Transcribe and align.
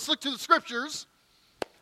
let's 0.00 0.08
look 0.08 0.20
to 0.22 0.30
the 0.30 0.38
scriptures. 0.38 1.06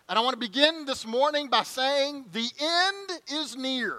And 0.09 0.19
I 0.19 0.23
want 0.23 0.33
to 0.33 0.41
begin 0.41 0.87
this 0.87 1.07
morning 1.07 1.47
by 1.47 1.63
saying 1.63 2.25
the 2.33 2.51
end 2.61 3.21
is 3.33 3.57
near. 3.57 3.95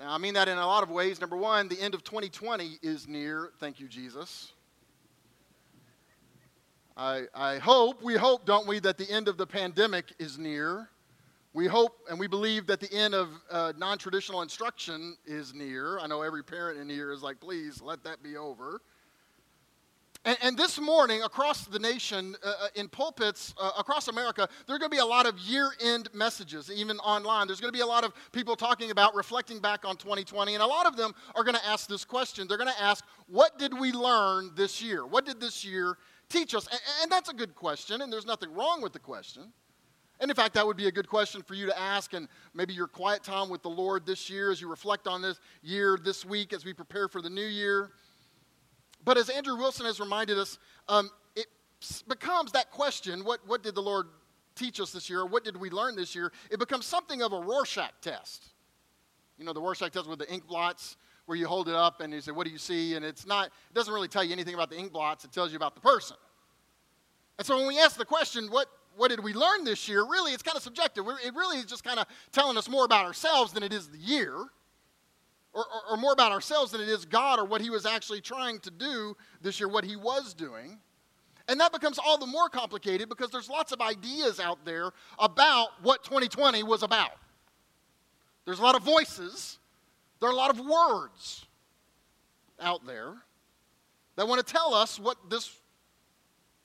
Now, 0.00 0.12
I 0.12 0.18
mean 0.18 0.34
that 0.34 0.48
in 0.48 0.58
a 0.58 0.66
lot 0.66 0.82
of 0.82 0.90
ways. 0.90 1.20
Number 1.20 1.36
one, 1.36 1.68
the 1.68 1.80
end 1.80 1.94
of 1.94 2.02
2020 2.02 2.80
is 2.82 3.06
near. 3.06 3.52
Thank 3.60 3.78
you, 3.78 3.86
Jesus. 3.86 4.54
I, 6.96 7.26
I 7.32 7.58
hope, 7.58 8.02
we 8.02 8.16
hope, 8.16 8.44
don't 8.44 8.66
we, 8.66 8.80
that 8.80 8.98
the 8.98 9.08
end 9.08 9.28
of 9.28 9.36
the 9.36 9.46
pandemic 9.46 10.06
is 10.18 10.40
near. 10.40 10.88
We 11.52 11.68
hope 11.68 11.96
and 12.10 12.18
we 12.18 12.26
believe 12.26 12.66
that 12.66 12.80
the 12.80 12.92
end 12.92 13.14
of 13.14 13.28
uh, 13.52 13.72
non 13.78 13.98
traditional 13.98 14.42
instruction 14.42 15.16
is 15.24 15.54
near. 15.54 16.00
I 16.00 16.08
know 16.08 16.22
every 16.22 16.42
parent 16.42 16.80
in 16.80 16.88
here 16.88 17.12
is 17.12 17.22
like, 17.22 17.38
please 17.38 17.80
let 17.80 18.02
that 18.02 18.20
be 18.20 18.36
over. 18.36 18.80
And, 20.26 20.36
and 20.42 20.56
this 20.58 20.80
morning, 20.80 21.22
across 21.22 21.66
the 21.66 21.78
nation, 21.78 22.34
uh, 22.44 22.48
uh 22.48 22.68
in 22.74 22.88
pulpits 22.88 23.54
uh, 23.58 23.70
across 23.78 24.08
America, 24.08 24.48
there 24.66 24.74
are 24.74 24.78
going 24.78 24.90
to 24.90 24.94
be 24.96 25.00
a 25.00 25.06
lot 25.06 25.24
of 25.24 25.38
year 25.38 25.70
end 25.80 26.08
messages, 26.12 26.68
even 26.68 26.98
online. 26.98 27.46
There's 27.46 27.60
going 27.60 27.72
to 27.72 27.76
be 27.76 27.82
a 27.82 27.86
lot 27.86 28.02
of 28.02 28.12
people 28.32 28.56
talking 28.56 28.90
about 28.90 29.14
reflecting 29.14 29.60
back 29.60 29.84
on 29.84 29.96
2020, 29.96 30.54
and 30.54 30.62
a 30.62 30.66
lot 30.66 30.86
of 30.86 30.96
them 30.96 31.14
are 31.36 31.44
going 31.44 31.54
to 31.54 31.64
ask 31.64 31.88
this 31.88 32.04
question. 32.04 32.48
They're 32.48 32.58
going 32.58 32.72
to 32.74 32.82
ask, 32.82 33.04
What 33.28 33.56
did 33.56 33.78
we 33.78 33.92
learn 33.92 34.50
this 34.56 34.82
year? 34.82 35.06
What 35.06 35.26
did 35.26 35.40
this 35.40 35.64
year 35.64 35.96
teach 36.28 36.56
us? 36.56 36.66
And, 36.66 36.80
and 37.02 37.12
that's 37.12 37.28
a 37.28 37.34
good 37.34 37.54
question, 37.54 38.02
and 38.02 38.12
there's 38.12 38.26
nothing 38.26 38.52
wrong 38.52 38.82
with 38.82 38.92
the 38.92 38.98
question. 38.98 39.52
And 40.18 40.30
in 40.30 40.34
fact, 40.34 40.54
that 40.54 40.66
would 40.66 40.78
be 40.78 40.88
a 40.88 40.92
good 40.92 41.08
question 41.08 41.42
for 41.42 41.54
you 41.54 41.66
to 41.66 41.78
ask, 41.78 42.14
and 42.14 42.26
maybe 42.52 42.74
your 42.74 42.88
quiet 42.88 43.22
time 43.22 43.48
with 43.48 43.62
the 43.62 43.70
Lord 43.70 44.04
this 44.04 44.28
year 44.28 44.50
as 44.50 44.60
you 44.60 44.68
reflect 44.68 45.06
on 45.06 45.22
this 45.22 45.38
year, 45.62 45.96
this 46.02 46.24
week, 46.24 46.52
as 46.52 46.64
we 46.64 46.72
prepare 46.72 47.06
for 47.06 47.22
the 47.22 47.30
new 47.30 47.46
year. 47.46 47.92
But 49.06 49.16
as 49.16 49.30
Andrew 49.30 49.56
Wilson 49.56 49.86
has 49.86 50.00
reminded 50.00 50.36
us, 50.36 50.58
um, 50.88 51.10
it 51.36 51.46
becomes 52.08 52.52
that 52.52 52.70
question 52.72 53.24
what, 53.24 53.40
what 53.46 53.62
did 53.62 53.74
the 53.74 53.80
Lord 53.80 54.08
teach 54.56 54.80
us 54.80 54.90
this 54.90 55.08
year? 55.08 55.20
Or 55.20 55.26
What 55.26 55.44
did 55.44 55.56
we 55.56 55.70
learn 55.70 55.96
this 55.96 56.14
year? 56.14 56.32
It 56.50 56.58
becomes 56.58 56.84
something 56.84 57.22
of 57.22 57.32
a 57.32 57.40
Rorschach 57.40 57.92
test. 58.02 58.48
You 59.38 59.44
know, 59.44 59.52
the 59.52 59.60
Rorschach 59.60 59.92
test 59.92 60.08
with 60.08 60.18
the 60.18 60.30
ink 60.30 60.46
blots 60.48 60.96
where 61.26 61.38
you 61.38 61.46
hold 61.46 61.68
it 61.68 61.74
up 61.74 62.00
and 62.00 62.12
you 62.12 62.20
say, 62.20 62.32
What 62.32 62.46
do 62.46 62.52
you 62.52 62.58
see? 62.58 62.96
And 62.96 63.04
it's 63.04 63.26
not, 63.26 63.46
it 63.46 63.74
doesn't 63.74 63.94
really 63.94 64.08
tell 64.08 64.24
you 64.24 64.32
anything 64.32 64.54
about 64.54 64.70
the 64.70 64.76
ink 64.76 64.92
blots, 64.92 65.24
it 65.24 65.30
tells 65.30 65.52
you 65.52 65.56
about 65.56 65.76
the 65.76 65.80
person. 65.80 66.16
And 67.38 67.46
so 67.46 67.56
when 67.56 67.68
we 67.68 67.78
ask 67.78 67.96
the 67.96 68.04
question, 68.04 68.46
what, 68.50 68.66
what 68.96 69.08
did 69.08 69.22
we 69.22 69.34
learn 69.34 69.62
this 69.62 69.88
year? 69.88 70.04
Really, 70.04 70.32
it's 70.32 70.42
kind 70.42 70.56
of 70.56 70.62
subjective. 70.62 71.04
It 71.24 71.34
really 71.34 71.58
is 71.58 71.66
just 71.66 71.84
kind 71.84 72.00
of 72.00 72.06
telling 72.32 72.56
us 72.56 72.68
more 72.68 72.84
about 72.84 73.04
ourselves 73.04 73.52
than 73.52 73.62
it 73.62 73.72
is 73.74 73.88
the 73.88 73.98
year, 73.98 74.46
or, 75.56 75.64
or, 75.64 75.94
or 75.94 75.96
more 75.96 76.12
about 76.12 76.30
ourselves 76.30 76.72
than 76.72 76.80
it 76.80 76.88
is 76.88 77.04
God 77.04 77.38
or 77.38 77.44
what 77.44 77.60
He 77.60 77.70
was 77.70 77.86
actually 77.86 78.20
trying 78.20 78.60
to 78.60 78.70
do 78.70 79.16
this 79.40 79.58
year, 79.58 79.68
what 79.68 79.84
He 79.84 79.96
was 79.96 80.34
doing. 80.34 80.78
And 81.48 81.58
that 81.60 81.72
becomes 81.72 81.98
all 81.98 82.18
the 82.18 82.26
more 82.26 82.48
complicated 82.48 83.08
because 83.08 83.30
there's 83.30 83.48
lots 83.48 83.72
of 83.72 83.80
ideas 83.80 84.38
out 84.38 84.64
there 84.64 84.90
about 85.18 85.68
what 85.82 86.04
2020 86.04 86.62
was 86.62 86.82
about. 86.82 87.12
There's 88.44 88.58
a 88.58 88.62
lot 88.62 88.76
of 88.76 88.82
voices, 88.82 89.58
there 90.20 90.28
are 90.28 90.32
a 90.32 90.36
lot 90.36 90.50
of 90.50 90.60
words 90.60 91.46
out 92.60 92.86
there 92.86 93.14
that 94.16 94.26
want 94.26 94.44
to 94.44 94.52
tell 94.52 94.74
us 94.74 94.98
what 94.98 95.16
this 95.30 95.50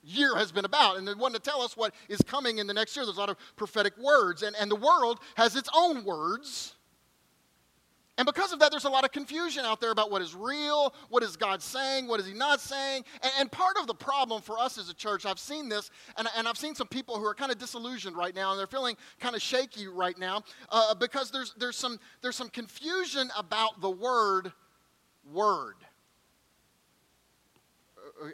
year 0.02 0.34
has 0.36 0.50
been 0.50 0.64
about. 0.64 0.96
And 0.96 1.06
they 1.06 1.14
want 1.14 1.34
to 1.34 1.40
tell 1.40 1.62
us 1.62 1.76
what 1.76 1.94
is 2.08 2.20
coming 2.22 2.58
in 2.58 2.66
the 2.66 2.74
next 2.74 2.96
year. 2.96 3.04
There's 3.04 3.16
a 3.16 3.20
lot 3.20 3.30
of 3.30 3.36
prophetic 3.56 3.96
words. 3.98 4.42
And, 4.42 4.56
and 4.56 4.70
the 4.70 4.76
world 4.76 5.20
has 5.36 5.54
its 5.54 5.68
own 5.74 6.04
words. 6.04 6.74
And 8.18 8.26
because 8.26 8.52
of 8.52 8.58
that, 8.58 8.70
there's 8.70 8.84
a 8.84 8.90
lot 8.90 9.04
of 9.04 9.12
confusion 9.12 9.64
out 9.64 9.80
there 9.80 9.90
about 9.90 10.10
what 10.10 10.20
is 10.20 10.34
real, 10.34 10.94
what 11.08 11.22
is 11.22 11.36
God 11.36 11.62
saying, 11.62 12.06
what 12.06 12.20
is 12.20 12.26
He 12.26 12.34
not 12.34 12.60
saying. 12.60 13.04
And, 13.22 13.32
and 13.40 13.52
part 13.52 13.78
of 13.78 13.86
the 13.86 13.94
problem 13.94 14.42
for 14.42 14.58
us 14.58 14.76
as 14.76 14.90
a 14.90 14.94
church, 14.94 15.24
I've 15.24 15.38
seen 15.38 15.68
this, 15.68 15.90
and, 16.18 16.28
and 16.36 16.46
I've 16.46 16.58
seen 16.58 16.74
some 16.74 16.88
people 16.88 17.18
who 17.18 17.24
are 17.24 17.34
kind 17.34 17.50
of 17.50 17.58
disillusioned 17.58 18.14
right 18.14 18.34
now, 18.34 18.50
and 18.50 18.58
they're 18.58 18.66
feeling 18.66 18.96
kind 19.18 19.34
of 19.34 19.40
shaky 19.40 19.86
right 19.86 20.18
now 20.18 20.42
uh, 20.68 20.94
because 20.94 21.30
there's, 21.30 21.54
there's, 21.58 21.76
some, 21.76 21.98
there's 22.20 22.36
some 22.36 22.50
confusion 22.50 23.30
about 23.36 23.80
the 23.80 23.90
word 23.90 24.52
word. 25.30 25.76
Uh, 28.22 28.28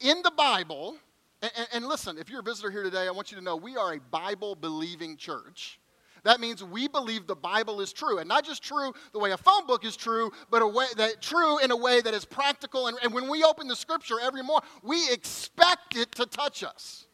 in 0.00 0.22
the 0.22 0.32
Bible, 0.32 0.96
and, 1.40 1.52
and, 1.72 1.86
listen, 1.86 2.18
if 2.18 2.30
you're 2.30 2.40
a 2.40 2.44
visitor 2.44 2.70
here 2.70 2.84
today, 2.84 3.08
I 3.08 3.10
want 3.10 3.32
you 3.32 3.38
to 3.38 3.42
know 3.42 3.56
we 3.56 3.76
are 3.76 3.94
a 3.94 4.00
Bible 4.00 4.54
believing 4.54 5.16
church. 5.16 5.80
That 6.24 6.40
means 6.40 6.62
we 6.62 6.86
believe 6.86 7.26
the 7.26 7.34
Bible 7.34 7.80
is 7.80 7.92
true, 7.92 8.18
and 8.18 8.28
not 8.28 8.44
just 8.44 8.62
true 8.62 8.92
the 9.12 9.18
way 9.18 9.32
a 9.32 9.36
phone 9.36 9.66
book 9.66 9.84
is 9.84 9.96
true, 9.96 10.30
but 10.50 10.62
a 10.62 10.66
way 10.66 10.86
that 10.96 11.20
true 11.20 11.58
in 11.58 11.70
a 11.70 11.76
way 11.76 12.00
that 12.00 12.14
is 12.14 12.24
practical. 12.24 12.86
And, 12.86 12.96
and 13.02 13.12
when 13.12 13.28
we 13.28 13.42
open 13.42 13.66
the 13.66 13.76
Scripture 13.76 14.20
every 14.20 14.42
morning, 14.42 14.68
we 14.82 15.10
expect 15.10 15.96
it 15.96 16.12
to 16.12 16.26
touch 16.26 16.62
us 16.62 17.06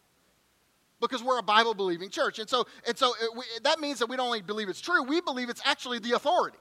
because 1.01 1.23
we're 1.23 1.39
a 1.39 1.43
Bible 1.43 1.75
believing 1.75 2.11
church. 2.11 2.39
And 2.39 2.49
so, 2.49 2.67
and 2.87 2.97
so 2.99 3.15
it, 3.23 3.31
we, 3.37 3.45
that 3.63 3.81
means 3.81 3.99
that 4.01 4.09
we 4.09 4.17
don't 4.17 4.27
only 4.27 4.43
believe 4.43 4.69
it's 4.69 4.81
true, 4.81 5.03
we 5.03 5.21
believe 5.21 5.49
it's 5.49 5.63
actually 5.65 6.01
the 6.01 6.13
authority 6.13 6.59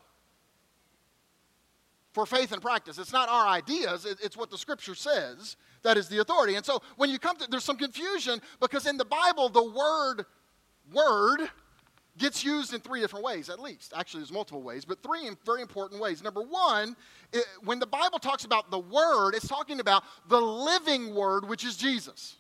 for 2.14 2.25
faith 2.25 2.52
and 2.52 2.62
practice. 2.62 2.97
It's 2.97 3.14
not 3.14 3.29
our 3.29 3.47
ideas, 3.47 4.06
it's 4.06 4.38
what 4.38 4.50
the 4.50 4.58
scripture 4.58 4.96
says 4.96 5.58
that 5.84 5.97
is 5.97 6.08
the 6.09 6.19
authority. 6.19 6.56
And 6.56 6.66
so 6.66 6.81
when 6.96 7.09
you 7.09 7.19
come 7.19 7.38
to, 7.38 7.47
there's 7.50 7.64
some 7.64 7.78
confusion 7.78 8.41
because 8.59 8.85
in 8.85 8.97
the 8.97 9.06
Bible, 9.06 9.50
the 9.50 9.64
word, 9.64 10.25
word, 10.91 11.50
gets 12.17 12.44
used 12.44 12.73
in 12.73 12.81
three 12.81 13.00
different 13.00 13.23
ways, 13.23 13.50
at 13.50 13.59
least. 13.59 13.94
Actually, 13.95 14.22
there's 14.22 14.31
multiple 14.31 14.61
ways, 14.61 14.85
but 14.85 15.01
three 15.03 15.29
very 15.45 15.61
important 15.61 16.01
ways. 16.01 16.23
Number 16.23 16.41
one, 16.41 16.95
it, 17.33 17.45
when 17.63 17.79
the 17.79 17.88
Bible 17.88 18.19
talks 18.19 18.45
about 18.45 18.72
the 18.72 18.79
Word, 18.79 19.35
it's 19.35 19.47
talking 19.47 19.79
about 19.79 20.03
the 20.28 20.39
living 20.39 21.13
Word, 21.13 21.47
which 21.47 21.66
is 21.66 21.78
Jesus. 21.78 22.35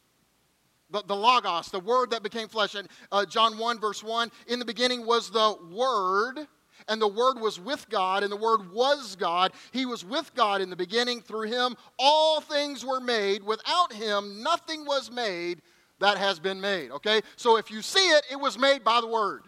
The, 0.89 1.03
the 1.05 1.15
Logos, 1.15 1.69
the 1.69 1.79
Word 1.79 2.11
that 2.11 2.23
became 2.23 2.47
flesh. 2.47 2.75
And 2.75 2.87
uh, 3.11 3.25
John 3.25 3.57
1, 3.57 3.79
verse 3.79 4.03
1, 4.03 4.31
in 4.47 4.59
the 4.59 4.65
beginning 4.65 5.05
was 5.05 5.29
the 5.29 5.57
Word, 5.71 6.47
and 6.87 7.01
the 7.01 7.07
Word 7.07 7.39
was 7.39 7.59
with 7.59 7.89
God, 7.89 8.23
and 8.23 8.31
the 8.31 8.37
Word 8.37 8.71
was 8.71 9.15
God. 9.15 9.51
He 9.71 9.85
was 9.85 10.05
with 10.05 10.33
God 10.33 10.61
in 10.61 10.69
the 10.69 10.75
beginning. 10.75 11.21
Through 11.21 11.49
Him, 11.49 11.75
all 11.99 12.39
things 12.39 12.85
were 12.85 13.01
made. 13.01 13.43
Without 13.43 13.91
Him, 13.91 14.41
nothing 14.43 14.85
was 14.85 15.11
made 15.11 15.61
that 15.99 16.17
has 16.17 16.39
been 16.39 16.61
made. 16.61 16.91
Okay? 16.91 17.21
So 17.35 17.57
if 17.57 17.71
you 17.71 17.81
see 17.81 18.07
it, 18.09 18.25
it 18.31 18.39
was 18.39 18.57
made 18.57 18.83
by 18.83 19.01
the 19.01 19.07
Word. 19.07 19.43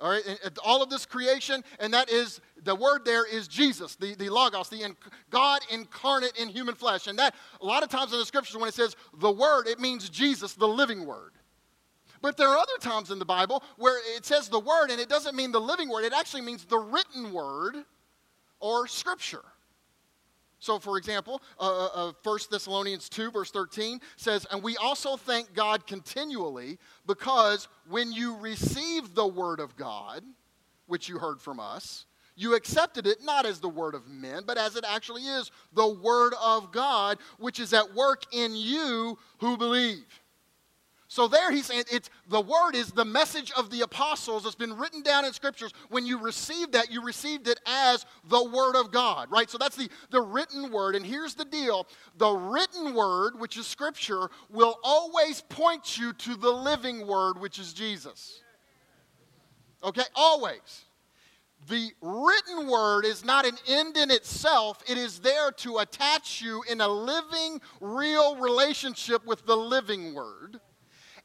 All 0.00 0.10
right, 0.10 0.22
all 0.64 0.80
of 0.80 0.90
this 0.90 1.04
creation, 1.04 1.64
and 1.80 1.92
that 1.92 2.08
is 2.08 2.40
the 2.62 2.74
word 2.74 3.04
there 3.04 3.26
is 3.26 3.48
Jesus, 3.48 3.96
the, 3.96 4.14
the 4.14 4.28
Logos, 4.28 4.68
the 4.68 4.82
in, 4.82 4.96
God 5.30 5.60
incarnate 5.72 6.38
in 6.40 6.48
human 6.48 6.76
flesh. 6.76 7.08
And 7.08 7.18
that, 7.18 7.34
a 7.60 7.66
lot 7.66 7.82
of 7.82 7.88
times 7.88 8.12
in 8.12 8.20
the 8.20 8.24
scriptures, 8.24 8.56
when 8.56 8.68
it 8.68 8.74
says 8.74 8.94
the 9.18 9.30
word, 9.30 9.66
it 9.66 9.80
means 9.80 10.08
Jesus, 10.08 10.54
the 10.54 10.68
living 10.68 11.04
word. 11.04 11.32
But 12.20 12.36
there 12.36 12.48
are 12.48 12.56
other 12.56 12.78
times 12.80 13.10
in 13.10 13.18
the 13.18 13.24
Bible 13.24 13.62
where 13.76 13.98
it 14.16 14.24
says 14.24 14.48
the 14.48 14.60
word 14.60 14.90
and 14.90 15.00
it 15.00 15.08
doesn't 15.08 15.34
mean 15.34 15.50
the 15.52 15.60
living 15.60 15.88
word, 15.88 16.04
it 16.04 16.12
actually 16.12 16.42
means 16.42 16.64
the 16.64 16.78
written 16.78 17.32
word 17.32 17.76
or 18.60 18.86
scripture. 18.86 19.44
So, 20.60 20.78
for 20.78 20.98
example, 20.98 21.40
uh, 21.60 21.86
uh, 21.86 22.12
1 22.22 22.34
uh, 22.34 22.38
Thessalonians 22.50 23.08
2, 23.08 23.30
verse 23.30 23.50
13 23.50 24.00
says, 24.16 24.46
And 24.50 24.62
we 24.62 24.76
also 24.76 25.16
thank 25.16 25.54
God 25.54 25.86
continually 25.86 26.78
because 27.06 27.68
when 27.88 28.12
you 28.12 28.36
received 28.36 29.14
the 29.14 29.26
word 29.26 29.60
of 29.60 29.76
God, 29.76 30.22
which 30.86 31.08
you 31.08 31.18
heard 31.18 31.40
from 31.40 31.60
us, 31.60 32.06
you 32.38 32.54
accepted 32.54 33.06
it 33.08 33.18
not 33.24 33.46
as 33.46 33.58
the 33.58 33.68
word 33.68 33.96
of 33.96 34.06
men, 34.08 34.44
but 34.46 34.56
as 34.56 34.76
it 34.76 34.84
actually 34.86 35.22
is 35.22 35.50
the 35.72 35.88
word 35.88 36.34
of 36.40 36.70
God, 36.70 37.18
which 37.38 37.58
is 37.58 37.72
at 37.72 37.94
work 37.94 38.22
in 38.32 38.54
you 38.54 39.18
who 39.38 39.56
believe. 39.56 40.17
So 41.10 41.26
there 41.26 41.50
he's 41.50 41.64
saying 41.64 41.84
it's 41.90 42.10
the 42.28 42.42
word 42.42 42.74
is 42.74 42.92
the 42.92 43.04
message 43.04 43.50
of 43.56 43.70
the 43.70 43.80
apostles 43.80 44.44
that's 44.44 44.54
been 44.54 44.76
written 44.76 45.00
down 45.02 45.24
in 45.24 45.32
scriptures. 45.32 45.72
When 45.88 46.04
you 46.04 46.18
received 46.18 46.72
that, 46.72 46.92
you 46.92 47.02
received 47.02 47.48
it 47.48 47.58
as 47.66 48.04
the 48.28 48.44
word 48.44 48.76
of 48.76 48.92
God, 48.92 49.30
right? 49.30 49.48
So 49.48 49.56
that's 49.56 49.74
the, 49.74 49.88
the 50.10 50.20
written 50.20 50.70
word. 50.70 50.94
And 50.94 51.06
here's 51.06 51.34
the 51.34 51.46
deal 51.46 51.86
the 52.18 52.30
written 52.30 52.94
word, 52.94 53.40
which 53.40 53.56
is 53.56 53.66
scripture, 53.66 54.28
will 54.50 54.78
always 54.84 55.40
point 55.40 55.96
you 55.96 56.12
to 56.12 56.36
the 56.36 56.50
living 56.50 57.06
word, 57.06 57.40
which 57.40 57.58
is 57.58 57.72
Jesus. 57.72 58.42
Okay? 59.82 60.04
Always. 60.14 60.84
The 61.70 61.90
written 62.02 62.68
word 62.68 63.06
is 63.06 63.24
not 63.24 63.46
an 63.46 63.56
end 63.66 63.96
in 63.96 64.10
itself, 64.10 64.82
it 64.86 64.98
is 64.98 65.20
there 65.20 65.52
to 65.52 65.78
attach 65.78 66.42
you 66.42 66.62
in 66.70 66.82
a 66.82 66.88
living, 66.88 67.62
real 67.80 68.36
relationship 68.36 69.26
with 69.26 69.46
the 69.46 69.56
living 69.56 70.12
word. 70.14 70.60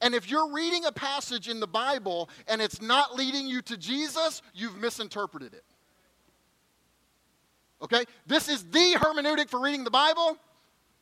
And 0.03 0.13
if 0.13 0.29
you're 0.29 0.51
reading 0.51 0.83
a 0.83 0.91
passage 0.91 1.47
in 1.47 1.61
the 1.61 1.67
Bible 1.67 2.29
and 2.50 2.61
it's 2.61 2.81
not 2.81 3.15
leading 3.15 3.47
you 3.47 3.61
to 3.63 3.77
Jesus, 3.77 4.41
you've 4.53 4.75
misinterpreted 4.75 5.53
it. 5.53 5.63
Okay? 7.81 8.03
This 8.27 8.50
is 8.50 8.65
the 8.65 8.97
hermeneutic 8.97 9.50
for 9.50 9.61
reading 9.61 9.85
the 9.85 9.91
Bible. 9.91 10.38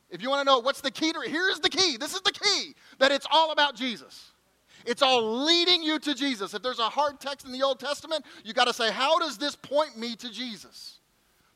If 0.08 0.22
you 0.22 0.30
want 0.30 0.40
to 0.40 0.44
know 0.44 0.60
what's 0.60 0.80
the 0.80 0.90
key 0.92 1.12
to 1.12 1.20
it, 1.20 1.30
here's 1.30 1.58
the 1.58 1.68
key. 1.68 1.96
This 1.96 2.14
is 2.14 2.20
the 2.20 2.30
key 2.30 2.74
that 3.00 3.10
it's 3.10 3.26
all 3.32 3.50
about 3.50 3.74
Jesus. 3.74 4.30
It's 4.86 5.02
all 5.02 5.44
leading 5.46 5.82
you 5.82 5.98
to 5.98 6.14
Jesus. 6.14 6.54
If 6.54 6.62
there's 6.62 6.78
a 6.78 6.88
hard 6.88 7.18
text 7.18 7.44
in 7.44 7.50
the 7.50 7.62
Old 7.62 7.80
Testament, 7.80 8.24
you 8.44 8.52
got 8.52 8.66
to 8.66 8.72
say, 8.72 8.92
how 8.92 9.18
does 9.18 9.36
this 9.36 9.56
point 9.56 9.98
me 9.98 10.14
to 10.16 10.30
Jesus? 10.30 11.00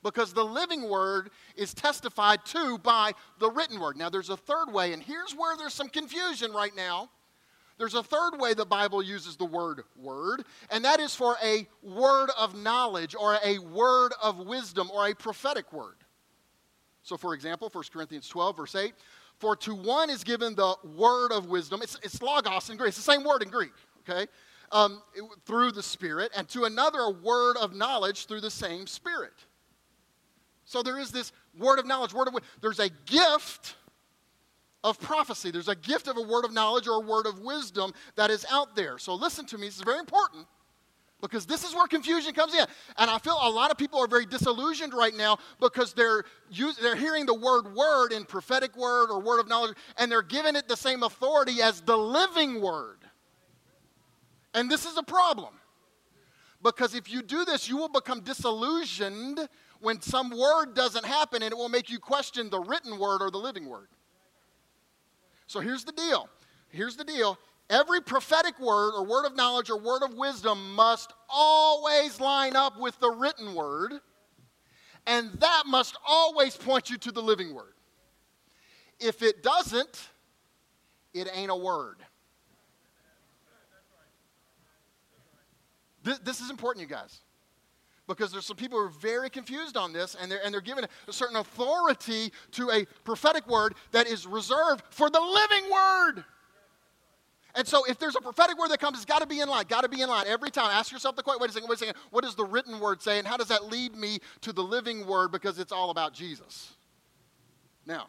because 0.02 0.32
the 0.32 0.44
living 0.44 0.88
word 0.88 1.30
is 1.56 1.74
testified 1.74 2.44
to 2.44 2.78
by 2.78 3.10
the 3.40 3.50
written 3.50 3.80
word. 3.80 3.96
Now, 3.96 4.08
there's 4.08 4.30
a 4.30 4.36
third 4.36 4.66
way, 4.72 4.92
and 4.92 5.02
here's 5.02 5.32
where 5.32 5.56
there's 5.56 5.74
some 5.74 5.88
confusion 5.88 6.52
right 6.52 6.70
now. 6.76 7.10
There's 7.78 7.94
a 7.94 8.02
third 8.02 8.38
way 8.38 8.54
the 8.54 8.64
Bible 8.64 9.02
uses 9.02 9.36
the 9.36 9.44
word 9.44 9.82
word, 9.96 10.44
and 10.70 10.84
that 10.84 10.98
is 10.98 11.14
for 11.14 11.36
a 11.42 11.66
word 11.82 12.30
of 12.38 12.56
knowledge 12.56 13.14
or 13.14 13.38
a 13.44 13.58
word 13.58 14.12
of 14.22 14.38
wisdom 14.38 14.90
or 14.92 15.06
a 15.06 15.14
prophetic 15.14 15.72
word. 15.72 15.96
So, 17.02 17.16
for 17.16 17.34
example, 17.34 17.68
1 17.70 17.84
Corinthians 17.92 18.28
12, 18.28 18.56
verse 18.56 18.74
8 18.74 18.94
For 19.38 19.56
to 19.56 19.74
one 19.74 20.08
is 20.10 20.24
given 20.24 20.54
the 20.54 20.74
word 20.96 21.32
of 21.32 21.46
wisdom, 21.48 21.80
it's, 21.82 21.98
it's 22.02 22.20
logos 22.22 22.70
in 22.70 22.76
Greek, 22.76 22.88
it's 22.88 22.96
the 22.96 23.12
same 23.12 23.24
word 23.24 23.42
in 23.42 23.50
Greek, 23.50 23.72
okay? 24.08 24.26
Um, 24.72 25.02
through 25.44 25.72
the 25.72 25.82
Spirit, 25.82 26.32
and 26.34 26.48
to 26.48 26.64
another 26.64 26.98
a 26.98 27.10
word 27.10 27.56
of 27.58 27.74
knowledge 27.74 28.26
through 28.26 28.40
the 28.40 28.50
same 28.50 28.86
Spirit. 28.86 29.34
So 30.64 30.82
there 30.82 30.98
is 30.98 31.12
this 31.12 31.30
word 31.56 31.78
of 31.78 31.86
knowledge, 31.86 32.12
word 32.12 32.26
of 32.26 32.34
there's 32.60 32.80
a 32.80 32.88
gift 33.04 33.76
of 34.86 35.00
prophecy. 35.00 35.50
There's 35.50 35.68
a 35.68 35.74
gift 35.74 36.06
of 36.06 36.16
a 36.16 36.22
word 36.22 36.44
of 36.44 36.52
knowledge 36.52 36.86
or 36.86 36.94
a 36.94 37.00
word 37.00 37.26
of 37.26 37.40
wisdom 37.40 37.92
that 38.14 38.30
is 38.30 38.46
out 38.48 38.76
there. 38.76 38.98
So 38.98 39.14
listen 39.14 39.44
to 39.46 39.58
me, 39.58 39.66
this 39.66 39.78
is 39.78 39.82
very 39.82 39.98
important 39.98 40.46
because 41.20 41.44
this 41.44 41.64
is 41.64 41.74
where 41.74 41.88
confusion 41.88 42.32
comes 42.32 42.54
in. 42.54 42.64
And 42.96 43.10
I 43.10 43.18
feel 43.18 43.36
a 43.42 43.50
lot 43.50 43.72
of 43.72 43.78
people 43.78 43.98
are 43.98 44.06
very 44.06 44.26
disillusioned 44.26 44.94
right 44.94 45.14
now 45.14 45.38
because 45.60 45.92
they're, 45.92 46.22
use, 46.50 46.76
they're 46.76 46.94
hearing 46.94 47.26
the 47.26 47.34
word 47.34 47.74
word 47.74 48.12
in 48.12 48.24
prophetic 48.24 48.76
word 48.76 49.10
or 49.10 49.20
word 49.20 49.40
of 49.40 49.48
knowledge, 49.48 49.76
and 49.98 50.10
they're 50.10 50.22
giving 50.22 50.54
it 50.54 50.68
the 50.68 50.76
same 50.76 51.02
authority 51.02 51.60
as 51.62 51.80
the 51.80 51.98
living 51.98 52.62
word. 52.62 52.98
And 54.54 54.70
this 54.70 54.86
is 54.86 54.96
a 54.96 55.02
problem. 55.02 55.54
Because 56.62 56.94
if 56.94 57.12
you 57.12 57.22
do 57.22 57.44
this, 57.44 57.68
you 57.68 57.76
will 57.76 57.88
become 57.88 58.20
disillusioned 58.20 59.40
when 59.80 60.00
some 60.00 60.30
word 60.30 60.74
doesn't 60.74 61.04
happen, 61.04 61.42
and 61.42 61.50
it 61.52 61.56
will 61.56 61.68
make 61.68 61.90
you 61.90 61.98
question 61.98 62.50
the 62.50 62.60
written 62.60 63.00
word 63.00 63.20
or 63.20 63.32
the 63.32 63.38
living 63.38 63.68
word. 63.68 63.88
So 65.46 65.60
here's 65.60 65.84
the 65.84 65.92
deal. 65.92 66.28
Here's 66.68 66.96
the 66.96 67.04
deal. 67.04 67.38
Every 67.68 68.00
prophetic 68.00 68.58
word 68.60 68.94
or 68.94 69.04
word 69.04 69.26
of 69.26 69.34
knowledge 69.36 69.70
or 69.70 69.78
word 69.78 70.02
of 70.02 70.14
wisdom 70.14 70.74
must 70.74 71.12
always 71.28 72.20
line 72.20 72.54
up 72.54 72.78
with 72.78 72.98
the 73.00 73.10
written 73.10 73.54
word, 73.54 73.94
and 75.06 75.32
that 75.40 75.64
must 75.66 75.96
always 76.06 76.56
point 76.56 76.90
you 76.90 76.98
to 76.98 77.10
the 77.10 77.22
living 77.22 77.54
word. 77.54 77.74
If 79.00 79.22
it 79.22 79.42
doesn't, 79.42 80.08
it 81.12 81.28
ain't 81.32 81.50
a 81.50 81.56
word. 81.56 81.96
This, 86.22 86.40
is 86.40 86.50
important, 86.50 86.88
you 86.88 86.94
guys 86.94 87.20
because 88.06 88.32
there's 88.32 88.46
some 88.46 88.56
people 88.56 88.78
who 88.78 88.86
are 88.86 88.90
very 88.90 89.30
confused 89.30 89.76
on 89.76 89.92
this 89.92 90.16
and 90.20 90.30
they're, 90.30 90.40
and 90.44 90.52
they're 90.52 90.60
given 90.60 90.86
a 91.08 91.12
certain 91.12 91.36
authority 91.36 92.32
to 92.52 92.70
a 92.70 92.84
prophetic 93.04 93.46
word 93.48 93.74
that 93.92 94.06
is 94.06 94.26
reserved 94.26 94.82
for 94.90 95.10
the 95.10 95.20
living 95.20 95.70
word. 95.70 96.24
And 97.54 97.66
so, 97.66 97.84
if 97.86 97.98
there's 97.98 98.16
a 98.16 98.20
prophetic 98.20 98.58
word 98.58 98.68
that 98.68 98.80
comes, 98.80 98.98
it's 98.98 99.06
got 99.06 99.20
to 99.20 99.26
be 99.26 99.40
in 99.40 99.48
line. 99.48 99.64
Got 99.66 99.80
to 99.80 99.88
be 99.88 100.02
in 100.02 100.10
line 100.10 100.26
every 100.26 100.50
time. 100.50 100.70
Ask 100.70 100.92
yourself 100.92 101.16
the 101.16 101.22
question: 101.22 101.40
Wait 101.40 101.48
a 101.48 101.52
second. 101.54 101.68
Wait 101.70 101.76
a 101.76 101.78
second. 101.78 101.96
What 102.10 102.22
does 102.22 102.34
the 102.34 102.44
written 102.44 102.78
word 102.80 103.00
say, 103.00 103.18
and 103.18 103.26
how 103.26 103.38
does 103.38 103.48
that 103.48 103.64
lead 103.64 103.96
me 103.96 104.18
to 104.42 104.52
the 104.52 104.62
living 104.62 105.06
word? 105.06 105.32
Because 105.32 105.58
it's 105.58 105.72
all 105.72 105.88
about 105.88 106.12
Jesus. 106.12 106.74
Now, 107.86 108.08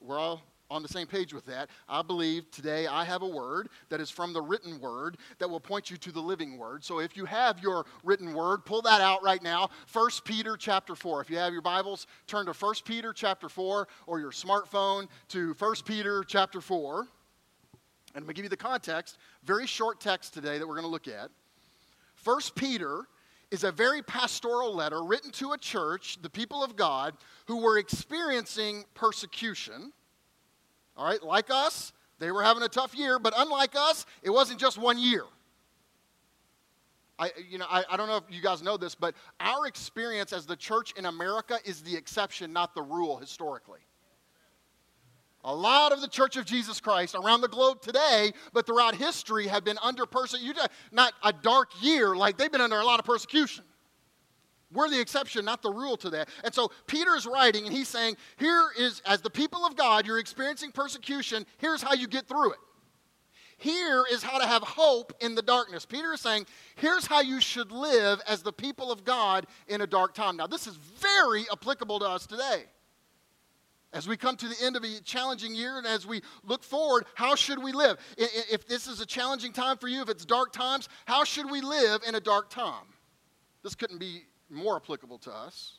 we're 0.00 0.18
all 0.18 0.42
on 0.70 0.82
the 0.82 0.88
same 0.88 1.06
page 1.06 1.32
with 1.32 1.46
that. 1.46 1.70
I 1.88 2.02
believe 2.02 2.50
today 2.50 2.86
I 2.86 3.04
have 3.04 3.22
a 3.22 3.28
word 3.28 3.68
that 3.88 4.00
is 4.00 4.10
from 4.10 4.32
the 4.32 4.42
written 4.42 4.80
word 4.80 5.16
that 5.38 5.48
will 5.48 5.60
point 5.60 5.90
you 5.90 5.96
to 5.98 6.12
the 6.12 6.20
living 6.20 6.58
word. 6.58 6.84
So 6.84 7.00
if 7.00 7.16
you 7.16 7.24
have 7.24 7.58
your 7.60 7.86
written 8.04 8.34
word, 8.34 8.64
pull 8.64 8.82
that 8.82 9.00
out 9.00 9.22
right 9.22 9.42
now. 9.42 9.70
1 9.92 10.10
Peter 10.24 10.56
chapter 10.56 10.94
4. 10.94 11.22
If 11.22 11.30
you 11.30 11.38
have 11.38 11.52
your 11.52 11.62
Bibles, 11.62 12.06
turn 12.26 12.46
to 12.46 12.52
1 12.52 12.74
Peter 12.84 13.12
chapter 13.12 13.48
4 13.48 13.88
or 14.06 14.20
your 14.20 14.30
smartphone 14.30 15.08
to 15.28 15.54
1 15.58 15.74
Peter 15.84 16.22
chapter 16.24 16.60
4. 16.60 17.00
And 17.00 17.08
I'm 18.14 18.22
going 18.22 18.28
to 18.28 18.34
give 18.34 18.44
you 18.44 18.50
the 18.50 18.56
context. 18.56 19.18
Very 19.44 19.66
short 19.66 20.00
text 20.00 20.34
today 20.34 20.58
that 20.58 20.66
we're 20.66 20.74
going 20.74 20.82
to 20.82 20.90
look 20.90 21.08
at. 21.08 21.30
1 22.24 22.40
Peter 22.56 23.04
is 23.50 23.64
a 23.64 23.72
very 23.72 24.02
pastoral 24.02 24.74
letter 24.74 25.02
written 25.02 25.30
to 25.30 25.52
a 25.52 25.58
church, 25.58 26.18
the 26.20 26.28
people 26.28 26.62
of 26.62 26.76
God, 26.76 27.14
who 27.46 27.62
were 27.62 27.78
experiencing 27.78 28.84
persecution 28.94 29.92
all 30.98 31.06
right, 31.06 31.22
like 31.22 31.48
us, 31.48 31.92
they 32.18 32.32
were 32.32 32.42
having 32.42 32.64
a 32.64 32.68
tough 32.68 32.94
year, 32.94 33.20
but 33.20 33.32
unlike 33.36 33.76
us, 33.76 34.04
it 34.22 34.30
wasn't 34.30 34.58
just 34.58 34.76
one 34.76 34.98
year. 34.98 35.22
I, 37.20 37.30
you 37.48 37.58
know, 37.58 37.66
I, 37.68 37.84
I 37.88 37.96
don't 37.96 38.08
know 38.08 38.16
if 38.16 38.24
you 38.28 38.42
guys 38.42 38.62
know 38.62 38.76
this, 38.76 38.94
but 38.94 39.14
our 39.40 39.66
experience 39.66 40.32
as 40.32 40.44
the 40.44 40.56
church 40.56 40.92
in 40.96 41.06
America 41.06 41.58
is 41.64 41.82
the 41.82 41.96
exception, 41.96 42.52
not 42.52 42.74
the 42.74 42.82
rule 42.82 43.16
historically. 43.16 43.80
A 45.44 45.54
lot 45.54 45.92
of 45.92 46.00
the 46.00 46.08
Church 46.08 46.36
of 46.36 46.44
Jesus 46.44 46.80
Christ 46.80 47.14
around 47.14 47.42
the 47.42 47.48
globe 47.48 47.80
today, 47.80 48.32
but 48.52 48.66
throughout 48.66 48.96
history, 48.96 49.46
have 49.46 49.64
been 49.64 49.78
under 49.82 50.04
persecution. 50.04 50.56
Not 50.90 51.12
a 51.22 51.32
dark 51.32 51.70
year, 51.80 52.16
like 52.16 52.36
they've 52.36 52.50
been 52.50 52.60
under 52.60 52.78
a 52.78 52.84
lot 52.84 52.98
of 52.98 53.04
persecution. 53.04 53.64
We're 54.72 54.90
the 54.90 55.00
exception, 55.00 55.44
not 55.44 55.62
the 55.62 55.70
rule 55.70 55.96
to 55.98 56.10
that. 56.10 56.28
And 56.44 56.54
so 56.54 56.70
Peter 56.86 57.16
is 57.16 57.26
writing 57.26 57.66
and 57.66 57.74
he's 57.74 57.88
saying, 57.88 58.16
Here 58.36 58.66
is, 58.78 59.00
as 59.06 59.22
the 59.22 59.30
people 59.30 59.64
of 59.64 59.76
God, 59.76 60.06
you're 60.06 60.18
experiencing 60.18 60.72
persecution, 60.72 61.46
here's 61.56 61.82
how 61.82 61.94
you 61.94 62.06
get 62.06 62.28
through 62.28 62.52
it. 62.52 62.58
Here 63.56 64.04
is 64.10 64.22
how 64.22 64.38
to 64.38 64.46
have 64.46 64.62
hope 64.62 65.12
in 65.20 65.34
the 65.34 65.42
darkness. 65.42 65.84
Peter 65.86 66.12
is 66.12 66.20
saying, 66.20 66.46
Here's 66.76 67.06
how 67.06 67.22
you 67.22 67.40
should 67.40 67.72
live 67.72 68.20
as 68.28 68.42
the 68.42 68.52
people 68.52 68.92
of 68.92 69.04
God 69.04 69.46
in 69.68 69.80
a 69.80 69.86
dark 69.86 70.14
time. 70.14 70.36
Now, 70.36 70.46
this 70.46 70.66
is 70.66 70.76
very 70.76 71.44
applicable 71.50 71.98
to 72.00 72.06
us 72.06 72.26
today. 72.26 72.64
As 73.94 74.06
we 74.06 74.18
come 74.18 74.36
to 74.36 74.48
the 74.48 74.56
end 74.62 74.76
of 74.76 74.84
a 74.84 75.00
challenging 75.00 75.54
year 75.54 75.78
and 75.78 75.86
as 75.86 76.06
we 76.06 76.20
look 76.44 76.62
forward, 76.62 77.06
how 77.14 77.34
should 77.34 77.62
we 77.62 77.72
live? 77.72 77.96
If 78.18 78.68
this 78.68 78.86
is 78.86 79.00
a 79.00 79.06
challenging 79.06 79.52
time 79.52 79.78
for 79.78 79.88
you, 79.88 80.02
if 80.02 80.10
it's 80.10 80.26
dark 80.26 80.52
times, 80.52 80.90
how 81.06 81.24
should 81.24 81.50
we 81.50 81.62
live 81.62 82.02
in 82.06 82.14
a 82.14 82.20
dark 82.20 82.50
time? 82.50 82.84
This 83.62 83.74
couldn't 83.74 83.98
be 83.98 84.24
more 84.50 84.76
applicable 84.76 85.18
to 85.18 85.32
us. 85.32 85.74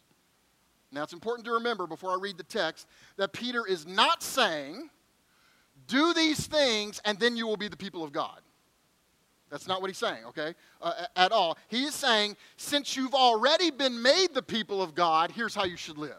Now, 0.91 1.03
it's 1.03 1.13
important 1.13 1.45
to 1.45 1.53
remember 1.53 1.85
before 1.85 2.11
I 2.11 2.17
read 2.19 2.37
the 2.37 2.43
text 2.43 2.87
that 3.17 3.31
Peter 3.31 3.65
is 3.65 3.85
not 3.85 4.23
saying, 4.23 4.89
do 5.87 6.13
these 6.13 6.47
things 6.47 6.99
and 7.05 7.19
then 7.19 7.35
you 7.35 7.45
will 7.45 7.57
be 7.57 7.67
the 7.67 7.77
people 7.77 8.03
of 8.03 8.11
God. 8.11 8.41
That's 9.49 9.67
not 9.67 9.81
what 9.81 9.89
he's 9.89 9.97
saying, 9.97 10.25
okay? 10.27 10.53
Uh, 10.81 11.05
at 11.15 11.31
all. 11.31 11.57
He 11.69 11.83
is 11.83 11.95
saying, 11.95 12.37
since 12.57 12.95
you've 12.95 13.15
already 13.15 13.71
been 13.71 14.01
made 14.01 14.33
the 14.33 14.43
people 14.43 14.81
of 14.81 14.93
God, 14.93 15.31
here's 15.31 15.55
how 15.55 15.63
you 15.63 15.77
should 15.77 15.97
live. 15.97 16.13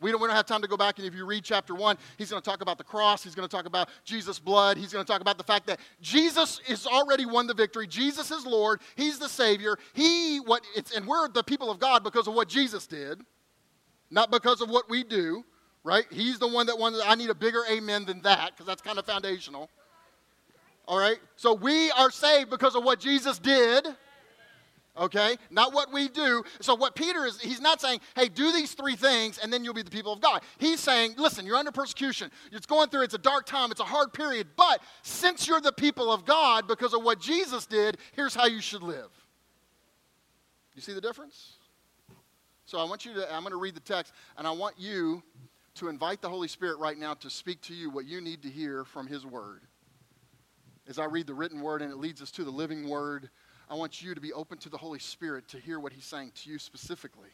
We 0.00 0.10
don't, 0.10 0.20
we 0.20 0.26
don't 0.26 0.36
have 0.36 0.46
time 0.46 0.60
to 0.62 0.68
go 0.68 0.76
back, 0.76 0.98
and 0.98 1.06
if 1.06 1.14
you 1.14 1.24
read 1.24 1.44
chapter 1.44 1.74
1, 1.74 1.96
he's 2.18 2.30
going 2.30 2.42
to 2.42 2.48
talk 2.48 2.60
about 2.60 2.78
the 2.78 2.84
cross. 2.84 3.22
He's 3.22 3.34
going 3.34 3.48
to 3.48 3.56
talk 3.56 3.66
about 3.66 3.88
Jesus' 4.04 4.38
blood. 4.38 4.76
He's 4.76 4.92
going 4.92 5.04
to 5.04 5.10
talk 5.10 5.20
about 5.20 5.38
the 5.38 5.44
fact 5.44 5.66
that 5.68 5.80
Jesus 6.02 6.60
has 6.66 6.86
already 6.86 7.26
won 7.26 7.46
the 7.46 7.54
victory. 7.54 7.86
Jesus 7.86 8.30
is 8.30 8.44
Lord. 8.44 8.80
He's 8.96 9.18
the 9.18 9.28
Savior. 9.28 9.78
He, 9.94 10.38
what 10.38 10.62
it's, 10.76 10.94
and 10.94 11.06
we're 11.06 11.28
the 11.28 11.42
people 11.42 11.70
of 11.70 11.78
God 11.78 12.04
because 12.04 12.26
of 12.26 12.34
what 12.34 12.48
Jesus 12.48 12.86
did, 12.86 13.20
not 14.10 14.30
because 14.30 14.60
of 14.60 14.68
what 14.68 14.90
we 14.90 15.04
do, 15.04 15.44
right? 15.84 16.04
He's 16.10 16.38
the 16.38 16.48
one 16.48 16.66
that 16.66 16.78
won. 16.78 16.94
I 17.06 17.14
need 17.14 17.30
a 17.30 17.34
bigger 17.34 17.62
amen 17.70 18.04
than 18.04 18.20
that 18.22 18.50
because 18.50 18.66
that's 18.66 18.82
kind 18.82 18.98
of 18.98 19.06
foundational. 19.06 19.70
All 20.86 20.98
right? 20.98 21.18
So 21.36 21.54
we 21.54 21.90
are 21.92 22.10
saved 22.10 22.50
because 22.50 22.74
of 22.74 22.84
what 22.84 23.00
Jesus 23.00 23.38
did 23.38 23.86
okay? 24.96 25.36
Not 25.50 25.72
what 25.72 25.92
we 25.92 26.08
do. 26.08 26.44
So, 26.60 26.74
what 26.74 26.94
Peter 26.94 27.26
is, 27.26 27.40
he's 27.40 27.60
not 27.60 27.80
saying, 27.80 28.00
hey, 28.16 28.28
do 28.28 28.52
these 28.52 28.72
three 28.72 28.96
things 28.96 29.38
and 29.38 29.52
then 29.52 29.64
you'll 29.64 29.74
be 29.74 29.82
the 29.82 29.90
people 29.90 30.12
of 30.12 30.20
God. 30.20 30.42
He's 30.58 30.80
saying, 30.80 31.14
listen, 31.16 31.46
you're 31.46 31.56
under 31.56 31.72
persecution. 31.72 32.30
It's 32.52 32.66
going 32.66 32.88
through, 32.88 33.02
it's 33.02 33.14
a 33.14 33.18
dark 33.18 33.46
time, 33.46 33.70
it's 33.70 33.80
a 33.80 33.84
hard 33.84 34.12
period, 34.12 34.48
but 34.56 34.80
since 35.02 35.46
you're 35.46 35.60
the 35.60 35.72
people 35.72 36.12
of 36.12 36.24
God 36.24 36.68
because 36.68 36.94
of 36.94 37.02
what 37.02 37.20
Jesus 37.20 37.66
did, 37.66 37.98
here's 38.12 38.34
how 38.34 38.46
you 38.46 38.60
should 38.60 38.82
live. 38.82 39.10
You 40.74 40.82
see 40.82 40.92
the 40.92 41.00
difference? 41.00 41.54
So, 42.66 42.78
I 42.78 42.84
want 42.84 43.04
you 43.04 43.14
to, 43.14 43.32
I'm 43.32 43.42
going 43.42 43.52
to 43.52 43.60
read 43.60 43.74
the 43.74 43.80
text, 43.80 44.12
and 44.38 44.46
I 44.46 44.50
want 44.50 44.76
you 44.78 45.22
to 45.76 45.88
invite 45.88 46.22
the 46.22 46.28
Holy 46.28 46.48
Spirit 46.48 46.78
right 46.78 46.96
now 46.96 47.14
to 47.14 47.28
speak 47.28 47.60
to 47.62 47.74
you 47.74 47.90
what 47.90 48.06
you 48.06 48.20
need 48.20 48.42
to 48.42 48.48
hear 48.48 48.84
from 48.84 49.06
His 49.06 49.26
Word. 49.26 49.62
As 50.88 50.98
I 50.98 51.06
read 51.06 51.26
the 51.26 51.34
written 51.34 51.60
Word 51.60 51.82
and 51.82 51.90
it 51.90 51.96
leads 51.96 52.22
us 52.22 52.30
to 52.32 52.44
the 52.44 52.50
living 52.50 52.88
Word 52.88 53.30
I 53.68 53.74
want 53.74 54.02
you 54.02 54.14
to 54.14 54.20
be 54.20 54.32
open 54.32 54.58
to 54.58 54.68
the 54.68 54.76
Holy 54.76 54.98
Spirit 54.98 55.48
to 55.48 55.58
hear 55.58 55.80
what 55.80 55.92
He's 55.92 56.04
saying 56.04 56.32
to 56.42 56.50
you 56.50 56.58
specifically 56.58 57.30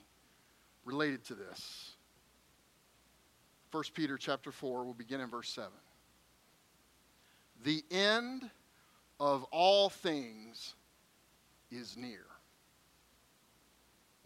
related 0.84 1.24
to 1.24 1.34
this. 1.34 1.96
1 3.72 3.84
Peter 3.94 4.16
chapter 4.16 4.50
4, 4.50 4.84
we'll 4.84 4.94
begin 4.94 5.20
in 5.20 5.28
verse 5.28 5.48
7. 5.48 5.70
The 7.62 7.84
end 7.90 8.50
of 9.20 9.44
all 9.52 9.90
things 9.90 10.74
is 11.70 11.96
near. 11.96 12.24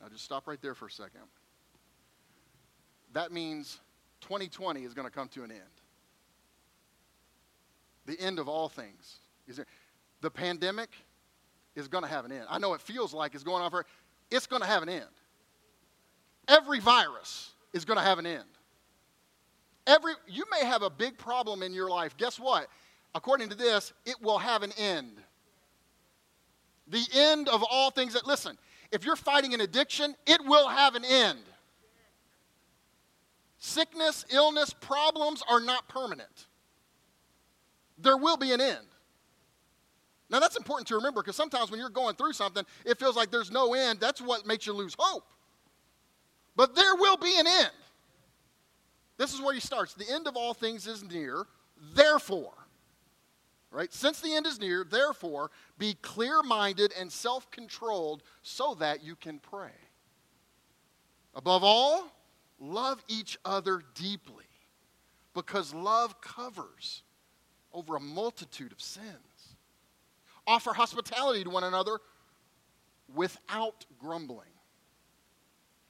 Now 0.00 0.08
just 0.08 0.24
stop 0.24 0.46
right 0.46 0.60
there 0.62 0.74
for 0.74 0.86
a 0.86 0.90
second. 0.90 1.22
That 3.12 3.32
means 3.32 3.80
2020 4.22 4.84
is 4.84 4.94
going 4.94 5.06
to 5.06 5.12
come 5.12 5.28
to 5.28 5.44
an 5.44 5.50
end. 5.50 5.60
The 8.06 8.18
end 8.20 8.38
of 8.38 8.48
all 8.48 8.68
things 8.68 9.18
is 9.46 9.56
there. 9.56 9.66
The 10.20 10.30
pandemic 10.30 10.90
is 11.74 11.88
going 11.88 12.04
to 12.04 12.10
have 12.10 12.24
an 12.24 12.32
end. 12.32 12.46
I 12.48 12.58
know 12.58 12.74
it 12.74 12.80
feels 12.80 13.12
like 13.12 13.34
it's 13.34 13.44
going 13.44 13.62
on 13.62 13.70
for, 13.70 13.84
it's 14.30 14.46
going 14.46 14.62
to 14.62 14.68
have 14.68 14.82
an 14.82 14.88
end. 14.88 15.04
every 16.48 16.80
virus 16.80 17.52
is 17.72 17.84
going 17.84 17.98
to 17.98 18.04
have 18.04 18.18
an 18.18 18.26
end. 18.26 18.44
Every, 19.86 20.12
you 20.26 20.44
may 20.50 20.66
have 20.66 20.82
a 20.82 20.90
big 20.90 21.18
problem 21.18 21.62
in 21.62 21.72
your 21.72 21.90
life. 21.90 22.16
Guess 22.16 22.38
what? 22.38 22.68
According 23.14 23.50
to 23.50 23.54
this, 23.54 23.92
it 24.06 24.16
will 24.22 24.38
have 24.38 24.62
an 24.62 24.72
end. 24.78 25.12
The 26.88 27.04
end 27.14 27.48
of 27.48 27.62
all 27.70 27.90
things 27.90 28.14
that, 28.14 28.26
listen, 28.26 28.58
if 28.92 29.04
you're 29.04 29.16
fighting 29.16 29.54
an 29.54 29.60
addiction, 29.60 30.14
it 30.26 30.44
will 30.44 30.68
have 30.68 30.94
an 30.94 31.04
end. 31.04 31.40
Sickness, 33.58 34.24
illness, 34.30 34.74
problems 34.74 35.42
are 35.48 35.60
not 35.60 35.88
permanent. 35.88 36.46
There 37.98 38.16
will 38.16 38.36
be 38.36 38.52
an 38.52 38.60
end. 38.60 38.86
Now, 40.30 40.40
that's 40.40 40.56
important 40.56 40.88
to 40.88 40.96
remember 40.96 41.22
because 41.22 41.36
sometimes 41.36 41.70
when 41.70 41.78
you're 41.78 41.90
going 41.90 42.16
through 42.16 42.32
something, 42.32 42.64
it 42.84 42.98
feels 42.98 43.16
like 43.16 43.30
there's 43.30 43.50
no 43.50 43.74
end. 43.74 44.00
That's 44.00 44.20
what 44.20 44.46
makes 44.46 44.66
you 44.66 44.72
lose 44.72 44.96
hope. 44.98 45.24
But 46.56 46.74
there 46.74 46.94
will 46.94 47.16
be 47.16 47.38
an 47.38 47.46
end. 47.46 47.70
This 49.16 49.34
is 49.34 49.40
where 49.40 49.54
he 49.54 49.60
starts. 49.60 49.94
The 49.94 50.10
end 50.10 50.26
of 50.26 50.36
all 50.36 50.54
things 50.54 50.86
is 50.86 51.04
near. 51.04 51.46
Therefore, 51.94 52.54
right? 53.70 53.92
Since 53.92 54.20
the 54.20 54.34
end 54.34 54.46
is 54.46 54.58
near, 54.58 54.84
therefore, 54.84 55.50
be 55.78 55.94
clear 56.00 56.42
minded 56.42 56.92
and 56.98 57.10
self 57.10 57.50
controlled 57.50 58.22
so 58.42 58.74
that 58.74 59.02
you 59.02 59.16
can 59.16 59.38
pray. 59.38 59.72
Above 61.34 61.64
all, 61.64 62.06
love 62.60 63.02
each 63.08 63.36
other 63.44 63.82
deeply 63.94 64.44
because 65.34 65.74
love 65.74 66.20
covers 66.20 67.02
over 67.72 67.96
a 67.96 68.00
multitude 68.00 68.70
of 68.72 68.80
sins. 68.80 69.33
Offer 70.46 70.74
hospitality 70.74 71.44
to 71.44 71.50
one 71.50 71.64
another 71.64 71.98
without 73.14 73.84
grumbling. 73.98 74.48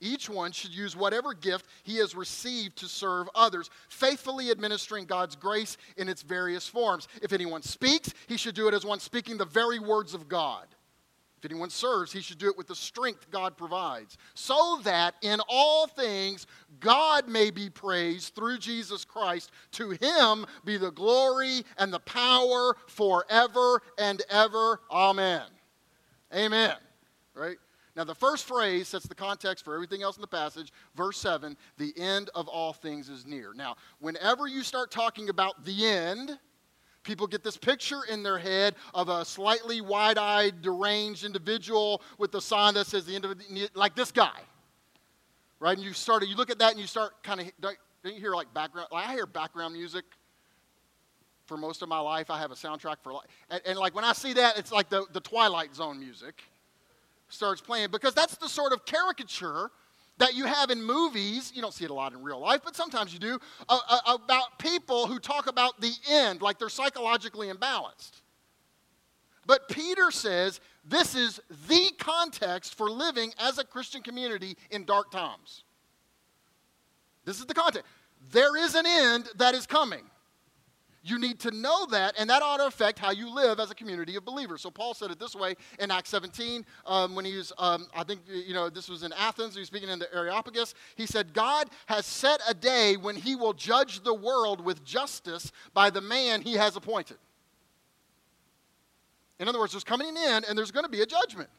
Each 0.01 0.29
one 0.29 0.53
should 0.53 0.75
use 0.75 0.95
whatever 0.95 1.33
gift 1.33 1.67
he 1.83 1.97
has 1.97 2.15
received 2.15 2.77
to 2.79 2.87
serve 2.87 3.29
others, 3.35 3.71
faithfully 3.89 4.51
administering 4.51 5.07
God's 5.07 5.35
grace 5.35 5.79
in 5.97 6.09
its 6.09 6.21
various 6.21 6.69
forms. 6.69 7.09
If 7.23 7.33
anyone 7.33 7.63
speaks, 7.63 8.13
he 8.27 8.37
should 8.37 8.55
do 8.55 8.69
it 8.69 8.75
as 8.75 8.85
one 8.85 9.01
speaking 9.01 9.39
the 9.39 9.47
very 9.47 9.79
words 9.79 10.13
of 10.13 10.29
God. 10.29 10.67
Anyone 11.45 11.71
serves, 11.71 12.13
he 12.13 12.21
should 12.21 12.39
do 12.39 12.49
it 12.49 12.57
with 12.57 12.69
the 12.69 12.75
strength 12.75 13.31
God 13.31 13.57
provides, 13.57 14.17
so 14.35 14.81
that 14.85 15.15
in 15.23 15.41
all 15.49 15.87
things 15.87 16.47
God 16.81 17.29
may 17.29 17.51
be 17.51 17.71
praised 17.71 18.35
through 18.35 18.59
Jesus 18.59 19.05
Christ. 19.05 19.51
To 19.73 19.91
him 19.91 20.47
be 20.65 20.77
the 20.77 20.93
glory 20.93 21.65
and 21.79 21.93
the 21.93 22.01
power 22.01 22.77
forever 22.87 23.83
and 23.99 24.23
ever. 24.31 24.81
Amen. 24.91 25.43
Amen. 26.35 26.77
Right? 27.35 27.57
Now, 27.97 28.05
the 28.05 28.15
first 28.15 28.47
phrase 28.47 28.89
sets 28.89 29.07
the 29.07 29.15
context 29.15 29.65
for 29.65 29.75
everything 29.75 30.03
else 30.03 30.17
in 30.17 30.21
the 30.21 30.27
passage. 30.27 30.73
Verse 30.97 31.19
7 31.19 31.57
the 31.79 31.93
end 31.97 32.31
of 32.35 32.49
all 32.49 32.73
things 32.73 33.09
is 33.09 33.25
near. 33.25 33.53
Now, 33.55 33.77
whenever 34.01 34.49
you 34.49 34.63
start 34.63 34.91
talking 34.91 35.29
about 35.29 35.65
the 35.65 35.87
end, 35.87 36.39
people 37.05 37.27
get 37.27 37.45
this 37.45 37.57
picture 37.57 38.01
in 38.11 38.23
their 38.23 38.39
head 38.39 38.75
of 38.93 39.09
a 39.09 39.25
slightly 39.25 39.81
wide 39.81 40.19
eyed, 40.19 40.63
deranged 40.63 41.25
individual 41.25 42.03
with 42.19 42.35
a 42.35 42.41
sign 42.41 42.75
that 42.75 42.87
says 42.87 43.05
the 43.05 43.15
end 43.15 43.25
of 43.25 43.41
like 43.75 43.95
this 43.95 44.11
guy. 44.11 44.41
Right? 45.61 45.77
And 45.77 45.87
you 45.87 45.93
start, 45.93 46.27
you 46.27 46.35
look 46.35 46.51
at 46.51 46.59
that 46.59 46.73
and 46.73 46.81
you 46.81 46.87
start 46.87 47.23
kind 47.23 47.41
of, 47.41 47.51
don't 47.61 47.79
you 48.05 48.21
hear 48.21 48.35
like 48.35 48.53
background? 48.53 48.89
Like 48.91 49.09
I 49.09 49.13
hear 49.13 49.27
background 49.27 49.75
music 49.75 50.05
for 51.47 51.57
most 51.57 51.83
of 51.83 51.89
my 51.89 52.01
life. 52.01 52.31
I 52.31 52.39
have 52.39 52.51
a 52.51 52.55
soundtrack 52.55 52.97
for 53.03 53.13
life. 53.13 53.27
And, 53.51 53.63
and 53.67 53.79
like 53.79 53.95
when 53.95 54.05
I 54.05 54.13
see 54.13 54.33
that, 54.35 54.59
it's 54.59 54.73
like 54.73 54.89
the, 54.89 55.07
the 55.13 55.21
Twilight 55.21 55.75
Zone 55.75 56.01
music 56.01 56.43
starts 57.29 57.61
playing 57.61 57.89
because 57.91 58.15
that's 58.15 58.37
the 58.37 58.49
sort 58.49 58.73
of 58.73 58.85
caricature 58.85 59.71
that 60.19 60.35
you 60.35 60.47
have 60.47 60.71
in 60.71 60.83
movies. 60.83 61.53
You 61.55 61.63
don't 61.63 61.75
see 61.75 61.85
it 61.85 61.91
a 61.91 61.95
lot 61.95 62.13
in 62.13 62.23
real 62.23 62.41
life, 62.41 62.61
but 62.65 62.77
sometimes 62.77 63.13
you 63.13 63.19
do 63.19 63.39
uh, 63.69 63.79
uh, 63.89 64.17
about 64.23 64.59
people 64.59 65.07
who 65.07 65.19
talk 65.19 65.49
about 65.49 65.81
the 65.81 65.93
end 66.09 66.43
like 66.43 66.59
they're 66.59 66.69
psychologically 66.69 67.49
imbalanced. 67.49 68.23
But 69.47 69.69
Peter 69.69 70.11
says 70.11 70.61
this 70.85 71.15
is 71.15 71.41
the 71.69 71.91
context 71.99 72.77
for 72.77 72.91
living 72.91 73.33
as 73.39 73.59
a 73.59 73.65
Christian 73.65 74.03
community 74.03 74.57
in 74.71 74.85
dark 74.85 75.11
times. 75.11 75.65
This 77.25 77.39
is 77.39 77.47
the 77.47 77.55
context. 77.55 77.91
There 78.33 78.57
is 78.57 78.75
an 78.75 78.87
end 78.87 79.29
that 79.37 79.55
is 79.55 79.67
coming. 79.67 80.03
You 81.07 81.19
need 81.19 81.39
to 81.41 81.51
know 81.51 81.85
that, 81.91 82.15
and 82.19 82.31
that 82.31 82.41
ought 82.41 82.57
to 82.57 82.67
affect 82.67 82.99
how 82.99 83.11
you 83.11 83.29
live 83.29 83.61
as 83.61 83.71
a 83.71 83.75
community 83.75 84.17
of 84.17 84.25
believers. 84.25 84.63
So 84.63 84.71
Paul 84.71 84.95
said 84.95 85.11
it 85.11 85.19
this 85.19 85.35
way 85.37 85.55
in 85.79 85.91
Acts 85.91 86.09
17 86.09 86.65
um, 86.87 87.15
when 87.15 87.27
he 87.27 87.37
was, 87.37 87.53
um, 87.59 87.87
I 87.95 88.05
think, 88.05 88.21
you 88.27 88.55
know, 88.55 88.71
this 88.71 88.89
was 88.89 89.03
in 89.03 89.13
Athens. 89.13 89.53
He 89.53 89.61
was 89.61 89.69
speaking 89.69 89.91
in 89.91 89.99
the 89.99 90.13
Areopagus. 90.15 90.73
He 90.97 91.05
said, 91.05 91.35
God 91.35 91.69
has 91.87 92.07
set 92.07 92.41
a 92.49 92.55
day 92.55 92.97
when 92.97 93.17
he 93.17 93.37
will 93.37 93.53
judge 93.53 94.03
the 94.03 94.15
world 94.15 94.65
with 94.65 94.83
justice 94.83 95.53
by 95.75 95.91
the 95.91 96.01
man 96.01 96.41
he 96.41 96.55
has 96.55 96.75
appointed. 96.75 97.19
In 99.39 99.47
other 99.47 99.59
words, 99.59 99.73
there's 99.73 99.85
coming 99.85 100.17
end, 100.17 100.47
and 100.49 100.57
there's 100.57 100.71
going 100.71 100.85
to 100.85 100.91
be 100.91 101.03
a 101.03 101.07
judgment. 101.07 101.51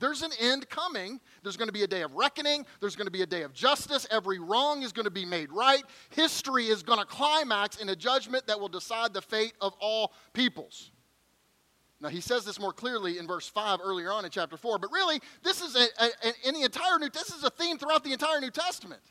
There's 0.00 0.22
an 0.22 0.32
end 0.40 0.68
coming. 0.68 1.20
There's 1.42 1.56
going 1.56 1.68
to 1.68 1.72
be 1.72 1.84
a 1.84 1.86
day 1.86 2.02
of 2.02 2.14
reckoning. 2.14 2.66
There's 2.80 2.96
going 2.96 3.06
to 3.06 3.12
be 3.12 3.22
a 3.22 3.26
day 3.26 3.42
of 3.42 3.52
justice. 3.52 4.06
Every 4.10 4.38
wrong 4.38 4.82
is 4.82 4.92
going 4.92 5.04
to 5.04 5.10
be 5.10 5.24
made 5.24 5.52
right. 5.52 5.84
History 6.08 6.66
is 6.66 6.82
going 6.82 6.98
to 6.98 7.04
climax 7.04 7.76
in 7.76 7.88
a 7.90 7.96
judgment 7.96 8.46
that 8.46 8.58
will 8.58 8.68
decide 8.68 9.12
the 9.12 9.22
fate 9.22 9.52
of 9.60 9.74
all 9.78 10.12
peoples. 10.32 10.90
Now, 12.00 12.08
he 12.08 12.22
says 12.22 12.46
this 12.46 12.58
more 12.58 12.72
clearly 12.72 13.18
in 13.18 13.26
verse 13.26 13.46
5 13.46 13.80
earlier 13.84 14.10
on 14.10 14.24
in 14.24 14.30
chapter 14.30 14.56
4, 14.56 14.78
but 14.78 14.90
really, 14.90 15.20
this 15.42 15.60
is 15.60 15.76
a, 15.76 15.86
a, 16.02 16.48
in 16.48 16.54
the 16.54 16.62
entire 16.62 16.98
New 16.98 17.10
this 17.10 17.28
is 17.28 17.44
a 17.44 17.50
theme 17.50 17.76
throughout 17.76 18.04
the 18.04 18.12
entire 18.12 18.40
New 18.40 18.50
Testament. 18.50 19.02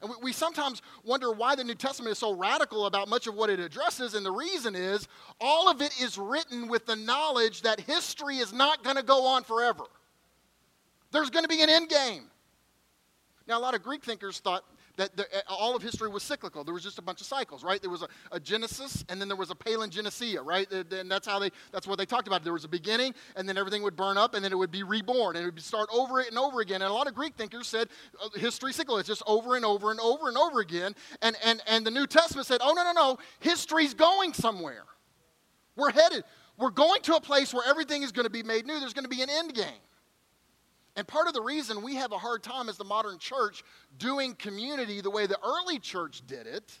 And 0.00 0.10
we, 0.10 0.16
we 0.22 0.32
sometimes 0.32 0.82
wonder 1.04 1.32
why 1.32 1.54
the 1.54 1.64
New 1.64 1.74
Testament 1.74 2.12
is 2.12 2.18
so 2.18 2.32
radical 2.32 2.86
about 2.86 3.08
much 3.08 3.26
of 3.26 3.34
what 3.34 3.50
it 3.50 3.60
addresses, 3.60 4.14
and 4.14 4.24
the 4.24 4.32
reason 4.32 4.74
is 4.74 5.08
all 5.40 5.70
of 5.70 5.82
it 5.82 6.00
is 6.00 6.16
written 6.16 6.68
with 6.68 6.86
the 6.86 6.96
knowledge 6.96 7.62
that 7.62 7.80
history 7.80 8.38
is 8.38 8.52
not 8.52 8.82
going 8.82 8.96
to 8.96 9.02
go 9.02 9.26
on 9.26 9.44
forever. 9.44 9.84
There's 11.12 11.30
going 11.30 11.44
to 11.44 11.48
be 11.48 11.62
an 11.62 11.68
end 11.68 11.88
game. 11.88 12.24
Now, 13.46 13.58
a 13.58 13.60
lot 13.60 13.74
of 13.74 13.82
Greek 13.82 14.04
thinkers 14.04 14.38
thought 14.38 14.64
that 15.00 15.16
the, 15.16 15.26
all 15.48 15.74
of 15.74 15.82
history 15.82 16.10
was 16.10 16.22
cyclical. 16.22 16.62
There 16.62 16.74
was 16.74 16.82
just 16.82 16.98
a 16.98 17.02
bunch 17.02 17.22
of 17.22 17.26
cycles, 17.26 17.64
right? 17.64 17.80
There 17.80 17.90
was 17.90 18.02
a, 18.02 18.08
a 18.32 18.38
Genesis, 18.38 19.02
and 19.08 19.18
then 19.18 19.28
there 19.28 19.36
was 19.36 19.50
a 19.50 19.54
palingenesia, 19.54 20.44
right? 20.44 20.70
And 20.70 21.10
that's 21.10 21.26
how 21.26 21.38
they, 21.38 21.50
that's 21.72 21.86
what 21.86 21.96
they 21.96 22.04
talked 22.04 22.26
about. 22.26 22.44
There 22.44 22.52
was 22.52 22.64
a 22.64 22.68
beginning, 22.68 23.14
and 23.34 23.48
then 23.48 23.56
everything 23.56 23.82
would 23.82 23.96
burn 23.96 24.18
up, 24.18 24.34
and 24.34 24.44
then 24.44 24.52
it 24.52 24.56
would 24.56 24.70
be 24.70 24.82
reborn, 24.82 25.36
and 25.36 25.46
it 25.46 25.54
would 25.54 25.62
start 25.62 25.88
over 25.90 26.20
and 26.20 26.36
over 26.36 26.60
again. 26.60 26.82
And 26.82 26.90
a 26.90 26.92
lot 26.92 27.06
of 27.06 27.14
Greek 27.14 27.34
thinkers 27.34 27.66
said 27.66 27.88
uh, 28.22 28.28
history 28.38 28.74
cycle. 28.74 28.98
It's 28.98 29.08
just 29.08 29.22
over 29.26 29.56
and 29.56 29.64
over 29.64 29.90
and 29.90 30.00
over 30.00 30.28
and 30.28 30.36
over 30.36 30.60
again. 30.60 30.94
And, 31.22 31.34
and, 31.42 31.62
and 31.66 31.86
the 31.86 31.90
New 31.90 32.06
Testament 32.06 32.46
said, 32.46 32.58
oh, 32.60 32.74
no, 32.74 32.84
no, 32.84 32.92
no. 32.92 33.18
History's 33.38 33.94
going 33.94 34.34
somewhere. 34.34 34.84
We're 35.76 35.92
headed. 35.92 36.24
We're 36.58 36.70
going 36.70 37.00
to 37.02 37.16
a 37.16 37.20
place 37.22 37.54
where 37.54 37.66
everything 37.66 38.02
is 38.02 38.12
going 38.12 38.26
to 38.26 38.30
be 38.30 38.42
made 38.42 38.66
new. 38.66 38.78
There's 38.78 38.92
going 38.92 39.04
to 39.04 39.08
be 39.08 39.22
an 39.22 39.30
end 39.30 39.54
game. 39.54 39.80
And 40.96 41.06
part 41.06 41.28
of 41.28 41.34
the 41.34 41.42
reason 41.42 41.82
we 41.82 41.96
have 41.96 42.12
a 42.12 42.18
hard 42.18 42.42
time 42.42 42.68
as 42.68 42.76
the 42.76 42.84
modern 42.84 43.18
church 43.18 43.62
doing 43.98 44.34
community 44.34 45.00
the 45.00 45.10
way 45.10 45.26
the 45.26 45.38
early 45.42 45.78
church 45.78 46.22
did 46.26 46.46
it 46.46 46.72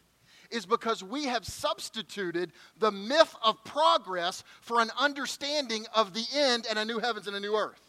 is 0.50 0.66
because 0.66 1.02
we 1.02 1.26
have 1.26 1.46
substituted 1.46 2.52
the 2.78 2.90
myth 2.90 3.34
of 3.42 3.62
progress 3.64 4.42
for 4.60 4.80
an 4.80 4.90
understanding 4.98 5.86
of 5.94 6.12
the 6.12 6.24
end 6.34 6.66
and 6.68 6.78
a 6.78 6.84
new 6.84 6.98
heavens 6.98 7.28
and 7.28 7.36
a 7.36 7.40
new 7.40 7.54
earth. 7.54 7.80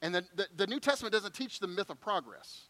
And 0.00 0.14
the, 0.14 0.24
the, 0.34 0.46
the 0.56 0.66
New 0.66 0.80
Testament 0.80 1.12
doesn't 1.12 1.34
teach 1.34 1.60
the 1.60 1.66
myth 1.66 1.90
of 1.90 2.00
progress. 2.00 2.68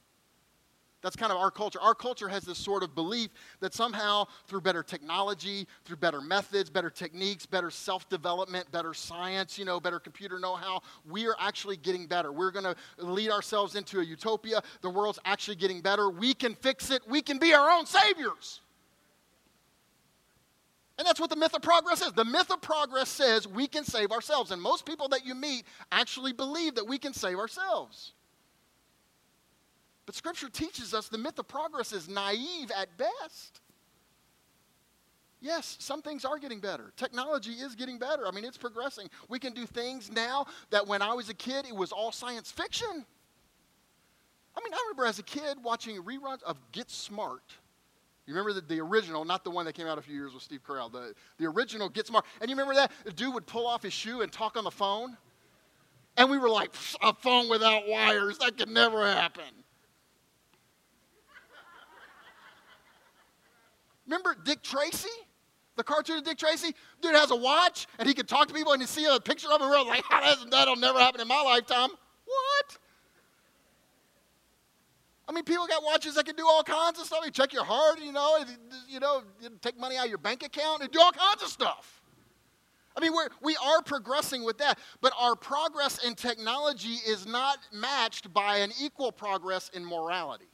That's 1.02 1.16
kind 1.16 1.32
of 1.32 1.38
our 1.38 1.50
culture. 1.50 1.80
Our 1.80 1.96
culture 1.96 2.28
has 2.28 2.44
this 2.44 2.58
sort 2.58 2.84
of 2.84 2.94
belief 2.94 3.30
that 3.58 3.74
somehow 3.74 4.26
through 4.46 4.60
better 4.60 4.84
technology, 4.84 5.66
through 5.84 5.96
better 5.96 6.20
methods, 6.20 6.70
better 6.70 6.90
techniques, 6.90 7.44
better 7.44 7.70
self 7.70 8.08
development, 8.08 8.70
better 8.70 8.94
science, 8.94 9.58
you 9.58 9.64
know, 9.64 9.80
better 9.80 9.98
computer 9.98 10.38
know 10.38 10.54
how, 10.54 10.80
we 11.08 11.26
are 11.26 11.34
actually 11.40 11.76
getting 11.76 12.06
better. 12.06 12.30
We're 12.30 12.52
going 12.52 12.64
to 12.64 12.76
lead 12.98 13.30
ourselves 13.30 13.74
into 13.74 13.98
a 13.98 14.04
utopia. 14.04 14.62
The 14.80 14.90
world's 14.90 15.18
actually 15.24 15.56
getting 15.56 15.80
better. 15.80 16.08
We 16.08 16.34
can 16.34 16.54
fix 16.54 16.90
it. 16.92 17.02
We 17.08 17.20
can 17.20 17.38
be 17.38 17.52
our 17.52 17.70
own 17.70 17.84
saviors. 17.84 18.60
And 20.98 21.06
that's 21.06 21.18
what 21.18 21.30
the 21.30 21.36
myth 21.36 21.54
of 21.54 21.62
progress 21.62 22.00
is. 22.00 22.12
The 22.12 22.24
myth 22.24 22.52
of 22.52 22.60
progress 22.60 23.08
says 23.08 23.48
we 23.48 23.66
can 23.66 23.82
save 23.82 24.12
ourselves. 24.12 24.52
And 24.52 24.62
most 24.62 24.86
people 24.86 25.08
that 25.08 25.26
you 25.26 25.34
meet 25.34 25.64
actually 25.90 26.32
believe 26.32 26.76
that 26.76 26.86
we 26.86 26.96
can 26.96 27.12
save 27.12 27.38
ourselves. 27.38 28.12
But 30.12 30.16
Scripture 30.18 30.50
teaches 30.50 30.92
us 30.92 31.08
the 31.08 31.16
myth 31.16 31.38
of 31.38 31.48
progress 31.48 31.90
is 31.90 32.06
naive 32.06 32.70
at 32.76 32.98
best. 32.98 33.62
Yes, 35.40 35.78
some 35.80 36.02
things 36.02 36.26
are 36.26 36.38
getting 36.38 36.60
better. 36.60 36.92
Technology 36.98 37.52
is 37.52 37.74
getting 37.74 37.98
better. 37.98 38.28
I 38.28 38.30
mean, 38.30 38.44
it's 38.44 38.58
progressing. 38.58 39.08
We 39.30 39.38
can 39.38 39.54
do 39.54 39.64
things 39.64 40.12
now 40.12 40.44
that 40.68 40.86
when 40.86 41.00
I 41.00 41.14
was 41.14 41.30
a 41.30 41.34
kid, 41.34 41.64
it 41.66 41.74
was 41.74 41.92
all 41.92 42.12
science 42.12 42.50
fiction. 42.50 43.06
I 44.54 44.60
mean, 44.62 44.74
I 44.74 44.84
remember 44.84 45.06
as 45.06 45.18
a 45.18 45.22
kid 45.22 45.56
watching 45.62 45.96
reruns 46.02 46.42
of 46.42 46.58
Get 46.72 46.90
Smart. 46.90 47.54
You 48.26 48.34
remember 48.34 48.52
the, 48.52 48.66
the 48.66 48.80
original, 48.82 49.24
not 49.24 49.44
the 49.44 49.50
one 49.50 49.64
that 49.64 49.72
came 49.72 49.86
out 49.86 49.96
a 49.96 50.02
few 50.02 50.14
years 50.14 50.34
with 50.34 50.42
Steve 50.42 50.60
Carell, 50.62 50.92
the, 50.92 51.14
the 51.38 51.46
original 51.46 51.88
Get 51.88 52.06
Smart. 52.06 52.26
And 52.42 52.50
you 52.50 52.54
remember 52.54 52.74
that? 52.74 52.92
The 53.06 53.12
dude 53.12 53.32
would 53.32 53.46
pull 53.46 53.66
off 53.66 53.82
his 53.82 53.94
shoe 53.94 54.20
and 54.20 54.30
talk 54.30 54.58
on 54.58 54.64
the 54.64 54.70
phone. 54.70 55.16
And 56.18 56.30
we 56.30 56.36
were 56.36 56.50
like, 56.50 56.74
a 57.00 57.14
phone 57.14 57.48
without 57.48 57.88
wires, 57.88 58.36
that 58.38 58.58
could 58.58 58.68
never 58.68 59.06
happen. 59.06 59.61
Remember 64.06 64.36
Dick 64.44 64.62
Tracy? 64.62 65.08
The 65.76 65.84
cartoon 65.84 66.18
of 66.18 66.24
Dick 66.24 66.38
Tracy? 66.38 66.74
Dude 67.00 67.14
has 67.14 67.30
a 67.30 67.36
watch 67.36 67.86
and 67.98 68.06
he 68.06 68.14
can 68.14 68.26
talk 68.26 68.48
to 68.48 68.54
people 68.54 68.72
and 68.72 68.80
you 68.80 68.86
see 68.86 69.06
a 69.06 69.18
picture 69.20 69.48
of 69.50 69.60
him 69.60 69.70
and 69.72 69.88
like, 69.88 70.04
that'll 70.50 70.76
never 70.76 70.98
happen 70.98 71.20
in 71.20 71.28
my 71.28 71.40
lifetime. 71.40 71.88
What? 72.24 72.78
I 75.28 75.32
mean, 75.32 75.44
people 75.44 75.66
got 75.66 75.82
watches 75.82 76.16
that 76.16 76.26
can 76.26 76.36
do 76.36 76.46
all 76.46 76.62
kinds 76.62 76.98
of 76.98 77.06
stuff. 77.06 77.20
You 77.24 77.30
check 77.30 77.52
your 77.52 77.64
heart, 77.64 78.00
you 78.00 78.12
know, 78.12 78.44
you 78.88 79.00
know, 79.00 79.22
take 79.62 79.78
money 79.78 79.96
out 79.96 80.04
of 80.04 80.10
your 80.10 80.18
bank 80.18 80.44
account 80.44 80.82
and 80.82 80.90
do 80.90 81.00
all 81.00 81.12
kinds 81.12 81.42
of 81.42 81.48
stuff. 81.48 82.02
I 82.94 83.00
mean, 83.00 83.14
we're, 83.14 83.28
we 83.40 83.56
are 83.64 83.80
progressing 83.80 84.44
with 84.44 84.58
that, 84.58 84.78
but 85.00 85.12
our 85.18 85.34
progress 85.34 86.04
in 86.04 86.14
technology 86.14 86.96
is 87.06 87.26
not 87.26 87.58
matched 87.72 88.34
by 88.34 88.58
an 88.58 88.72
equal 88.78 89.10
progress 89.10 89.70
in 89.72 89.84
morality. 89.84 90.44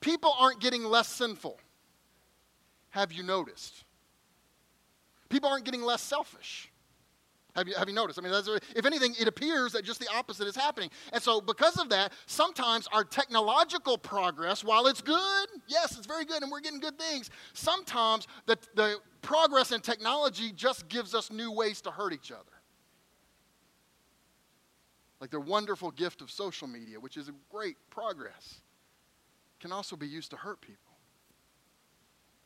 People 0.00 0.34
aren't 0.38 0.60
getting 0.60 0.84
less 0.84 1.08
sinful. 1.08 1.58
Have 2.90 3.12
you 3.12 3.22
noticed? 3.22 3.84
People 5.28 5.50
aren't 5.50 5.64
getting 5.64 5.82
less 5.82 6.02
selfish. 6.02 6.70
Have 7.56 7.66
you, 7.66 7.74
have 7.74 7.88
you 7.88 7.94
noticed? 7.94 8.18
I 8.18 8.22
mean, 8.22 8.32
if 8.76 8.86
anything, 8.86 9.14
it 9.18 9.26
appears 9.26 9.72
that 9.72 9.84
just 9.84 10.00
the 10.00 10.08
opposite 10.14 10.46
is 10.46 10.54
happening. 10.54 10.88
And 11.12 11.22
so, 11.22 11.40
because 11.40 11.78
of 11.78 11.88
that, 11.88 12.12
sometimes 12.26 12.86
our 12.92 13.04
technological 13.04 13.98
progress, 13.98 14.62
while 14.62 14.86
it's 14.86 15.02
good, 15.02 15.48
yes, 15.66 15.98
it's 15.98 16.06
very 16.06 16.24
good 16.24 16.42
and 16.42 16.50
we're 16.50 16.60
getting 16.60 16.78
good 16.78 16.98
things, 16.98 17.28
sometimes 17.52 18.28
the, 18.46 18.56
the 18.76 18.96
progress 19.20 19.72
in 19.72 19.80
technology 19.80 20.52
just 20.52 20.88
gives 20.88 21.14
us 21.14 21.30
new 21.30 21.50
ways 21.50 21.80
to 21.82 21.90
hurt 21.90 22.12
each 22.12 22.30
other. 22.30 22.44
Like 25.20 25.30
the 25.30 25.40
wonderful 25.40 25.90
gift 25.90 26.22
of 26.22 26.30
social 26.30 26.68
media, 26.68 26.98
which 27.00 27.16
is 27.16 27.28
a 27.28 27.32
great 27.50 27.76
progress 27.90 28.60
can 29.60 29.72
also 29.72 29.96
be 29.96 30.06
used 30.06 30.30
to 30.30 30.36
hurt 30.36 30.60
people. 30.60 30.92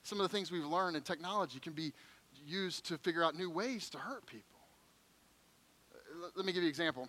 Some 0.03 0.21
of 0.21 0.31
the 0.31 0.37
things 0.37 0.51
we've 0.51 0.67
learned 0.67 0.97
in 0.97 1.03
technology 1.03 1.59
can 1.59 1.73
be 1.73 1.93
used 2.47 2.85
to 2.87 2.99
figure 2.99 3.25
out 3.25 3.35
new 3.35 3.49
ways 3.49 3.89
to 3.91 3.99
hurt 3.99 4.27
people. 4.27 4.59
Uh, 5.95 6.29
let 6.37 6.45
me 6.45 6.53
give 6.53 6.63
you 6.63 6.69
an 6.69 6.71
example 6.71 7.09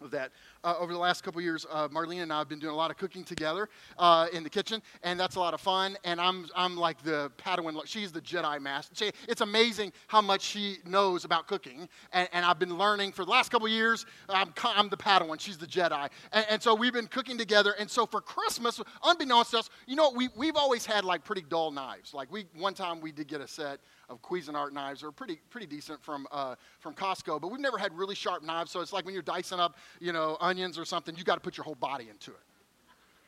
of 0.00 0.10
that. 0.10 0.32
Uh, 0.62 0.74
over 0.78 0.92
the 0.92 0.98
last 0.98 1.22
couple 1.22 1.40
years, 1.40 1.64
uh, 1.70 1.88
Marlene 1.88 2.22
and 2.22 2.32
I 2.32 2.38
have 2.38 2.48
been 2.48 2.58
doing 2.58 2.72
a 2.72 2.76
lot 2.76 2.90
of 2.90 2.96
cooking 2.96 3.24
together 3.24 3.68
uh, 3.98 4.26
in 4.32 4.42
the 4.42 4.50
kitchen, 4.50 4.82
and 5.02 5.18
that's 5.18 5.36
a 5.36 5.40
lot 5.40 5.54
of 5.54 5.60
fun. 5.60 5.96
And 6.04 6.20
I'm, 6.20 6.46
I'm 6.54 6.76
like 6.76 7.02
the 7.02 7.30
Padawan, 7.38 7.80
she's 7.86 8.12
the 8.12 8.20
Jedi 8.20 8.60
master. 8.60 8.94
She, 8.94 9.12
it's 9.28 9.40
amazing 9.40 9.92
how 10.08 10.20
much 10.20 10.42
she 10.42 10.78
knows 10.84 11.24
about 11.24 11.46
cooking, 11.46 11.88
and, 12.12 12.28
and 12.32 12.44
I've 12.44 12.58
been 12.58 12.76
learning 12.76 13.12
for 13.12 13.24
the 13.24 13.30
last 13.30 13.50
couple 13.50 13.68
years. 13.68 14.06
I'm, 14.28 14.52
I'm 14.64 14.88
the 14.88 14.96
Padawan, 14.96 15.40
she's 15.40 15.58
the 15.58 15.66
Jedi. 15.66 16.10
And, 16.32 16.46
and, 16.50 16.62
so 16.62 16.74
we've 16.74 16.92
been 16.92 17.06
cooking 17.06 17.38
together. 17.38 17.74
And 17.78 17.88
so 17.88 18.06
for 18.06 18.20
Christmas, 18.20 18.80
unbeknownst 19.04 19.52
to 19.52 19.58
us, 19.58 19.70
you 19.86 19.94
know, 19.94 20.10
we, 20.10 20.28
we've 20.36 20.56
always 20.56 20.84
had 20.84 21.04
like 21.04 21.24
pretty 21.24 21.44
dull 21.48 21.70
knives. 21.70 22.12
Like 22.12 22.30
we, 22.32 22.46
one 22.56 22.74
time 22.74 23.00
we 23.00 23.12
did 23.12 23.28
get 23.28 23.40
a 23.40 23.48
set 23.48 23.78
of 24.08 24.22
Cuisinart 24.22 24.72
knives. 24.72 25.00
They're 25.00 25.10
pretty, 25.10 25.40
pretty 25.50 25.66
decent 25.66 26.02
from, 26.02 26.26
uh, 26.30 26.54
from 26.78 26.94
Costco, 26.94 27.40
but 27.40 27.50
we've 27.50 27.60
never 27.60 27.78
had 27.78 27.96
really 27.96 28.14
sharp 28.14 28.42
knives. 28.42 28.70
So 28.70 28.80
it's 28.80 28.92
like 28.92 29.04
when 29.04 29.14
you're 29.14 29.22
dicing 29.22 29.60
up, 29.60 29.76
you 30.00 30.12
know, 30.12 30.36
onions 30.40 30.78
or 30.78 30.84
something, 30.84 31.16
you 31.16 31.24
got 31.24 31.34
to 31.34 31.40
put 31.40 31.56
your 31.56 31.64
whole 31.64 31.74
body 31.74 32.08
into 32.08 32.30
it. 32.30 32.40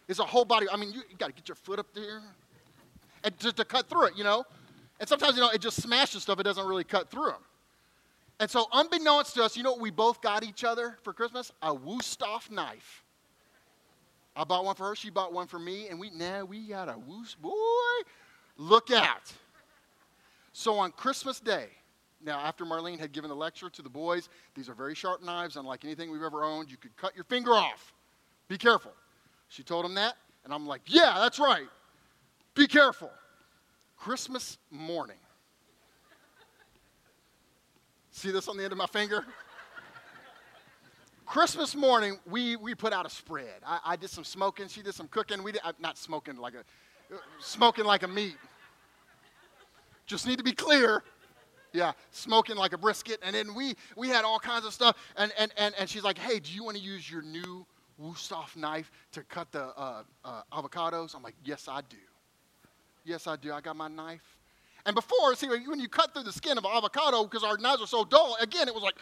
It's 0.08 0.20
a 0.20 0.25
whole 0.25 0.44
body. 0.44 0.66
I 0.70 0.76
mean, 0.76 0.92
you, 0.92 1.02
you 1.11 1.16
got 1.16 1.26
to 1.26 1.32
get 1.32 1.49
your 1.49 1.56
foot 1.56 1.78
up 1.78 1.92
there 1.94 2.23
and 3.25 3.38
to, 3.40 3.52
to 3.52 3.64
cut 3.64 3.88
through 3.88 4.06
it, 4.06 4.16
you 4.16 4.25
know. 4.25 4.44
And 5.00 5.08
sometimes, 5.08 5.37
you 5.37 5.42
know, 5.42 5.50
it 5.50 5.61
just 5.61 5.82
smashes 5.82 6.23
stuff. 6.23 6.40
It 6.40 6.44
doesn't 6.44 6.66
really 6.66 6.85
cut 6.85 7.11
through 7.11 7.26
them. 7.26 7.42
And 8.40 8.50
so, 8.50 8.66
unbeknownst 8.73 9.35
to 9.35 9.42
us, 9.42 9.56
you 9.56 9.62
know 9.62 9.73
what 9.73 9.80
we 9.80 9.90
both 9.90 10.23
got 10.23 10.44
each 10.44 10.64
other 10.64 10.97
for 11.02 11.12
Christmas? 11.12 11.52
A 11.61 11.75
Wusthof 11.75 12.50
knife. 12.50 13.04
I 14.37 14.44
bought 14.44 14.64
one 14.64 14.76
for 14.76 14.88
her. 14.88 14.97
She 14.97 15.11
bought 15.11 15.32
one 15.32 15.49
for 15.49 15.58
me. 15.58 15.88
And 15.88 15.99
we 15.99 16.11
now 16.11 16.44
we 16.44 16.68
got 16.68 16.88
a 16.88 16.97
Wust. 16.97 17.40
Boy, 17.42 17.50
look 18.56 18.90
out. 18.92 19.32
So 20.58 20.76
on 20.76 20.90
Christmas 20.90 21.38
Day, 21.38 21.68
now 22.21 22.40
after 22.40 22.64
Marlene 22.64 22.99
had 22.99 23.12
given 23.12 23.30
the 23.30 23.36
lecture 23.36 23.71
to 23.71 23.80
the 23.80 23.88
boys, 23.88 24.28
these 24.56 24.68
are 24.68 24.75
very 24.75 24.92
sharp 24.92 25.23
knives, 25.23 25.56
unlike 25.56 25.84
anything 25.84 26.10
we've 26.10 26.25
ever 26.25 26.42
owned. 26.42 26.68
You 26.68 26.76
could 26.76 26.97
cut 26.97 27.14
your 27.14 27.23
finger 27.23 27.52
off. 27.52 27.94
Be 28.49 28.58
careful. 28.58 28.90
She 29.47 29.62
told 29.62 29.84
them 29.84 29.94
that, 29.94 30.16
and 30.42 30.52
I'm 30.52 30.66
like, 30.66 30.80
yeah, 30.86 31.14
that's 31.21 31.38
right. 31.38 31.68
Be 32.56 32.66
careful. 32.66 33.12
Christmas 33.97 34.58
morning. 34.73 35.18
See 38.10 38.32
this 38.32 38.49
on 38.49 38.56
the 38.56 38.64
end 38.64 38.73
of 38.73 38.78
my 38.78 38.86
finger? 38.86 39.25
Christmas 41.25 41.76
morning, 41.76 42.18
we, 42.28 42.56
we 42.56 42.75
put 42.75 42.92
out 42.92 43.06
a 43.06 43.10
spread. 43.10 43.60
I, 43.64 43.78
I 43.86 43.94
did 43.94 44.10
some 44.10 44.25
smoking. 44.25 44.66
She 44.66 44.82
did 44.82 44.97
some 44.97 45.06
cooking. 45.06 45.44
We 45.44 45.52
did, 45.52 45.60
uh, 45.62 45.75
not 45.78 45.97
smoking 45.97 46.36
like 46.36 46.54
a, 46.54 47.14
uh, 47.14 47.18
smoking 47.38 47.84
like 47.84 48.02
a 48.02 48.08
meat. 48.08 48.34
Just 50.08 50.26
need 50.26 50.38
to 50.38 50.44
be 50.44 50.52
clear. 50.52 51.04
Yeah, 51.73 51.92
smoking 52.10 52.56
like 52.56 52.73
a 52.73 52.78
brisket. 52.78 53.21
And 53.23 53.36
then 53.36 53.54
we, 53.54 53.75
we 53.94 54.08
had 54.08 54.25
all 54.25 54.40
kinds 54.40 54.64
of 54.64 54.73
stuff. 54.73 54.97
And, 55.16 55.30
and, 55.38 55.52
and, 55.56 55.75
and 55.78 55.88
she's 55.88 56.02
like, 56.02 56.18
hey, 56.18 56.40
do 56.40 56.50
you 56.50 56.64
want 56.64 56.78
to 56.78 56.82
use 56.82 57.08
your 57.08 57.23
new 57.23 57.66
Wusthof 58.02 58.56
knife 58.56 58.90
to 59.12 59.23
cut 59.25 59.52
the 59.52 59.66
uh, 59.76 60.02
uh, 60.25 60.42
avocados? 60.52 61.14
I'm 61.14 61.23
like, 61.23 61.36
yes, 61.44 61.68
I 61.68 61.82
do. 61.88 61.97
Yes, 63.04 63.26
I 63.26 63.36
do. 63.36 63.52
I 63.52 63.60
got 63.60 63.76
my 63.76 63.88
knife. 63.88 64.38
And 64.86 64.94
before, 64.94 65.34
see, 65.34 65.47
when 65.47 65.78
you 65.78 65.88
cut 65.88 66.14
through 66.14 66.23
the 66.23 66.32
skin 66.32 66.56
of 66.56 66.64
an 66.64 66.71
avocado, 66.73 67.25
because 67.25 67.44
our 67.44 67.58
knives 67.58 67.82
are 67.82 67.86
so 67.86 68.04
dull, 68.04 68.38
again, 68.40 68.66
it 68.66 68.75
was 68.75 68.82
like, 68.82 68.97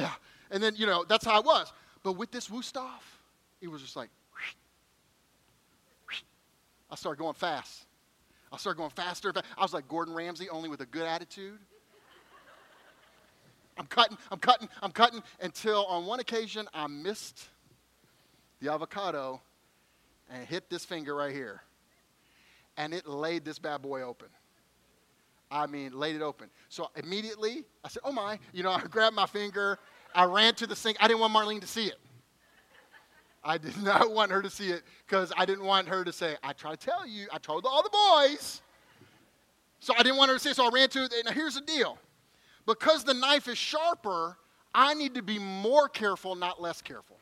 uh, 0.00 0.10
and 0.50 0.60
then, 0.60 0.74
you 0.74 0.86
know, 0.86 1.04
that's 1.08 1.24
how 1.24 1.38
it 1.38 1.46
was. 1.46 1.72
But 2.02 2.14
with 2.14 2.32
this 2.32 2.48
Wusthof, 2.48 3.02
it 3.60 3.68
was 3.68 3.80
just 3.80 3.94
like, 3.94 4.08
I 6.90 6.96
started 6.96 7.20
going 7.20 7.34
fast. 7.34 7.86
I 8.52 8.56
started 8.56 8.78
going 8.78 8.90
faster. 8.90 9.32
I 9.56 9.62
was 9.62 9.72
like 9.72 9.88
Gordon 9.88 10.14
Ramsay, 10.14 10.48
only 10.48 10.68
with 10.68 10.80
a 10.80 10.86
good 10.86 11.06
attitude. 11.06 11.58
I'm 13.78 13.86
cutting, 13.86 14.16
I'm 14.30 14.38
cutting, 14.38 14.68
I'm 14.82 14.92
cutting 14.92 15.22
until 15.40 15.84
on 15.86 16.06
one 16.06 16.20
occasion 16.20 16.66
I 16.72 16.86
missed 16.86 17.46
the 18.60 18.72
avocado 18.72 19.40
and 20.30 20.46
hit 20.46 20.70
this 20.70 20.84
finger 20.84 21.14
right 21.14 21.34
here. 21.34 21.62
And 22.78 22.94
it 22.94 23.06
laid 23.06 23.44
this 23.44 23.58
bad 23.58 23.82
boy 23.82 24.02
open. 24.02 24.28
I 25.50 25.66
mean, 25.66 25.92
laid 25.92 26.16
it 26.16 26.22
open. 26.22 26.48
So 26.68 26.90
immediately 26.96 27.64
I 27.84 27.88
said, 27.88 28.02
Oh 28.04 28.12
my, 28.12 28.38
you 28.52 28.62
know, 28.62 28.70
I 28.72 28.80
grabbed 28.82 29.14
my 29.14 29.26
finger, 29.26 29.78
I 30.14 30.24
ran 30.24 30.54
to 30.56 30.66
the 30.66 30.76
sink. 30.76 30.96
I 31.00 31.08
didn't 31.08 31.20
want 31.20 31.34
Marlene 31.34 31.60
to 31.60 31.66
see 31.66 31.86
it. 31.86 31.98
I 33.46 33.58
did 33.58 33.80
not 33.82 34.10
want 34.10 34.32
her 34.32 34.42
to 34.42 34.50
see 34.50 34.70
it 34.70 34.82
because 35.06 35.32
I 35.36 35.46
didn't 35.46 35.64
want 35.64 35.88
her 35.88 36.04
to 36.04 36.12
say, 36.12 36.36
I 36.42 36.52
try 36.52 36.72
to 36.72 36.76
tell 36.76 37.06
you, 37.06 37.28
I 37.32 37.38
told 37.38 37.64
all 37.64 37.82
the 37.82 37.90
boys. 37.90 38.60
So 39.78 39.94
I 39.96 40.02
didn't 40.02 40.18
want 40.18 40.30
her 40.30 40.36
to 40.36 40.40
say, 40.40 40.52
so 40.52 40.66
I 40.66 40.70
ran 40.70 40.88
to 40.90 41.04
it. 41.04 41.12
Now 41.24 41.32
here's 41.32 41.54
the 41.54 41.60
deal 41.60 41.98
because 42.66 43.04
the 43.04 43.14
knife 43.14 43.46
is 43.46 43.56
sharper, 43.56 44.36
I 44.74 44.94
need 44.94 45.14
to 45.14 45.22
be 45.22 45.38
more 45.38 45.88
careful, 45.88 46.34
not 46.34 46.60
less 46.60 46.82
careful. 46.82 47.16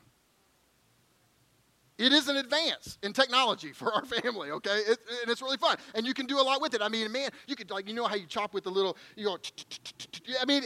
It 1.97 2.11
is 2.11 2.27
an 2.27 2.35
advance 2.37 2.97
in 3.03 3.13
technology 3.13 3.71
for 3.71 3.93
our 3.93 4.03
family, 4.21 4.51
okay? 4.51 4.79
It, 4.79 4.99
and 5.21 5.31
it's 5.31 5.41
really 5.41 5.57
fun. 5.57 5.77
And 5.93 6.05
you 6.05 6.13
can 6.13 6.25
do 6.25 6.39
a 6.39 6.43
lot 6.43 6.61
with 6.61 6.73
it. 6.73 6.81
I 6.81 6.89
mean, 6.89 7.09
man, 7.11 7.29
you 7.47 7.55
could, 7.55 7.69
like, 7.71 7.87
you 7.87 7.93
know 7.93 8.05
how 8.05 8.15
you 8.15 8.25
chop 8.25 8.53
with 8.53 8.65
the 8.65 8.71
little, 8.71 8.97
you 9.15 9.25
go, 9.25 9.37
I 10.41 10.45
mean, 10.45 10.63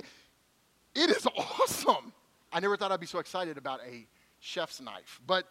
it 0.95 1.09
is 1.09 1.27
awesome. 1.37 2.13
I 2.51 2.59
never 2.59 2.77
thought 2.77 2.91
I'd 2.91 2.99
be 2.99 3.05
so 3.05 3.19
excited 3.19 3.57
about 3.57 3.81
a 3.81 4.07
chef's 4.39 4.81
knife. 4.81 5.19
But 5.25 5.45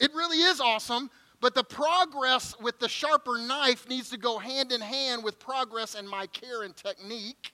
it 0.00 0.12
really 0.14 0.38
is 0.38 0.60
awesome. 0.60 1.10
But 1.40 1.54
the 1.54 1.64
progress 1.64 2.58
with 2.60 2.78
the 2.78 2.88
sharper 2.88 3.38
knife 3.38 3.88
needs 3.88 4.10
to 4.10 4.16
go 4.16 4.38
hand 4.38 4.72
in 4.72 4.80
hand 4.80 5.22
with 5.22 5.38
progress 5.38 5.94
in 5.94 6.08
my 6.08 6.26
care 6.26 6.62
and 6.62 6.74
technique 6.74 7.52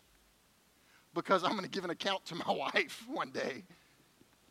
because 1.14 1.44
I'm 1.44 1.52
going 1.52 1.64
to 1.64 1.70
give 1.70 1.85
an 1.85 1.90
account 1.90 2.24
to 2.26 2.35
my 2.35 2.44
wife 2.48 3.04
one 3.08 3.30
day 3.30 3.64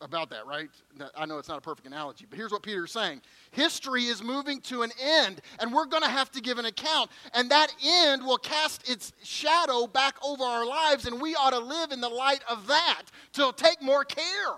about 0.01 0.31
that, 0.31 0.47
right? 0.47 0.69
I 1.15 1.25
know 1.25 1.37
it's 1.37 1.47
not 1.47 1.59
a 1.59 1.61
perfect 1.61 1.87
analogy, 1.87 2.25
but 2.27 2.35
here's 2.35 2.51
what 2.51 2.63
Peter's 2.63 2.91
saying 2.91 3.21
History 3.51 4.05
is 4.05 4.23
moving 4.23 4.59
to 4.61 4.81
an 4.81 4.91
end, 4.99 5.41
and 5.59 5.71
we're 5.71 5.85
going 5.85 6.03
to 6.03 6.09
have 6.09 6.31
to 6.31 6.41
give 6.41 6.57
an 6.57 6.65
account. 6.65 7.11
And 7.33 7.49
that 7.51 7.73
end 7.85 8.25
will 8.25 8.37
cast 8.37 8.89
its 8.89 9.13
shadow 9.23 9.87
back 9.87 10.15
over 10.23 10.43
our 10.43 10.65
lives, 10.65 11.05
and 11.05 11.21
we 11.21 11.35
ought 11.35 11.51
to 11.51 11.59
live 11.59 11.91
in 11.91 12.01
the 12.01 12.09
light 12.09 12.41
of 12.49 12.67
that 12.67 13.03
to 13.33 13.53
take 13.55 13.81
more 13.81 14.03
care 14.03 14.55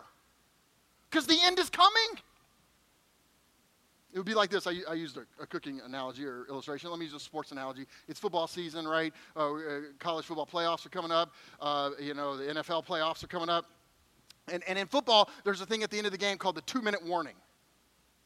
because 1.13 1.28
the 1.28 1.38
end 1.43 1.60
is 1.60 1.69
coming. 1.69 2.19
It 4.12 4.17
would 4.17 4.26
be 4.26 4.34
like 4.34 4.49
this. 4.49 4.65
I, 4.65 4.78
I 4.89 4.95
used 4.95 5.15
a, 5.17 5.26
a, 5.41 5.45
cooking 5.45 5.80
analogy 5.86 6.26
or 6.26 6.45
illustration. 6.49 6.89
Let 6.89 6.97
me 6.97 7.06
use 7.06 7.13
a 7.13 7.19
sports 7.19 7.52
analogy. 7.52 7.86
It's 8.08 8.19
football 8.19 8.47
season, 8.47 8.88
right? 8.88 9.13
Uh, 9.36 9.54
uh, 9.54 9.80
college 9.99 10.26
football 10.26 10.47
playoffs 10.47 10.86
are 10.88 10.89
coming 10.89 11.12
up. 11.12 11.32
Uh, 11.60 11.91
you 11.99 12.15
know, 12.15 12.36
the 12.36 12.45
NFL 12.45 12.86
playoffs 12.86 13.23
are 13.23 13.28
coming 13.28 13.49
up. 13.49 13.65
And, 14.52 14.63
and 14.67 14.78
in 14.78 14.88
football, 14.88 15.30
there's 15.43 15.62
a 15.62 15.67
thing 15.67 15.84
at 15.84 15.91
the 15.91 15.97
end 15.97 16.08
of 16.08 16.12
the 16.12 16.17
game 16.17 16.38
called 16.38 16.56
the 16.56 16.62
two 16.62 16.82
minute 16.82 17.06
warning. 17.06 17.36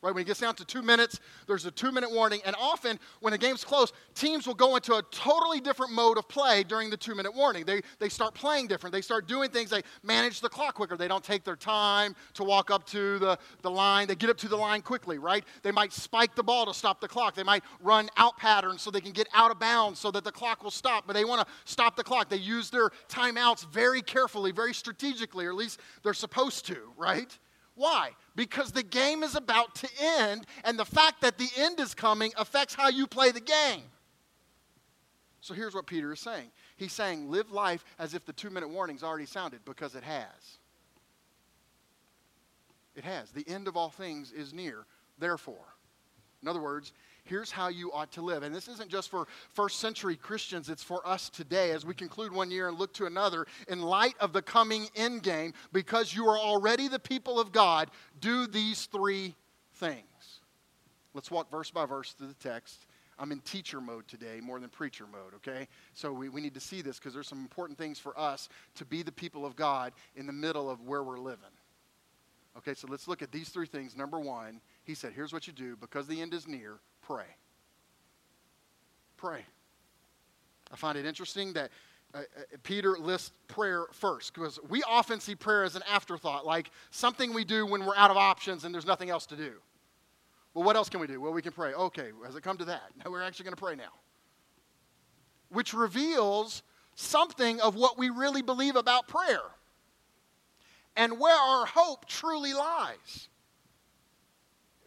Right, 0.03 0.13
when 0.13 0.21
it 0.21 0.27
gets 0.27 0.41
down 0.41 0.53
to 0.55 0.65
two 0.65 0.83
minutes, 0.83 1.19
there's 1.47 1.65
a 1.65 1.71
two 1.71 1.91
minute 1.91 2.11
warning. 2.11 2.39
And 2.45 2.55
often, 2.59 2.99
when 3.19 3.31
the 3.31 3.37
game's 3.37 3.63
close, 3.63 3.91
teams 4.13 4.45
will 4.45 4.53
go 4.53 4.75
into 4.75 4.93
a 4.93 5.01
totally 5.09 5.59
different 5.59 5.91
mode 5.91 6.19
of 6.19 6.27
play 6.29 6.63
during 6.63 6.91
the 6.91 6.97
two 6.97 7.15
minute 7.15 7.33
warning. 7.33 7.65
They, 7.65 7.81
they 7.97 8.07
start 8.07 8.35
playing 8.35 8.67
different. 8.67 8.93
They 8.93 9.01
start 9.01 9.27
doing 9.27 9.49
things. 9.49 9.71
They 9.71 9.81
manage 10.03 10.39
the 10.39 10.49
clock 10.49 10.75
quicker. 10.75 10.97
They 10.97 11.07
don't 11.07 11.23
take 11.23 11.43
their 11.43 11.55
time 11.55 12.15
to 12.35 12.43
walk 12.43 12.69
up 12.69 12.85
to 12.89 13.17
the, 13.17 13.39
the 13.63 13.71
line. 13.71 14.07
They 14.07 14.13
get 14.13 14.29
up 14.29 14.37
to 14.37 14.47
the 14.47 14.55
line 14.55 14.83
quickly, 14.83 15.17
right? 15.17 15.43
They 15.63 15.71
might 15.71 15.91
spike 15.91 16.35
the 16.35 16.43
ball 16.43 16.67
to 16.67 16.75
stop 16.75 17.01
the 17.01 17.07
clock. 17.07 17.33
They 17.33 17.41
might 17.41 17.63
run 17.81 18.07
out 18.17 18.37
patterns 18.37 18.83
so 18.83 18.91
they 18.91 19.01
can 19.01 19.13
get 19.13 19.27
out 19.33 19.49
of 19.49 19.57
bounds 19.57 19.99
so 19.99 20.11
that 20.11 20.23
the 20.23 20.31
clock 20.31 20.63
will 20.63 20.69
stop. 20.69 21.07
But 21.07 21.13
they 21.13 21.25
want 21.25 21.41
to 21.41 21.51
stop 21.65 21.95
the 21.95 22.03
clock. 22.03 22.29
They 22.29 22.37
use 22.37 22.69
their 22.69 22.91
timeouts 23.09 23.67
very 23.71 24.03
carefully, 24.03 24.51
very 24.51 24.75
strategically, 24.75 25.47
or 25.47 25.49
at 25.49 25.55
least 25.55 25.79
they're 26.03 26.13
supposed 26.13 26.67
to, 26.67 26.77
right? 26.97 27.35
Why? 27.77 28.09
Because 28.35 28.71
the 28.71 28.83
game 28.83 29.21
is 29.21 29.35
about 29.35 29.75
to 29.75 29.89
end, 30.01 30.47
and 30.63 30.77
the 30.77 30.85
fact 30.85 31.21
that 31.21 31.37
the 31.37 31.47
end 31.55 31.79
is 31.79 31.93
coming 31.93 32.33
affects 32.35 32.73
how 32.73 32.89
you 32.89 33.05
play 33.05 33.31
the 33.31 33.39
game. 33.39 33.83
So 35.41 35.53
here's 35.53 35.75
what 35.75 35.85
Peter 35.85 36.11
is 36.11 36.19
saying 36.19 36.49
He's 36.75 36.91
saying, 36.91 37.29
live 37.29 37.51
life 37.51 37.85
as 37.99 38.15
if 38.15 38.25
the 38.25 38.33
two 38.33 38.49
minute 38.49 38.69
warning's 38.69 39.03
already 39.03 39.27
sounded, 39.27 39.63
because 39.63 39.95
it 39.95 40.03
has. 40.03 40.57
It 42.95 43.03
has. 43.03 43.29
The 43.29 43.47
end 43.47 43.67
of 43.67 43.77
all 43.77 43.91
things 43.91 44.31
is 44.31 44.53
near. 44.53 44.87
Therefore, 45.19 45.75
in 46.41 46.47
other 46.47 46.61
words, 46.61 46.93
here's 47.23 47.51
how 47.51 47.67
you 47.67 47.91
ought 47.91 48.11
to 48.13 48.21
live. 48.21 48.43
And 48.43 48.53
this 48.53 48.67
isn't 48.67 48.89
just 48.89 49.09
for 49.09 49.27
first 49.53 49.79
century 49.79 50.15
Christians, 50.15 50.69
it's 50.69 50.83
for 50.83 51.05
us 51.07 51.29
today 51.29 51.71
as 51.71 51.85
we 51.85 51.93
conclude 51.93 52.31
one 52.31 52.51
year 52.51 52.67
and 52.67 52.77
look 52.77 52.93
to 52.95 53.05
another. 53.05 53.45
In 53.67 53.81
light 53.81 54.15
of 54.19 54.33
the 54.33 54.41
coming 54.41 54.87
end 54.95 55.23
game, 55.23 55.53
because 55.73 56.13
you 56.13 56.27
are 56.27 56.37
already 56.37 56.87
the 56.87 56.99
people 56.99 57.39
of 57.39 57.51
God, 57.51 57.89
do 58.19 58.47
these 58.47 58.85
three 58.85 59.35
things. 59.75 60.03
Let's 61.13 61.31
walk 61.31 61.49
verse 61.49 61.71
by 61.71 61.85
verse 61.85 62.13
through 62.13 62.27
the 62.27 62.33
text. 62.35 62.85
I'm 63.19 63.31
in 63.31 63.39
teacher 63.39 63.81
mode 63.81 64.07
today 64.07 64.39
more 64.41 64.59
than 64.59 64.69
preacher 64.69 65.05
mode, 65.11 65.33
okay? 65.37 65.67
So 65.93 66.13
we, 66.13 66.29
we 66.29 66.39
need 66.39 66.53
to 66.53 66.59
see 66.59 66.83
this 66.83 66.99
because 66.99 67.15
there's 67.15 67.27
some 67.27 67.39
important 67.39 67.79
things 67.79 67.97
for 67.97 68.17
us 68.19 68.49
to 68.75 68.85
be 68.85 69.01
the 69.01 69.11
people 69.11 69.43
of 69.43 69.55
God 69.55 69.93
in 70.15 70.27
the 70.27 70.33
middle 70.33 70.69
of 70.69 70.81
where 70.81 71.03
we're 71.03 71.17
living. 71.17 71.45
Okay, 72.57 72.73
so 72.73 72.87
let's 72.89 73.07
look 73.07 73.21
at 73.21 73.31
these 73.31 73.49
three 73.49 73.65
things. 73.65 73.95
Number 73.95 74.19
one, 74.19 74.61
he 74.87 74.95
said, 74.95 75.11
Here's 75.13 75.33
what 75.33 75.45
you 75.45 75.53
do 75.53 75.75
because 75.75 76.07
the 76.07 76.21
end 76.21 76.33
is 76.33 76.47
near, 76.47 76.79
pray. 77.01 77.25
Pray. 79.17 79.41
I 80.71 80.75
find 80.77 80.97
it 80.97 81.05
interesting 81.05 81.53
that 81.53 81.71
uh, 82.15 82.19
uh 82.19 82.41
Peter 82.63 82.97
lists 82.97 83.31
prayer 83.49 83.87
first 83.91 84.33
because 84.33 84.59
we 84.69 84.81
often 84.83 85.19
see 85.19 85.35
prayer 85.35 85.65
as 85.65 85.75
an 85.75 85.83
afterthought, 85.91 86.45
like 86.45 86.71
something 86.89 87.33
we 87.33 87.43
do 87.43 87.65
when 87.65 87.85
we're 87.85 87.97
out 87.97 88.11
of 88.11 88.17
options 88.17 88.63
and 88.63 88.73
there's 88.73 88.85
nothing 88.85 89.09
else 89.09 89.25
to 89.25 89.35
do. 89.35 89.55
Well, 90.53 90.63
what 90.63 90.77
else 90.77 90.87
can 90.87 91.01
we 91.01 91.07
do? 91.07 91.19
Well, 91.19 91.33
we 91.33 91.41
can 91.41 91.51
pray. 91.51 91.73
Okay, 91.73 92.11
has 92.25 92.37
it 92.37 92.41
come 92.41 92.57
to 92.57 92.65
that? 92.65 92.83
No, 93.03 93.11
we're 93.11 93.21
actually 93.21 93.43
going 93.43 93.55
to 93.55 93.61
pray 93.61 93.75
now. 93.75 93.91
Which 95.49 95.73
reveals 95.73 96.63
something 96.95 97.59
of 97.59 97.75
what 97.75 97.97
we 97.97 98.09
really 98.09 98.41
believe 98.41 98.77
about 98.77 99.09
prayer 99.09 99.43
and 100.95 101.19
where 101.19 101.37
our 101.37 101.65
hope 101.65 102.05
truly 102.05 102.53
lies. 102.53 103.27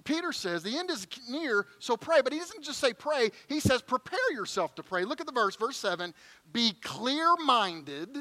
Peter 0.05 0.33
says, 0.33 0.63
the 0.63 0.79
end 0.79 0.91
is 0.91 1.07
near, 1.29 1.67
so 1.79 1.97
pray. 1.97 2.21
But 2.23 2.33
he 2.33 2.39
doesn't 2.39 2.63
just 2.63 2.79
say 2.79 2.93
pray, 2.93 3.31
he 3.49 3.61
says 3.61 3.83
prepare 3.83 4.33
yourself 4.33 4.75
to 4.77 4.83
pray. 4.83 5.05
Look 5.05 5.21
at 5.21 5.27
the 5.27 5.33
verse, 5.33 5.57
verse 5.57 5.77
7 5.77 6.15
Be 6.53 6.73
clear 6.83 7.35
minded 7.45 8.17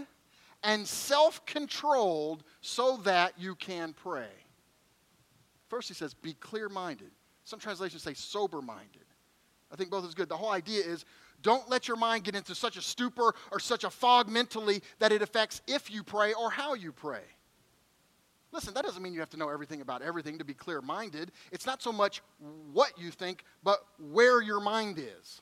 and 0.63 0.85
self 0.85 1.45
controlled 1.45 2.43
so 2.61 2.97
that 3.03 3.33
you 3.37 3.55
can 3.55 3.93
pray. 3.93 4.29
First, 5.69 5.87
he 5.87 5.93
says, 5.93 6.13
be 6.13 6.33
clear 6.33 6.67
minded. 6.67 7.11
Some 7.43 7.59
translations 7.59 8.03
say 8.03 8.13
sober 8.13 8.61
minded. 8.61 9.05
I 9.71 9.75
think 9.75 9.91
both 9.91 10.05
is 10.05 10.15
good. 10.15 10.29
The 10.29 10.37
whole 10.37 10.51
idea 10.51 10.83
is 10.83 11.05
don't 11.41 11.69
let 11.69 11.87
your 11.87 11.97
mind 11.97 12.23
get 12.23 12.35
into 12.35 12.55
such 12.55 12.75
a 12.75 12.81
stupor 12.81 13.33
or 13.51 13.59
such 13.59 13.83
a 13.83 13.89
fog 13.89 14.27
mentally 14.27 14.81
that 14.99 15.11
it 15.11 15.21
affects 15.21 15.61
if 15.67 15.91
you 15.91 16.03
pray 16.03 16.33
or 16.33 16.49
how 16.49 16.73
you 16.73 16.91
pray. 16.91 17.21
Listen, 18.51 18.73
that 18.73 18.83
doesn't 18.83 19.03
mean 19.03 19.13
you 19.13 19.19
have 19.19 19.29
to 19.29 19.37
know 19.37 19.49
everything 19.49 19.81
about 19.81 20.01
everything 20.01 20.39
to 20.39 20.43
be 20.43 20.53
clear 20.53 20.81
minded. 20.81 21.31
It's 21.51 21.65
not 21.65 21.81
so 21.81 21.91
much 21.91 22.21
what 22.73 22.97
you 22.97 23.11
think, 23.11 23.43
but 23.63 23.79
where 23.99 24.41
your 24.41 24.59
mind 24.59 24.97
is. 24.97 25.41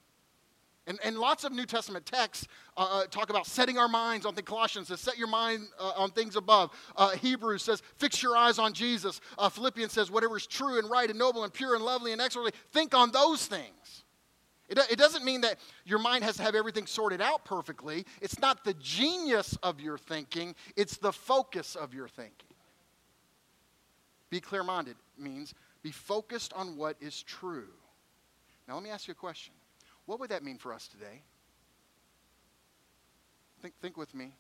And, 0.88 0.98
and 1.04 1.18
lots 1.18 1.44
of 1.44 1.52
New 1.52 1.66
Testament 1.66 2.06
texts 2.06 2.48
uh, 2.78 3.02
uh, 3.04 3.06
talk 3.08 3.30
about 3.30 3.46
setting 3.46 3.78
our 3.78 3.90
minds 3.90 4.26
on 4.26 4.34
things. 4.34 4.48
Colossians 4.48 4.88
says, 4.88 5.02
set 5.02 5.18
your 5.18 5.28
mind 5.28 5.68
uh, 5.78 5.92
on 5.98 6.12
things 6.12 6.38
above. 6.38 6.72
Uh, 6.96 7.12
Hebrews 7.12 7.62
says, 7.62 7.82
fix 7.98 8.24
your 8.24 8.38
eyes 8.38 8.58
on 8.58 8.72
Jesus. 8.72 9.20
Uh, 9.38 9.50
Philippians 9.50 9.92
says, 9.92 10.10
whatever 10.10 10.38
is 10.38 10.48
true 10.48 10.80
and 10.80 10.90
right 10.90 11.10
and 11.10 11.20
noble 11.20 11.44
and 11.44 11.52
pure 11.52 11.76
and 11.76 11.84
lovely 11.84 12.14
and 12.14 12.22
excellent, 12.22 12.56
think 12.72 12.96
on 12.96 13.12
those 13.12 13.46
things. 13.46 14.06
It, 14.70 14.80
it 14.90 14.98
doesn't 14.98 15.26
mean 15.26 15.42
that 15.42 15.58
your 15.86 16.00
mind 16.00 16.24
has 16.24 16.38
to 16.38 16.44
have 16.44 16.56
everything 16.56 16.86
sorted 16.86 17.22
out 17.22 17.44
perfectly. 17.44 18.06
It's 18.22 18.40
not 18.40 18.64
the 18.64 18.74
genius 18.76 19.58
of 19.64 19.82
your 19.82 19.98
thinking, 19.98 20.56
it's 20.78 20.96
the 20.98 21.12
focus 21.12 21.76
of 21.76 21.94
your 21.94 22.08
thinking. 22.08 22.47
Be 24.30 24.40
clear 24.40 24.64
minded 24.64 24.96
means 25.18 25.54
be 25.82 25.92
focused 25.92 26.54
on 26.54 26.76
what 26.78 26.98
is 27.00 27.24
true. 27.24 27.70
Now, 28.68 28.76
let 28.76 28.84
me 28.84 28.90
ask 28.90 29.08
you 29.08 29.14
a 29.14 29.16
question. 29.16 29.54
What 30.06 30.20
would 30.20 30.30
that 30.32 30.44
mean 30.44 30.58
for 30.58 30.74
us 30.74 30.88
today? 30.88 31.22
Think, 33.62 33.74
think 33.82 33.98
with 33.98 34.14
me 34.14 34.34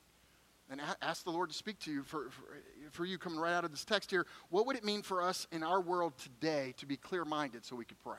and 0.69 0.81
ask 1.01 1.23
the 1.23 1.31
Lord 1.31 1.49
to 1.49 1.55
speak 1.55 1.79
to 1.79 1.91
you 1.91 2.03
for, 2.03 2.29
for, 2.29 2.43
for, 2.91 3.05
you 3.05 3.17
coming 3.17 3.39
right 3.39 3.53
out 3.53 3.63
of 3.63 3.71
this 3.71 3.85
text 3.85 4.11
here. 4.11 4.25
What 4.49 4.65
would 4.65 4.75
it 4.75 4.83
mean 4.83 5.01
for 5.01 5.21
us 5.21 5.47
in 5.51 5.63
our 5.63 5.79
world 5.79 6.17
today 6.17 6.73
to 6.77 6.85
be 6.85 6.97
clear 6.97 7.23
minded 7.23 7.63
so 7.63 7.75
we 7.75 7.85
could 7.85 7.99
pray? 7.99 8.15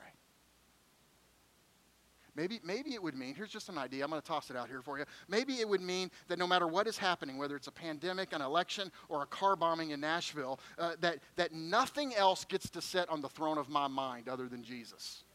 Maybe, 2.39 2.61
maybe 2.63 2.93
it 2.93 3.03
would 3.03 3.17
mean, 3.17 3.35
here's 3.35 3.51
just 3.51 3.67
an 3.67 3.77
idea, 3.77 4.01
I'm 4.01 4.09
going 4.09 4.21
to 4.21 4.25
toss 4.25 4.49
it 4.49 4.55
out 4.55 4.69
here 4.69 4.81
for 4.81 4.97
you. 4.97 5.03
Maybe 5.27 5.55
it 5.55 5.67
would 5.67 5.81
mean 5.81 6.09
that 6.29 6.39
no 6.39 6.47
matter 6.47 6.67
what 6.67 6.87
is 6.87 6.97
happening, 6.97 7.37
whether 7.37 7.57
it's 7.57 7.67
a 7.67 7.71
pandemic, 7.71 8.31
an 8.31 8.41
election, 8.41 8.93
or 9.09 9.23
a 9.23 9.25
car 9.25 9.57
bombing 9.57 9.89
in 9.89 9.99
Nashville, 9.99 10.57
uh, 10.77 10.93
that, 11.01 11.17
that 11.35 11.51
nothing 11.51 12.15
else 12.15 12.45
gets 12.45 12.69
to 12.69 12.81
sit 12.81 13.09
on 13.09 13.19
the 13.19 13.27
throne 13.27 13.57
of 13.57 13.67
my 13.67 13.87
mind 13.87 14.29
other 14.29 14.47
than 14.47 14.63
Jesus. 14.63 15.25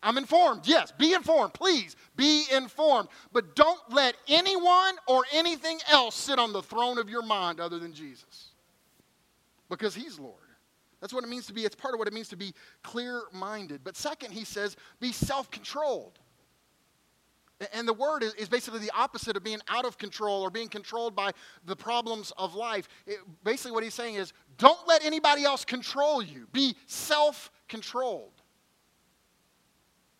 I'm 0.00 0.16
informed, 0.16 0.60
yes, 0.64 0.92
be 0.92 1.12
informed, 1.12 1.54
please 1.54 1.96
be 2.14 2.44
informed. 2.52 3.08
But 3.32 3.56
don't 3.56 3.80
let 3.90 4.14
anyone 4.28 4.94
or 5.08 5.24
anything 5.32 5.80
else 5.90 6.14
sit 6.14 6.38
on 6.38 6.52
the 6.52 6.62
throne 6.62 6.98
of 6.98 7.10
your 7.10 7.22
mind 7.22 7.58
other 7.58 7.80
than 7.80 7.92
Jesus 7.92 8.50
because 9.68 9.92
he's 9.92 10.20
Lord. 10.20 10.43
That's 11.04 11.12
what 11.12 11.22
it 11.22 11.28
means 11.28 11.46
to 11.48 11.52
be, 11.52 11.66
it's 11.66 11.74
part 11.74 11.92
of 11.92 11.98
what 11.98 12.08
it 12.08 12.14
means 12.14 12.28
to 12.28 12.36
be 12.36 12.54
clear 12.82 13.24
minded. 13.30 13.82
But 13.84 13.94
second, 13.94 14.32
he 14.32 14.42
says, 14.42 14.74
be 15.00 15.12
self 15.12 15.50
controlled. 15.50 16.18
And 17.74 17.86
the 17.86 17.92
word 17.92 18.22
is 18.22 18.48
basically 18.48 18.80
the 18.80 18.90
opposite 18.96 19.36
of 19.36 19.44
being 19.44 19.60
out 19.68 19.84
of 19.84 19.98
control 19.98 20.40
or 20.40 20.48
being 20.48 20.68
controlled 20.68 21.14
by 21.14 21.32
the 21.66 21.76
problems 21.76 22.32
of 22.38 22.54
life. 22.54 22.88
It, 23.06 23.18
basically, 23.44 23.72
what 23.72 23.84
he's 23.84 23.92
saying 23.92 24.14
is 24.14 24.32
don't 24.56 24.88
let 24.88 25.04
anybody 25.04 25.44
else 25.44 25.62
control 25.62 26.22
you, 26.22 26.48
be 26.54 26.74
self 26.86 27.50
controlled. 27.68 28.40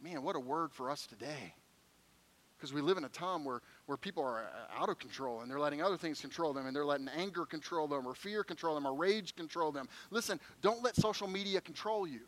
Man, 0.03 0.23
what 0.23 0.37
a 0.37 0.41
word 0.41 0.71
for 0.71 0.91
us 0.91 1.07
today 1.07 1.55
because 2.65 2.73
we 2.73 2.81
live 2.81 2.97
in 2.97 3.05
a 3.05 3.11
time 3.11 3.45
where, 3.45 3.61
where 3.85 3.99
people 3.99 4.25
are 4.25 4.41
uh, 4.41 4.83
out 4.83 4.89
of 4.89 4.99
control 4.99 5.43
and 5.43 5.51
they're 5.51 5.61
letting 5.61 5.83
other 5.83 5.99
things 5.99 6.19
control 6.19 6.55
them 6.55 6.65
and 6.65 6.75
they're 6.75 6.87
letting 6.87 7.09
anger 7.09 7.45
control 7.45 7.87
them 7.87 8.07
or 8.07 8.15
fear 8.15 8.43
control 8.43 8.75
them 8.75 8.87
or 8.87 8.95
rage 8.95 9.37
control 9.37 9.71
them. 9.71 9.87
Listen, 10.09 10.41
don't 10.63 10.83
let 10.83 10.97
social 10.97 11.29
media 11.29 11.61
control 11.61 12.07
you. 12.07 12.23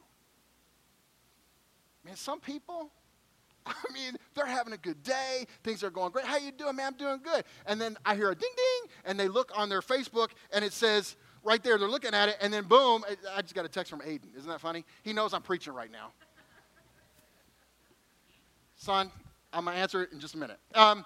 Man, 2.04 2.16
some 2.16 2.38
people, 2.38 2.90
I 3.66 3.72
mean, 3.94 4.18
they're 4.34 4.44
having 4.44 4.74
a 4.74 4.76
good 4.76 5.02
day. 5.02 5.46
Things 5.64 5.82
are 5.82 5.88
going 5.88 6.12
great. 6.12 6.26
How 6.26 6.36
you 6.36 6.52
doing, 6.52 6.76
man? 6.76 6.88
I'm 6.88 6.98
doing 6.98 7.20
good. 7.24 7.42
And 7.64 7.80
then 7.80 7.96
I 8.04 8.14
hear 8.14 8.30
a 8.30 8.34
ding 8.34 8.52
ding, 8.54 8.90
and 9.06 9.18
they 9.18 9.28
look 9.28 9.50
on 9.56 9.70
their 9.70 9.80
Facebook, 9.80 10.32
and 10.52 10.62
it 10.62 10.74
says 10.74 11.16
right 11.44 11.64
there, 11.64 11.78
they're 11.78 11.88
looking 11.88 12.12
at 12.12 12.28
it, 12.28 12.36
and 12.42 12.52
then 12.52 12.64
boom, 12.64 13.06
I 13.34 13.40
just 13.40 13.54
got 13.54 13.64
a 13.64 13.70
text 13.70 13.88
from 13.88 14.00
Aiden. 14.00 14.36
Isn't 14.36 14.50
that 14.50 14.60
funny? 14.60 14.84
He 15.02 15.14
knows 15.14 15.32
I'm 15.32 15.40
preaching 15.40 15.72
right 15.72 15.90
now. 15.90 16.12
Son, 18.76 19.10
I'm 19.56 19.64
going 19.64 19.74
to 19.74 19.80
answer 19.80 20.02
it 20.02 20.12
in 20.12 20.20
just 20.20 20.34
a 20.34 20.38
minute. 20.38 20.58
Um, 20.74 21.04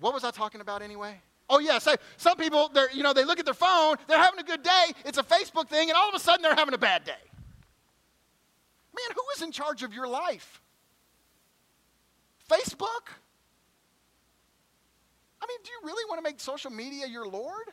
what 0.00 0.12
was 0.12 0.24
I 0.24 0.32
talking 0.32 0.60
about 0.60 0.82
anyway? 0.82 1.20
Oh 1.48 1.60
yeah, 1.60 1.78
so 1.78 1.94
some 2.16 2.36
people 2.36 2.70
they're 2.72 2.90
you 2.92 3.02
know 3.02 3.12
they 3.12 3.24
look 3.24 3.38
at 3.38 3.44
their 3.44 3.54
phone, 3.54 3.96
they're 4.08 4.18
having 4.18 4.40
a 4.40 4.42
good 4.42 4.62
day, 4.62 4.84
it's 5.04 5.18
a 5.18 5.22
Facebook 5.22 5.68
thing, 5.68 5.90
and 5.90 5.96
all 5.96 6.08
of 6.08 6.14
a 6.14 6.18
sudden 6.18 6.42
they're 6.42 6.54
having 6.54 6.74
a 6.74 6.78
bad 6.78 7.04
day. 7.04 7.12
Man, 8.94 9.14
who 9.14 9.22
is 9.36 9.42
in 9.42 9.52
charge 9.52 9.82
of 9.82 9.92
your 9.92 10.08
life? 10.08 10.60
Facebook? 12.50 13.12
I 15.40 15.46
mean, 15.46 15.58
do 15.62 15.70
you 15.70 15.80
really 15.84 16.08
want 16.08 16.18
to 16.18 16.22
make 16.22 16.40
social 16.40 16.70
media 16.70 17.06
your 17.06 17.26
Lord? 17.26 17.68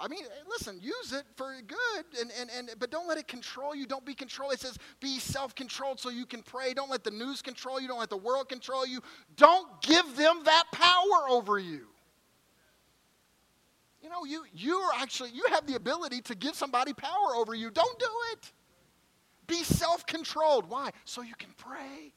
I 0.00 0.08
mean, 0.08 0.24
eh, 0.24 0.42
listen, 0.48 0.78
use 0.80 1.12
it 1.12 1.24
for 1.36 1.54
good, 1.66 2.20
and, 2.20 2.30
and, 2.40 2.50
and, 2.50 2.70
but 2.78 2.90
don't 2.90 3.08
let 3.08 3.18
it 3.18 3.28
control 3.28 3.74
you. 3.74 3.86
Don't 3.86 4.04
be 4.04 4.14
controlled. 4.14 4.52
It 4.52 4.60
says 4.60 4.78
be 5.00 5.18
self 5.18 5.54
controlled 5.54 6.00
so 6.00 6.10
you 6.10 6.26
can 6.26 6.42
pray. 6.42 6.74
Don't 6.74 6.90
let 6.90 7.04
the 7.04 7.10
news 7.10 7.42
control 7.42 7.80
you. 7.80 7.88
Don't 7.88 7.98
let 7.98 8.10
the 8.10 8.16
world 8.16 8.48
control 8.48 8.86
you. 8.86 9.00
Don't 9.36 9.80
give 9.82 10.16
them 10.16 10.42
that 10.44 10.64
power 10.72 11.28
over 11.28 11.58
you. 11.58 11.86
You 14.02 14.08
know, 14.08 14.24
you, 14.24 14.44
you 14.54 14.76
are 14.76 14.92
actually, 14.96 15.30
you 15.30 15.44
have 15.50 15.66
the 15.66 15.74
ability 15.74 16.20
to 16.22 16.34
give 16.34 16.54
somebody 16.54 16.92
power 16.92 17.34
over 17.36 17.54
you. 17.54 17.70
Don't 17.70 17.98
do 17.98 18.10
it. 18.32 18.52
Be 19.46 19.64
self 19.64 20.06
controlled. 20.06 20.68
Why? 20.68 20.90
So 21.04 21.22
you 21.22 21.34
can 21.34 21.50
pray 21.56 22.12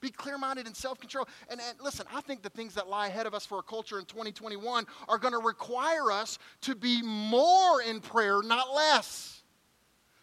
be 0.00 0.10
clear 0.10 0.38
minded 0.38 0.66
and 0.66 0.74
self 0.74 0.98
control. 0.98 1.28
And, 1.48 1.60
and 1.60 1.78
listen, 1.82 2.06
I 2.12 2.20
think 2.22 2.42
the 2.42 2.50
things 2.50 2.74
that 2.74 2.88
lie 2.88 3.08
ahead 3.08 3.26
of 3.26 3.34
us 3.34 3.44
for 3.44 3.58
a 3.58 3.62
culture 3.62 3.98
in 3.98 4.06
2021 4.06 4.86
are 5.08 5.18
going 5.18 5.32
to 5.32 5.40
require 5.40 6.10
us 6.10 6.38
to 6.62 6.74
be 6.74 7.02
more 7.02 7.82
in 7.82 8.00
prayer, 8.00 8.40
not 8.42 8.74
less. 8.74 9.42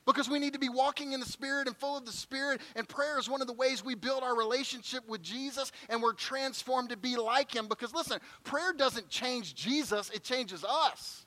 Because 0.06 0.30
we 0.30 0.40
need 0.40 0.54
to 0.54 0.60
be 0.60 0.70
walking 0.70 1.12
in 1.12 1.20
the 1.20 1.26
Spirit 1.26 1.68
and 1.68 1.76
full 1.76 1.98
of 1.98 2.06
the 2.06 2.14
Spirit. 2.14 2.62
And 2.78 2.88
prayer 2.88 3.20
is 3.20 3.30
one 3.30 3.42
of 3.42 3.48
the 3.48 3.54
ways 3.54 3.84
we 3.84 3.94
build 3.94 4.24
our 4.24 4.38
relationship 4.38 5.08
with 5.08 5.22
Jesus 5.22 5.74
and 5.90 6.02
we're 6.02 6.14
transformed 6.14 6.90
to 6.90 6.98
be 6.98 7.18
like 7.18 7.54
Him. 7.54 7.68
Because 7.68 7.94
listen, 7.94 8.20
prayer 8.46 8.72
doesn't 8.72 9.10
change 9.10 9.54
Jesus, 9.54 10.10
it 10.12 10.24
changes 10.24 10.64
us. 10.64 11.26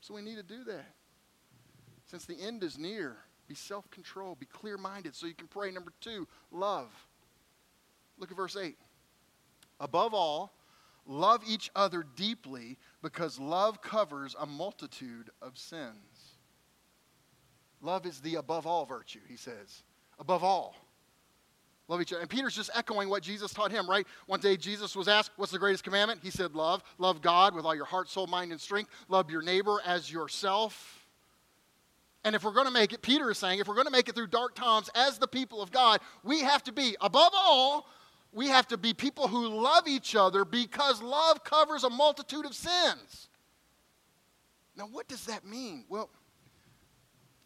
So 0.00 0.12
we 0.14 0.22
need 0.22 0.36
to 0.36 0.42
do 0.42 0.64
that. 0.64 0.94
Since 2.06 2.24
the 2.24 2.40
end 2.40 2.64
is 2.64 2.78
near, 2.78 3.18
be 3.48 3.54
self 3.54 3.90
controlled, 3.90 4.38
be 4.38 4.46
clear 4.46 4.76
minded 4.76 5.14
so 5.14 5.26
you 5.26 5.34
can 5.34 5.48
pray. 5.48 5.70
Number 5.70 5.92
two, 6.00 6.28
love. 6.52 6.88
Look 8.18 8.30
at 8.30 8.36
verse 8.36 8.56
8. 8.56 8.76
Above 9.80 10.12
all, 10.12 10.52
love 11.06 11.42
each 11.46 11.70
other 11.74 12.04
deeply 12.16 12.76
because 13.02 13.38
love 13.38 13.80
covers 13.80 14.36
a 14.38 14.46
multitude 14.46 15.30
of 15.40 15.56
sins. 15.56 16.36
Love 17.80 18.06
is 18.06 18.20
the 18.20 18.34
above 18.34 18.66
all 18.66 18.84
virtue, 18.84 19.20
he 19.28 19.36
says. 19.36 19.82
Above 20.18 20.42
all. 20.42 20.74
Love 21.86 22.02
each 22.02 22.12
other. 22.12 22.20
And 22.20 22.28
Peter's 22.28 22.54
just 22.54 22.70
echoing 22.74 23.08
what 23.08 23.22
Jesus 23.22 23.54
taught 23.54 23.70
him, 23.70 23.88
right? 23.88 24.06
One 24.26 24.40
day 24.40 24.56
Jesus 24.56 24.94
was 24.94 25.08
asked, 25.08 25.30
What's 25.36 25.52
the 25.52 25.58
greatest 25.58 25.84
commandment? 25.84 26.20
He 26.22 26.30
said, 26.30 26.54
Love. 26.54 26.82
Love 26.98 27.22
God 27.22 27.54
with 27.54 27.64
all 27.64 27.74
your 27.74 27.86
heart, 27.86 28.10
soul, 28.10 28.26
mind, 28.26 28.52
and 28.52 28.60
strength. 28.60 28.90
Love 29.08 29.30
your 29.30 29.42
neighbor 29.42 29.80
as 29.86 30.12
yourself. 30.12 30.97
And 32.28 32.36
if 32.36 32.44
we're 32.44 32.52
going 32.52 32.66
to 32.66 32.70
make 32.70 32.92
it, 32.92 33.00
Peter 33.00 33.30
is 33.30 33.38
saying, 33.38 33.58
if 33.58 33.66
we're 33.66 33.74
going 33.74 33.86
to 33.86 33.90
make 33.90 34.10
it 34.10 34.14
through 34.14 34.26
dark 34.26 34.54
times 34.54 34.90
as 34.94 35.16
the 35.16 35.26
people 35.26 35.62
of 35.62 35.70
God, 35.70 35.98
we 36.22 36.40
have 36.40 36.62
to 36.64 36.72
be, 36.72 36.94
above 37.00 37.32
all, 37.34 37.88
we 38.34 38.48
have 38.48 38.68
to 38.68 38.76
be 38.76 38.92
people 38.92 39.28
who 39.28 39.48
love 39.48 39.88
each 39.88 40.14
other 40.14 40.44
because 40.44 41.00
love 41.00 41.42
covers 41.42 41.84
a 41.84 41.88
multitude 41.88 42.44
of 42.44 42.54
sins. 42.54 43.28
Now, 44.76 44.88
what 44.92 45.08
does 45.08 45.24
that 45.24 45.46
mean? 45.46 45.86
Well, 45.88 46.10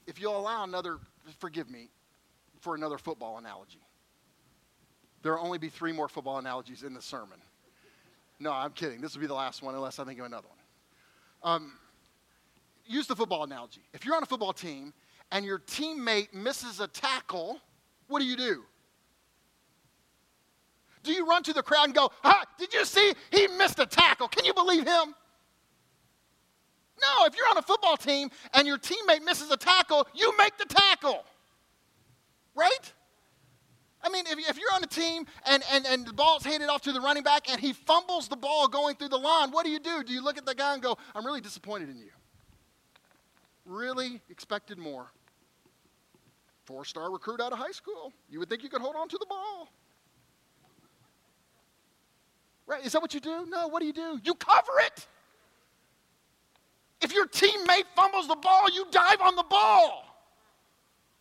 if 0.08 0.20
you'll 0.20 0.36
allow 0.36 0.64
another, 0.64 0.98
forgive 1.38 1.70
me 1.70 1.88
for 2.58 2.74
another 2.74 2.98
football 2.98 3.38
analogy. 3.38 3.82
There 5.22 5.36
will 5.36 5.44
only 5.44 5.58
be 5.58 5.68
three 5.68 5.92
more 5.92 6.08
football 6.08 6.38
analogies 6.38 6.82
in 6.82 6.92
the 6.92 7.02
sermon. 7.02 7.38
No, 8.40 8.50
I'm 8.50 8.72
kidding. 8.72 9.00
This 9.00 9.14
will 9.14 9.20
be 9.20 9.28
the 9.28 9.34
last 9.34 9.62
one 9.62 9.76
unless 9.76 10.00
I 10.00 10.04
think 10.04 10.18
of 10.18 10.26
another 10.26 10.48
one. 10.48 11.52
Um, 11.52 11.72
use 12.86 13.06
the 13.06 13.16
football 13.16 13.44
analogy. 13.44 13.82
If 13.92 14.04
you're 14.04 14.16
on 14.16 14.22
a 14.22 14.26
football 14.26 14.52
team 14.52 14.92
and 15.30 15.44
your 15.44 15.58
teammate 15.58 16.32
misses 16.34 16.80
a 16.80 16.88
tackle, 16.88 17.60
what 18.08 18.20
do 18.20 18.24
you 18.24 18.36
do? 18.36 18.62
Do 21.02 21.12
you 21.12 21.26
run 21.26 21.42
to 21.44 21.52
the 21.52 21.62
crowd 21.62 21.86
and 21.86 21.94
go, 21.94 22.10
ah, 22.22 22.44
did 22.58 22.72
you 22.72 22.84
see 22.84 23.12
he 23.30 23.48
missed 23.48 23.78
a 23.78 23.86
tackle? 23.86 24.28
Can 24.28 24.44
you 24.44 24.54
believe 24.54 24.86
him? 24.86 25.14
No, 27.00 27.26
if 27.26 27.36
you're 27.36 27.48
on 27.50 27.58
a 27.58 27.62
football 27.62 27.96
team 27.96 28.30
and 28.54 28.66
your 28.66 28.78
teammate 28.78 29.24
misses 29.24 29.50
a 29.50 29.56
tackle, 29.56 30.06
you 30.14 30.36
make 30.38 30.56
the 30.58 30.66
tackle. 30.66 31.24
Right? 32.54 32.92
I 34.04 34.08
mean, 34.08 34.24
if, 34.26 34.38
if 34.50 34.58
you're 34.58 34.72
on 34.74 34.84
a 34.84 34.86
team 34.86 35.26
and, 35.46 35.62
and, 35.72 35.86
and 35.86 36.06
the 36.06 36.12
ball's 36.12 36.44
handed 36.44 36.68
off 36.68 36.82
to 36.82 36.92
the 36.92 37.00
running 37.00 37.22
back 37.22 37.50
and 37.50 37.60
he 37.60 37.72
fumbles 37.72 38.28
the 38.28 38.36
ball 38.36 38.68
going 38.68 38.96
through 38.96 39.08
the 39.08 39.18
line, 39.18 39.50
what 39.50 39.64
do 39.64 39.70
you 39.70 39.80
do? 39.80 40.04
Do 40.04 40.12
you 40.12 40.22
look 40.22 40.38
at 40.38 40.46
the 40.46 40.54
guy 40.54 40.74
and 40.74 40.82
go, 40.82 40.96
I'm 41.14 41.24
really 41.24 41.40
disappointed 41.40 41.88
in 41.88 41.98
you? 41.98 42.10
Really 43.64 44.20
expected 44.30 44.78
more. 44.78 45.06
Four 46.64 46.84
star 46.84 47.10
recruit 47.10 47.40
out 47.40 47.52
of 47.52 47.58
high 47.58 47.72
school. 47.72 48.12
You 48.30 48.38
would 48.38 48.48
think 48.48 48.62
you 48.62 48.68
could 48.68 48.80
hold 48.80 48.96
on 48.96 49.08
to 49.08 49.18
the 49.18 49.26
ball. 49.26 49.68
Right? 52.66 52.84
Is 52.84 52.92
that 52.92 53.02
what 53.02 53.12
you 53.14 53.20
do? 53.20 53.46
No, 53.48 53.68
what 53.68 53.80
do 53.80 53.86
you 53.86 53.92
do? 53.92 54.20
You 54.22 54.34
cover 54.34 54.72
it. 54.86 55.06
If 57.00 57.12
your 57.12 57.26
teammate 57.26 57.84
fumbles 57.96 58.28
the 58.28 58.36
ball, 58.36 58.70
you 58.72 58.86
dive 58.90 59.20
on 59.20 59.34
the 59.34 59.42
ball. 59.42 60.04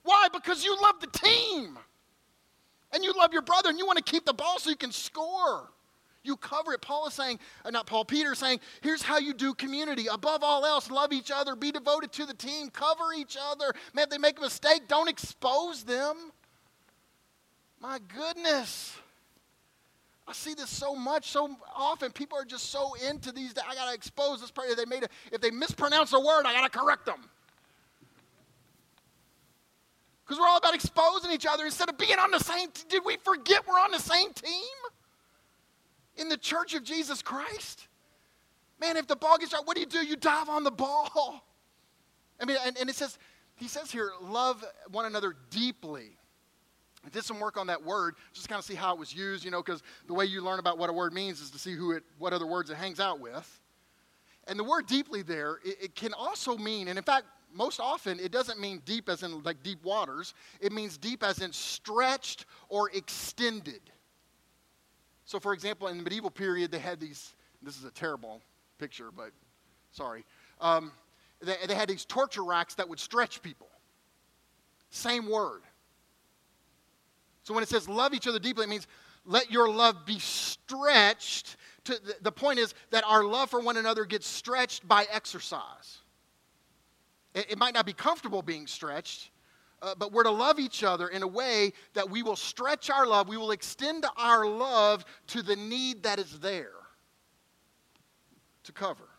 Why? 0.04 0.28
Because 0.32 0.64
you 0.64 0.80
love 0.82 1.00
the 1.02 1.08
team. 1.08 1.78
And 2.94 3.04
you 3.04 3.14
love 3.18 3.34
your 3.34 3.42
brother 3.42 3.70
and 3.70 3.80
you 3.80 3.86
want 3.86 3.98
to 3.98 4.04
keep 4.04 4.26
the 4.26 4.34
ball 4.34 4.60
so 4.60 4.70
you 4.70 4.76
can 4.76 4.92
score. 4.92 5.70
You 6.24 6.38
cover 6.38 6.74
it. 6.74 6.82
Paul 6.82 7.08
is 7.08 7.14
saying, 7.14 7.40
uh, 7.66 7.72
not 7.72 7.88
Paul, 7.88 8.06
Peter 8.06 8.36
saying, 8.36 8.60
here's 8.82 9.02
how 9.02 9.18
you 9.18 9.34
do 9.34 9.54
community. 9.54 10.06
Above 10.12 10.44
all 10.44 10.66
else, 10.66 10.92
love 10.92 11.14
each 11.14 11.32
other, 11.34 11.56
be 11.56 11.72
devoted 11.72 12.12
to 12.14 12.26
the 12.26 12.34
team, 12.34 12.70
cover 12.70 13.14
each 13.18 13.38
other. 13.40 13.74
Man, 13.94 14.04
if 14.04 14.10
they 14.10 14.18
make 14.18 14.38
a 14.38 14.42
mistake, 14.42 14.88
don't 14.88 15.10
expose 15.10 15.84
them. 15.84 16.16
My 17.80 18.00
goodness. 18.16 18.96
I 20.28 20.34
see 20.34 20.54
this 20.54 20.70
so 20.70 20.96
much, 20.96 21.30
so 21.30 21.50
often. 21.76 22.12
People 22.12 22.38
are 22.38 22.46
just 22.46 22.70
so 22.70 22.94
into 23.10 23.32
these. 23.32 23.54
I 23.68 23.74
gotta 23.74 23.96
expose 23.96 24.40
this 24.40 24.52
person. 24.52 24.76
They 24.78 24.86
made 24.86 25.04
a, 25.04 25.08
if 25.32 25.42
they 25.42 25.50
mispronounce 25.50 26.14
a 26.14 26.20
word, 26.20 26.44
I 26.46 26.54
gotta 26.54 26.70
correct 26.70 27.08
them. 27.08 27.28
Because 30.24 30.40
we're 30.40 30.48
all 30.48 30.60
about 30.60 30.76
exposing 30.76 31.32
each 31.32 31.48
other 31.50 31.66
instead 31.66 31.90
of 31.90 31.98
being 31.98 32.20
on 32.20 32.32
the 32.32 32.40
same. 32.40 32.70
Did 32.88 33.04
we 33.04 33.18
forget 33.18 33.68
we're 33.68 33.80
on 33.80 33.92
the 33.92 34.00
same 34.00 34.32
team? 34.32 34.52
In 36.22 36.30
the 36.30 36.38
church 36.38 36.74
of 36.76 36.84
Jesus 36.84 37.22
Christ? 37.22 37.88
Man, 38.80 38.96
if 38.96 39.08
the 39.08 39.16
ball 39.16 39.38
gets 39.38 39.54
out, 39.54 39.68
what 39.68 39.76
do 39.76 39.82
you 39.82 39.88
do? 39.88 40.00
You 40.06 40.16
dive 40.16 40.48
on 40.48 40.64
the 40.64 40.72
ball. 40.72 41.44
I 42.40 42.46
mean, 42.46 42.58
and, 42.66 42.78
and 42.78 42.90
it 42.90 42.96
says, 42.96 43.18
he 43.56 43.68
says 43.68 43.92
here, 43.92 44.12
love 44.22 44.64
one 44.92 45.06
another 45.06 45.36
deeply. 45.50 46.18
I 47.06 47.10
did 47.10 47.24
some 47.24 47.40
work 47.40 47.58
on 47.58 47.68
that 47.68 47.84
word, 47.84 48.16
just 48.34 48.48
kind 48.48 48.60
of 48.60 48.66
see 48.66 48.76
how 48.76 48.94
it 48.94 49.00
was 49.00 49.14
used, 49.14 49.44
you 49.44 49.52
know, 49.52 49.62
because 49.62 49.84
the 50.08 50.14
way 50.14 50.26
you 50.26 50.42
learn 50.42 50.60
about 50.60 50.78
what 50.78 50.90
a 50.90 50.94
word 50.94 51.14
means 51.14 51.42
is 51.42 51.50
to 51.52 51.60
see 51.60 51.76
who 51.76 51.92
it, 51.92 52.04
what 52.20 52.32
other 52.32 52.46
words 52.46 52.70
it 52.70 52.78
hangs 52.78 53.00
out 53.00 53.20
with. 53.20 53.60
And 54.48 54.58
the 54.58 54.64
word 54.64 54.88
deeply 54.88 55.22
there, 55.22 55.60
it, 55.66 55.78
it 55.82 55.96
can 55.96 56.14
also 56.14 56.58
mean, 56.58 56.88
and 56.88 56.98
in 56.98 57.04
fact, 57.04 57.26
most 57.54 57.80
often 57.80 58.20
it 58.20 58.32
doesn't 58.32 58.60
mean 58.60 58.82
deep 58.86 59.10
as 59.10 59.24
in 59.24 59.44
like 59.44 59.62
deep 59.64 59.84
waters. 59.84 60.34
It 60.60 60.72
means 60.72 60.98
deep 60.98 61.24
as 61.24 61.40
in 61.42 61.52
stretched 61.52 62.46
or 62.70 62.90
extended. 62.92 63.82
So, 65.26 65.40
for 65.40 65.54
example, 65.54 65.88
in 65.88 65.98
the 65.98 66.04
medieval 66.04 66.32
period, 66.32 66.72
they 66.72 66.80
had 66.80 67.00
these, 67.00 67.34
this 67.62 67.78
is 67.78 67.86
a 67.86 67.92
terrible 67.92 68.42
picture, 68.78 69.10
but 69.16 69.32
sorry. 69.92 70.26
Um, 70.60 70.92
they, 71.42 71.56
they 71.68 71.76
had 71.76 71.90
these 71.90 72.06
torture 72.06 72.44
racks 72.44 72.76
that 72.76 72.88
would 72.88 73.00
stretch 73.00 73.42
people. 73.42 73.68
Same 74.90 75.30
word. 75.30 75.62
So 77.44 77.54
when 77.54 77.64
it 77.64 77.70
says 77.70 77.90
love 77.90 78.14
each 78.14 78.28
other 78.28 78.40
deeply, 78.40 78.66
it 78.66 78.70
means 78.70 78.88
let 79.26 79.52
your 79.52 79.70
love 79.70 80.06
be 80.06 80.20
stretched. 80.20 81.58
To, 81.86 81.94
the, 81.94 82.16
the 82.22 82.32
point 82.32 82.60
is 82.60 82.74
that 82.92 83.04
our 83.08 83.24
love 83.24 83.50
for 83.50 83.60
one 83.60 83.78
another 83.78 84.06
gets 84.06 84.28
stretched 84.28 84.88
by 84.88 85.08
exercise. 85.12 86.00
It, 87.34 87.52
it 87.52 87.58
might 87.58 87.74
not 87.74 87.86
be 87.86 87.94
comfortable 87.94 88.42
being 88.42 88.68
stretched, 88.68 89.31
uh, 89.82 89.96
but 89.96 90.12
we're 90.12 90.24
to 90.24 90.32
love 90.32 90.60
each 90.60 90.84
other 90.84 91.08
in 91.08 91.24
a 91.24 91.28
way 91.28 91.74
that 91.94 92.10
we 92.10 92.24
will 92.24 92.36
stretch 92.36 92.90
our 92.90 93.08
love, 93.08 93.28
we 93.28 93.38
will 93.38 93.52
extend 93.52 94.06
our 94.18 94.46
love 94.46 95.04
to 95.28 95.42
the 95.42 95.56
need 95.56 96.04
that 96.04 96.20
is 96.20 96.40
there 96.40 96.72
to 98.64 98.72
cover. 98.72 99.10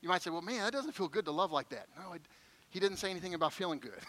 You 0.00 0.08
might 0.08 0.22
say, 0.22 0.30
well, 0.30 0.42
man, 0.42 0.64
that 0.64 0.72
doesn't 0.72 0.92
feel 0.92 1.08
good 1.08 1.24
to 1.26 1.32
love 1.32 1.52
like 1.52 1.68
that. 1.70 1.86
No, 1.98 2.12
it, 2.12 2.22
he 2.70 2.80
didn't 2.80 2.98
say 2.98 3.10
anything 3.10 3.34
about 3.34 3.52
feeling 3.52 3.78
good. 3.78 4.00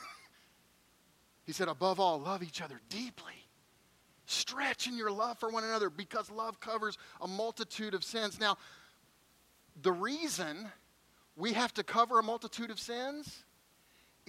he 1.46 1.52
said, 1.52 1.68
above 1.68 2.00
all, 2.00 2.20
love 2.20 2.44
each 2.44 2.62
other 2.62 2.80
deeply. 2.90 3.34
Stretch 4.26 4.88
in 4.88 4.96
your 4.96 5.12
love 5.12 5.40
for 5.40 5.50
one 5.50 5.64
another 5.64 5.90
because 5.90 6.30
love 6.30 6.60
covers 6.60 6.98
a 7.22 7.28
multitude 7.28 7.94
of 7.94 8.04
sins. 8.04 8.40
Now, 8.40 8.58
the 9.82 9.92
reason 9.92 10.70
we 11.36 11.54
have 11.54 11.74
to 11.76 11.84
cover 11.84 12.20
a 12.20 12.24
multitude 12.24 12.70
of 12.70 12.80
sins 12.80 13.44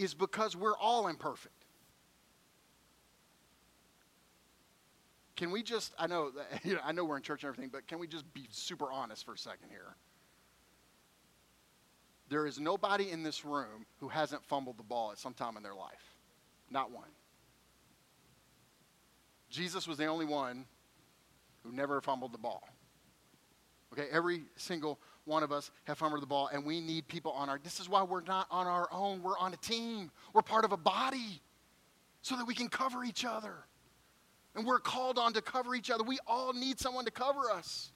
is 0.01 0.15
because 0.15 0.57
we're 0.57 0.77
all 0.77 1.09
imperfect. 1.09 1.55
Can 5.37 5.51
we 5.51 5.63
just, 5.63 5.93
I 5.99 6.07
know, 6.07 6.33
you 6.65 6.75
know, 6.75 6.81
I 6.85 6.93
know 6.93 7.05
we're 7.05 7.17
in 7.17 7.23
church 7.23 7.43
and 7.43 7.49
everything, 7.49 7.71
but 7.73 7.87
can 7.87 7.99
we 7.99 8.07
just 8.07 8.33
be 8.33 8.47
super 8.51 8.91
honest 8.91 9.25
for 9.25 9.35
a 9.35 9.39
second 9.39 9.69
here? 9.69 9.97
There 12.29 12.47
is 12.47 12.61
nobody 12.61 13.11
in 13.11 13.23
this 13.23 13.45
room 13.45 13.85
who 13.99 14.09
hasn't 14.09 14.45
fumbled 14.45 14.79
the 14.79 14.85
ball 14.85 15.11
at 15.11 15.19
some 15.19 15.35
time 15.35 15.57
in 15.57 15.63
their 15.63 15.75
life. 15.75 16.15
Not 16.71 16.93
one. 16.93 17.09
Jesus 19.51 19.89
was 19.89 19.99
the 19.99 20.07
only 20.07 20.27
one 20.27 20.65
who 21.65 21.73
never 21.73 22.01
fumbled 22.01 22.33
the 22.33 22.39
ball. 22.39 22.63
Okay, 23.93 24.07
every 24.13 24.45
single 24.57 25.01
one 25.25 25.43
of 25.43 25.53
us 25.53 25.71
have 25.85 25.99
fumbled 25.99 26.23
the 26.23 26.27
ball, 26.27 26.49
and 26.53 26.65
we 26.65 26.81
need 26.81 27.07
people 27.09 27.33
on 27.33 27.49
our. 27.49 27.59
This 27.63 27.81
is 27.81 27.89
why 27.89 28.03
we're 28.03 28.23
not 28.23 28.47
on 28.51 28.67
our 28.67 28.89
own. 28.91 29.23
We're 29.23 29.39
on 29.39 29.53
a 29.53 29.59
team. 29.59 30.11
We're 30.33 30.43
part 30.43 30.65
of 30.65 30.73
a 30.73 30.77
body, 30.77 31.41
so 32.23 32.37
that 32.37 32.47
we 32.47 32.55
can 32.55 32.69
cover 32.69 33.05
each 33.05 33.25
other. 33.25 33.55
And 34.55 34.67
we're 34.67 34.81
called 34.81 35.19
on 35.19 35.33
to 35.35 35.43
cover 35.43 35.75
each 35.75 35.91
other. 35.91 36.03
We 36.03 36.19
all 36.27 36.53
need 36.53 36.81
someone 36.81 37.05
to 37.05 37.11
cover 37.11 37.51
us. 37.53 37.93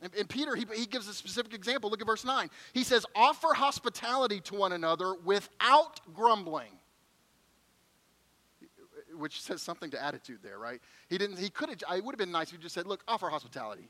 And, 0.00 0.12
and 0.18 0.28
Peter, 0.28 0.56
he, 0.56 0.66
he 0.74 0.86
gives 0.86 1.06
a 1.08 1.14
specific 1.14 1.54
example. 1.54 1.90
Look 1.90 2.00
at 2.00 2.06
verse 2.06 2.24
9. 2.24 2.50
He 2.72 2.82
says, 2.82 3.06
Offer 3.14 3.54
hospitality 3.54 4.40
to 4.40 4.54
one 4.54 4.72
another 4.72 5.14
without 5.24 6.00
grumbling. 6.12 6.72
Which 9.16 9.40
says 9.42 9.62
something 9.62 9.90
to 9.90 10.02
attitude 10.02 10.38
there, 10.42 10.58
right? 10.58 10.80
He 11.08 11.18
didn't, 11.18 11.38
he 11.38 11.50
could 11.50 11.68
have, 11.68 11.78
it 11.96 12.04
would 12.04 12.12
have 12.12 12.18
been 12.18 12.32
nice 12.32 12.48
if 12.48 12.56
he 12.56 12.62
just 12.62 12.74
said, 12.74 12.86
Look, 12.86 13.04
offer 13.06 13.28
hospitality. 13.28 13.88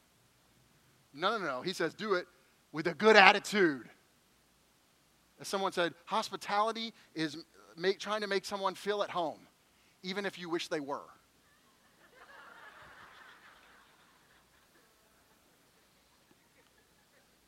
No, 1.14 1.38
no, 1.38 1.44
no. 1.44 1.62
He 1.62 1.72
says, 1.72 1.94
Do 1.94 2.14
it 2.14 2.26
with 2.72 2.86
a 2.86 2.94
good 2.94 3.16
attitude. 3.16 3.88
As 5.40 5.48
someone 5.48 5.72
said, 5.72 5.92
hospitality 6.04 6.92
is 7.14 7.36
make, 7.76 7.98
trying 7.98 8.20
to 8.20 8.26
make 8.26 8.44
someone 8.44 8.74
feel 8.74 9.02
at 9.02 9.10
home, 9.10 9.40
even 10.02 10.24
if 10.24 10.38
you 10.38 10.48
wish 10.48 10.68
they 10.68 10.80
were. 10.80 11.02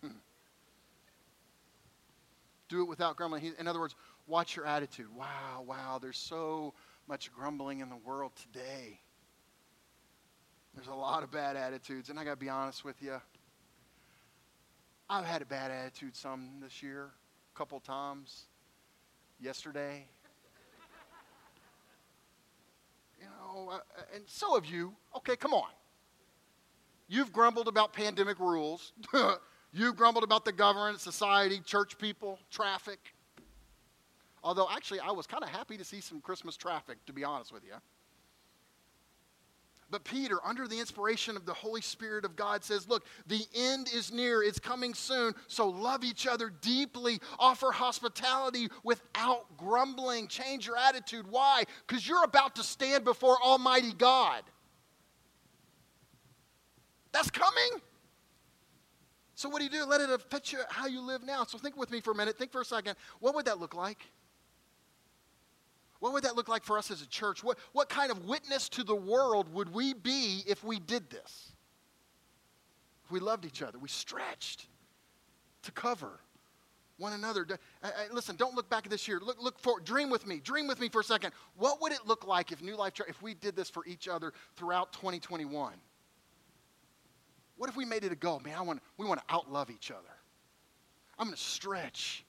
Hmm. 0.03 0.09
do 2.69 2.83
it 2.83 2.89
without 2.89 3.17
grumbling. 3.17 3.55
in 3.59 3.69
other 3.69 3.81
words, 3.81 3.95
watch 4.27 4.57
your 4.57 4.67
attitude. 4.67 5.07
Wow, 5.15 5.65
wow, 5.67 5.99
there's 6.01 6.19
so 6.19 6.75
much 7.07 7.33
grumbling 7.33 7.81
in 7.81 7.89
the 7.89 7.97
world 7.97 8.33
today. 8.35 9.01
There's 10.75 10.89
a 10.89 10.95
lot 10.95 11.23
of 11.23 11.31
bad 11.31 11.57
attitudes, 11.57 12.11
and 12.11 12.19
I 12.19 12.25
got 12.25 12.31
to 12.31 12.37
be 12.37 12.49
honest 12.49 12.85
with 12.85 13.01
you. 13.01 13.21
I've 15.09 15.25
had 15.25 15.43
a 15.43 15.47
bad 15.47 15.71
attitude 15.71 16.17
some 16.17 16.61
this 16.63 16.83
year, 16.83 17.11
a 17.55 17.59
couple 17.59 17.79
times. 17.81 18.45
Yesterday. 19.41 20.07
you 23.21 23.27
know, 23.27 23.71
uh, 23.73 23.79
and 24.15 24.25
so 24.27 24.55
have 24.55 24.65
you. 24.65 24.95
Okay, 25.17 25.37
come 25.37 25.53
on. 25.53 25.69
You've 27.09 27.33
grumbled 27.33 27.69
about 27.69 27.93
pandemic 27.93 28.39
rules. 28.39 28.93
You've 29.73 29.97
grumbled 29.97 30.25
about 30.25 30.45
the 30.45 30.53
government, 30.53 31.01
society, 31.01 31.61
church 31.61 31.99
people, 31.99 32.39
traffic. 32.51 33.15
Although, 34.43 34.69
actually, 34.71 35.01
I 35.01 35.11
was 35.11 35.27
kind 35.27 35.43
of 35.43 35.51
happy 35.51 35.77
to 35.77 35.85
see 35.85 36.01
some 36.01 36.21
Christmas 36.21 36.57
traffic, 36.57 37.05
to 37.07 37.13
be 37.13 37.25
honest 37.25 37.53
with 37.53 37.65
you. 37.65 37.75
But 39.95 40.03
Peter, 40.03 40.41
under 40.45 40.67
the 40.67 40.81
inspiration 40.81 41.37
of 41.37 41.47
the 41.47 41.55
Holy 41.55 41.81
Spirit 41.81 42.25
of 42.25 42.35
God, 42.35 42.65
says, 42.65 42.89
Look, 42.89 43.05
the 43.29 43.47
end 43.55 43.89
is 43.95 44.13
near, 44.13 44.43
it's 44.43 44.59
coming 44.59 44.93
soon, 44.93 45.37
so 45.47 45.69
love 45.69 46.03
each 46.03 46.27
other 46.27 46.51
deeply, 46.51 47.21
offer 47.39 47.71
hospitality 47.71 48.71
without 48.83 49.57
grumbling, 49.57 50.27
change 50.27 50.67
your 50.67 50.77
attitude. 50.77 51.27
Why? 51.31 51.63
Because 51.87 52.09
you're 52.09 52.25
about 52.25 52.57
to 52.57 52.65
stand 52.65 53.05
before 53.05 53.41
Almighty 53.41 53.93
God. 53.93 54.43
That's 57.13 57.31
coming. 57.31 57.81
So, 59.37 59.49
what 59.49 59.59
do 59.59 59.65
you 59.65 59.71
do? 59.71 59.85
Let 59.85 60.01
it 60.01 60.11
affect 60.11 60.53
you 60.53 60.59
how 60.71 60.89
you 60.89 61.03
live 61.03 61.23
now. 61.23 61.45
So, 61.45 61.57
think 61.57 61.77
with 61.77 61.93
me 61.93 62.01
for 62.01 62.11
a 62.11 62.17
minute. 62.17 62.37
Think 62.37 62.51
for 62.51 62.63
a 62.63 62.65
second. 62.65 62.97
What 63.21 63.37
would 63.37 63.45
that 63.45 63.61
look 63.61 63.77
like? 63.77 63.99
What 66.05 66.13
would 66.13 66.25
that 66.25 66.37
look 66.37 66.51
like 66.51 66.65
for 66.65 66.77
us 66.77 66.91
as 66.91 67.01
a 67.01 67.07
church? 67.07 67.43
What, 67.43 67.59
what 67.73 67.89
kind 67.89 68.11
of 68.11 68.27
witness 68.27 68.69
to 68.69 68.85
the 68.85 68.95
world 68.95 69.51
would 69.55 69.73
we 69.73 69.95
be 69.95 70.43
if 70.47 70.63
we 70.63 70.79
did 70.79 71.09
this? 71.09 71.53
If 73.07 73.11
we 73.11 73.21
loved 73.21 73.47
each 73.47 73.63
other, 73.63 73.79
we 73.79 73.89
stretched 73.89 74.67
to 75.63 75.73
cover 75.73 76.21
one 76.99 77.15
another. 77.15 77.47
I, 77.83 77.89
I, 77.89 78.13
listen, 78.13 78.37
don't 78.37 78.55
look 78.55 78.69
back 78.69 78.85
at 78.85 78.91
this 78.91 79.09
year. 79.09 79.19
Look, 79.19 79.43
look 79.43 79.59
for, 79.59 79.81
dream 79.81 80.11
with 80.11 80.27
me. 80.27 80.41
Dream 80.41 80.67
with 80.67 80.79
me 80.79 80.91
for 80.91 81.01
a 81.01 81.05
second. 81.05 81.33
What 81.57 81.81
would 81.81 81.93
it 81.93 82.01
look 82.05 82.27
like 82.27 82.53
if 82.53 82.61
New 82.61 82.77
Life 82.77 82.93
Church, 82.93 83.07
if 83.09 83.23
we 83.23 83.33
did 83.33 83.57
this 83.57 83.71
for 83.71 83.87
each 83.87 84.07
other 84.07 84.35
throughout 84.57 84.93
2021? 84.93 85.73
What 87.57 87.71
if 87.71 87.77
we 87.77 87.87
made 87.87 88.05
it 88.05 88.13
a 88.13 88.17
goal? 88.17 88.41
Man, 88.41 88.59
I 88.59 88.61
want, 88.61 88.83
we 88.99 89.07
want 89.07 89.27
to 89.27 89.35
outlove 89.35 89.71
each 89.71 89.91
other. 89.91 90.03
I'm 91.19 91.29
going 91.29 91.35
to 91.35 91.43
stretch 91.43 92.27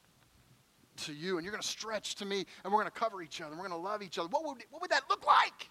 to 0.98 1.14
you, 1.14 1.38
and 1.38 1.46
you're 1.46 1.52
going 1.52 1.62
to 1.62 1.68
stretch 1.68 2.16
to 2.16 2.26
me, 2.26 2.46
and 2.64 2.74
we're 2.74 2.82
going 2.82 2.92
to 2.92 3.00
cover 3.00 3.22
each 3.22 3.42
other, 3.42 3.52
and 3.52 3.60
we're 3.60 3.68
going 3.68 3.80
to 3.80 3.88
love 3.88 4.02
each 4.02 4.18
other. 4.18 4.30
What 4.30 4.46
would, 4.46 4.58
what 4.70 4.82
would 4.82 4.92
that 4.92 5.04
look 5.10 5.26
like? 5.26 5.70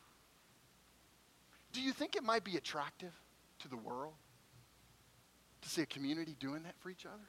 Do 1.72 1.80
you 1.80 1.92
think 1.92 2.16
it 2.16 2.22
might 2.22 2.44
be 2.44 2.56
attractive 2.56 3.12
to 3.60 3.68
the 3.68 3.76
world 3.76 4.14
to 5.62 5.68
see 5.68 5.82
a 5.82 5.86
community 5.86 6.36
doing 6.38 6.62
that 6.62 6.74
for 6.78 6.90
each 6.90 7.06
other? 7.06 7.24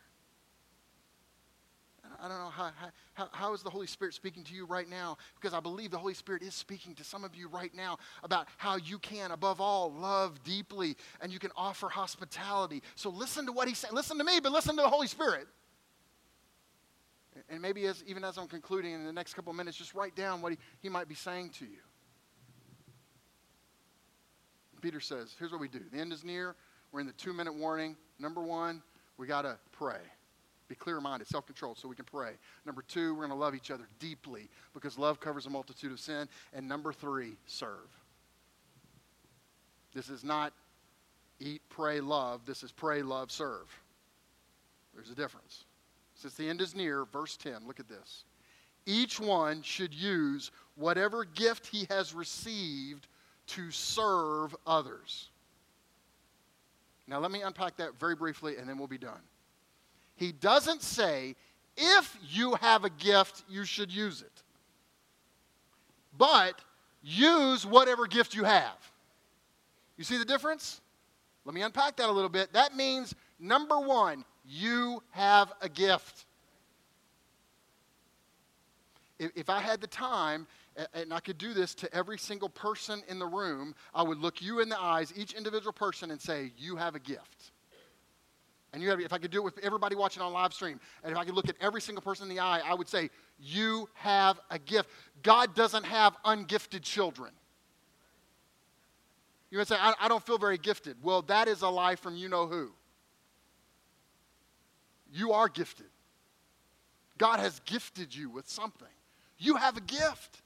I 2.21 2.27
don't 2.27 2.37
know 2.37 2.49
how, 2.49 2.71
how, 3.13 3.29
how 3.31 3.53
is 3.53 3.63
the 3.63 3.69
Holy 3.69 3.87
Spirit 3.87 4.13
speaking 4.13 4.43
to 4.43 4.53
you 4.53 4.65
right 4.65 4.89
now? 4.89 5.17
Because 5.39 5.53
I 5.53 5.59
believe 5.59 5.91
the 5.91 5.97
Holy 5.97 6.13
Spirit 6.13 6.43
is 6.43 6.53
speaking 6.53 6.93
to 6.95 7.03
some 7.03 7.23
of 7.23 7.35
you 7.35 7.47
right 7.47 7.73
now 7.73 7.97
about 8.23 8.47
how 8.57 8.77
you 8.77 8.99
can, 8.99 9.31
above 9.31 9.59
all, 9.59 9.91
love 9.91 10.43
deeply 10.43 10.95
and 11.21 11.31
you 11.31 11.39
can 11.39 11.51
offer 11.55 11.89
hospitality. 11.89 12.81
So 12.95 13.09
listen 13.09 13.45
to 13.47 13.51
what 13.51 13.67
he's 13.67 13.79
saying. 13.79 13.93
Listen 13.93 14.17
to 14.17 14.23
me, 14.23 14.39
but 14.39 14.51
listen 14.51 14.75
to 14.75 14.81
the 14.81 14.89
Holy 14.89 15.07
Spirit. 15.07 15.47
And 17.49 17.61
maybe 17.61 17.85
as, 17.85 18.03
even 18.07 18.23
as 18.23 18.37
I'm 18.37 18.47
concluding 18.47 18.93
in 18.93 19.05
the 19.05 19.13
next 19.13 19.33
couple 19.33 19.51
of 19.51 19.57
minutes, 19.57 19.77
just 19.77 19.93
write 19.93 20.15
down 20.15 20.41
what 20.41 20.51
he, 20.51 20.57
he 20.81 20.89
might 20.89 21.07
be 21.07 21.15
saying 21.15 21.51
to 21.59 21.65
you. 21.65 21.77
Peter 24.81 24.99
says, 24.99 25.35
here's 25.39 25.51
what 25.51 25.61
we 25.61 25.67
do. 25.67 25.81
The 25.91 25.97
end 25.97 26.13
is 26.13 26.23
near. 26.23 26.55
We're 26.91 26.99
in 26.99 27.07
the 27.07 27.13
two 27.13 27.33
minute 27.33 27.55
warning. 27.55 27.95
Number 28.19 28.41
one, 28.41 28.81
we 29.17 29.27
got 29.27 29.43
to 29.43 29.57
pray. 29.71 29.99
Be 30.67 30.75
clear 30.75 30.99
minded, 30.99 31.27
self 31.27 31.45
controlled, 31.45 31.77
so 31.77 31.87
we 31.87 31.95
can 31.95 32.05
pray. 32.05 32.31
Number 32.65 32.83
two, 32.87 33.13
we're 33.13 33.21
going 33.27 33.29
to 33.29 33.35
love 33.35 33.53
each 33.53 33.69
other 33.69 33.87
deeply 33.99 34.49
because 34.73 34.97
love 34.97 35.19
covers 35.19 35.45
a 35.45 35.49
multitude 35.49 35.91
of 35.91 35.99
sin. 35.99 36.27
And 36.53 36.67
number 36.67 36.91
three, 36.91 37.33
serve. 37.45 37.89
This 39.93 40.09
is 40.09 40.23
not 40.23 40.53
eat, 41.39 41.61
pray, 41.69 41.99
love. 41.99 42.41
This 42.45 42.63
is 42.63 42.71
pray, 42.71 43.01
love, 43.01 43.31
serve. 43.31 43.67
There's 44.93 45.09
a 45.09 45.15
difference. 45.15 45.65
Since 46.15 46.35
the 46.35 46.49
end 46.49 46.61
is 46.61 46.73
near, 46.73 47.05
verse 47.05 47.37
10, 47.37 47.67
look 47.67 47.79
at 47.79 47.89
this. 47.89 48.23
Each 48.85 49.19
one 49.19 49.61
should 49.61 49.93
use 49.93 50.51
whatever 50.75 51.25
gift 51.25 51.67
he 51.67 51.85
has 51.89 52.13
received 52.13 53.07
to 53.47 53.69
serve 53.71 54.55
others. 54.65 55.29
Now, 57.07 57.19
let 57.19 57.31
me 57.31 57.41
unpack 57.41 57.77
that 57.77 57.99
very 57.99 58.15
briefly 58.15 58.57
and 58.57 58.67
then 58.67 58.77
we'll 58.77 58.87
be 58.87 58.97
done. 58.97 59.21
He 60.15 60.31
doesn't 60.31 60.81
say, 60.81 61.35
if 61.77 62.17
you 62.29 62.55
have 62.55 62.85
a 62.85 62.89
gift, 62.89 63.43
you 63.49 63.65
should 63.65 63.91
use 63.91 64.21
it. 64.21 64.43
But 66.17 66.59
use 67.03 67.65
whatever 67.65 68.07
gift 68.07 68.33
you 68.33 68.45
have. 68.45 68.77
You 69.97 70.03
see 70.03 70.17
the 70.17 70.25
difference? 70.25 70.81
Let 71.43 71.53
me 71.53 71.61
unpack 71.61 71.97
that 71.97 72.09
a 72.09 72.11
little 72.11 72.29
bit. 72.29 72.53
That 72.53 72.75
means, 72.75 73.13
number 73.39 73.79
one, 73.79 74.23
you 74.47 75.01
have 75.11 75.51
a 75.61 75.69
gift. 75.69 76.25
If, 79.17 79.49
I 79.49 79.59
had 79.59 79.79
the 79.79 79.87
time 79.87 80.45
and 80.93 81.13
I 81.13 81.21
could 81.21 81.37
do 81.37 81.53
this 81.53 81.73
to 81.75 81.93
every 81.95 82.17
single 82.17 82.49
person 82.49 83.01
in 83.07 83.17
the 83.17 83.25
room, 83.25 83.73
I 83.93 84.03
would 84.03 84.17
look 84.17 84.41
you 84.41 84.59
in 84.59 84.67
the 84.67 84.79
eyes, 84.79 85.13
each 85.15 85.33
individual 85.33 85.71
person, 85.71 86.11
and 86.11 86.19
say, 86.19 86.51
You 86.57 86.75
have 86.75 86.95
a 86.95 86.99
gift. 86.99 87.51
And 88.73 88.83
you 88.83 88.89
have, 88.89 88.99
if 88.99 89.13
I 89.13 89.19
could 89.19 89.31
do 89.31 89.37
it 89.37 89.45
with 89.45 89.57
everybody 89.59 89.95
watching 89.95 90.21
on 90.21 90.33
live 90.33 90.53
stream, 90.53 90.81
and 91.01 91.13
if 91.13 91.17
I 91.17 91.23
could 91.23 91.33
look 91.33 91.47
at 91.47 91.55
every 91.61 91.79
single 91.79 92.01
person 92.01 92.29
in 92.29 92.35
the 92.35 92.41
eye, 92.41 92.61
I 92.65 92.73
would 92.73 92.89
say, 92.89 93.09
You 93.39 93.87
have 93.93 94.37
a 94.49 94.59
gift. 94.59 94.89
God 95.23 95.55
doesn't 95.55 95.85
have 95.85 96.17
ungifted 96.25 96.81
children. 96.81 97.31
You 99.49 99.59
might 99.59 99.67
say, 99.67 99.77
I, 99.79 99.93
I 99.97 100.07
don't 100.09 100.25
feel 100.25 100.37
very 100.37 100.57
gifted. 100.57 100.97
Well, 101.01 101.21
that 101.23 101.47
is 101.47 101.61
a 101.61 101.69
lie 101.69 101.95
from 101.95 102.17
you 102.17 102.27
know 102.27 102.47
who. 102.47 102.73
You 105.15 105.31
are 105.31 105.47
gifted. 105.47 105.85
God 107.17 107.39
has 107.39 107.61
gifted 107.61 108.13
you 108.13 108.29
with 108.29 108.49
something. 108.49 108.87
You 109.37 109.55
have 109.55 109.77
a 109.77 109.81
gift. 109.81 110.41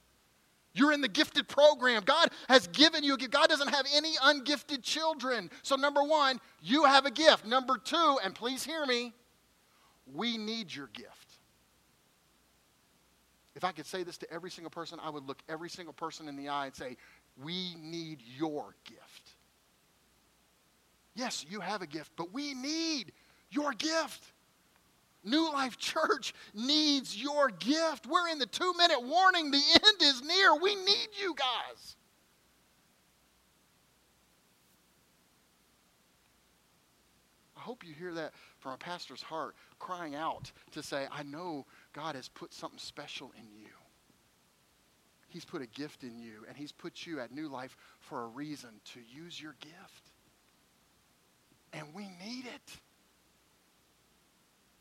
You're 0.74 0.92
in 0.92 1.00
the 1.00 1.08
gifted 1.08 1.48
program. 1.48 2.04
God 2.04 2.28
has 2.48 2.68
given 2.68 3.02
you 3.02 3.14
a 3.14 3.16
gift. 3.16 3.32
God 3.32 3.48
doesn't 3.48 3.74
have 3.74 3.84
any 3.92 4.14
ungifted 4.22 4.84
children. 4.84 5.50
So, 5.62 5.74
number 5.74 6.04
one, 6.04 6.40
you 6.62 6.84
have 6.84 7.04
a 7.04 7.10
gift. 7.10 7.44
Number 7.44 7.78
two, 7.78 8.18
and 8.22 8.32
please 8.32 8.62
hear 8.62 8.86
me, 8.86 9.12
we 10.14 10.38
need 10.38 10.72
your 10.72 10.88
gift. 10.92 11.08
If 13.56 13.64
I 13.64 13.72
could 13.72 13.86
say 13.86 14.04
this 14.04 14.18
to 14.18 14.32
every 14.32 14.52
single 14.52 14.70
person, 14.70 15.00
I 15.02 15.10
would 15.10 15.26
look 15.26 15.42
every 15.48 15.68
single 15.68 15.94
person 15.94 16.28
in 16.28 16.36
the 16.36 16.48
eye 16.48 16.66
and 16.66 16.76
say, 16.76 16.96
We 17.42 17.74
need 17.74 18.22
your 18.38 18.76
gift. 18.84 19.32
Yes, 21.16 21.44
you 21.50 21.58
have 21.58 21.82
a 21.82 21.88
gift, 21.88 22.12
but 22.14 22.32
we 22.32 22.54
need 22.54 23.10
your 23.50 23.72
gift. 23.72 24.30
New 25.22 25.52
Life 25.52 25.76
Church 25.76 26.34
needs 26.54 27.16
your 27.16 27.50
gift. 27.50 28.06
We're 28.06 28.28
in 28.28 28.38
the 28.38 28.46
two 28.46 28.72
minute 28.76 29.02
warning. 29.02 29.50
The 29.50 29.62
end 29.74 30.02
is 30.02 30.22
near. 30.22 30.54
We 30.56 30.74
need 30.74 31.08
you 31.20 31.34
guys. 31.34 31.96
I 37.60 37.60
hope 37.62 37.84
you 37.86 37.92
hear 37.92 38.14
that 38.14 38.32
from 38.58 38.72
a 38.72 38.78
pastor's 38.78 39.20
heart, 39.20 39.54
crying 39.78 40.14
out 40.14 40.50
to 40.72 40.82
say, 40.82 41.06
I 41.12 41.22
know 41.24 41.66
God 41.92 42.14
has 42.14 42.26
put 42.28 42.54
something 42.54 42.78
special 42.78 43.32
in 43.36 43.44
you. 43.54 43.68
He's 45.28 45.44
put 45.44 45.60
a 45.60 45.66
gift 45.66 46.02
in 46.02 46.18
you, 46.18 46.44
and 46.48 46.56
He's 46.56 46.72
put 46.72 47.06
you 47.06 47.20
at 47.20 47.32
New 47.32 47.48
Life 47.48 47.76
for 48.00 48.24
a 48.24 48.26
reason 48.28 48.70
to 48.94 49.00
use 49.00 49.40
your 49.40 49.54
gift. 49.60 50.10
And 51.74 51.86
we 51.94 52.04
need 52.24 52.46
it. 52.46 52.80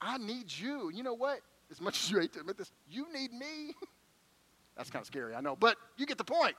I 0.02 0.18
need 0.18 0.52
you. 0.52 0.89
You 0.89 1.04
know 1.04 1.14
what? 1.14 1.39
As 1.72 1.82
much 1.82 2.04
as 2.04 2.12
you 2.12 2.20
hate 2.20 2.34
to 2.34 2.39
admit 2.39 2.58
this, 2.58 2.72
you 2.89 3.12
need 3.14 3.32
me. 3.32 3.74
That's 4.78 4.89
kind 4.89 5.02
of 5.02 5.08
scary, 5.08 5.36
I 5.36 5.41
know, 5.41 5.56
but 5.56 5.78
you 5.97 6.06
get 6.06 6.18
the 6.18 6.24
point. 6.24 6.56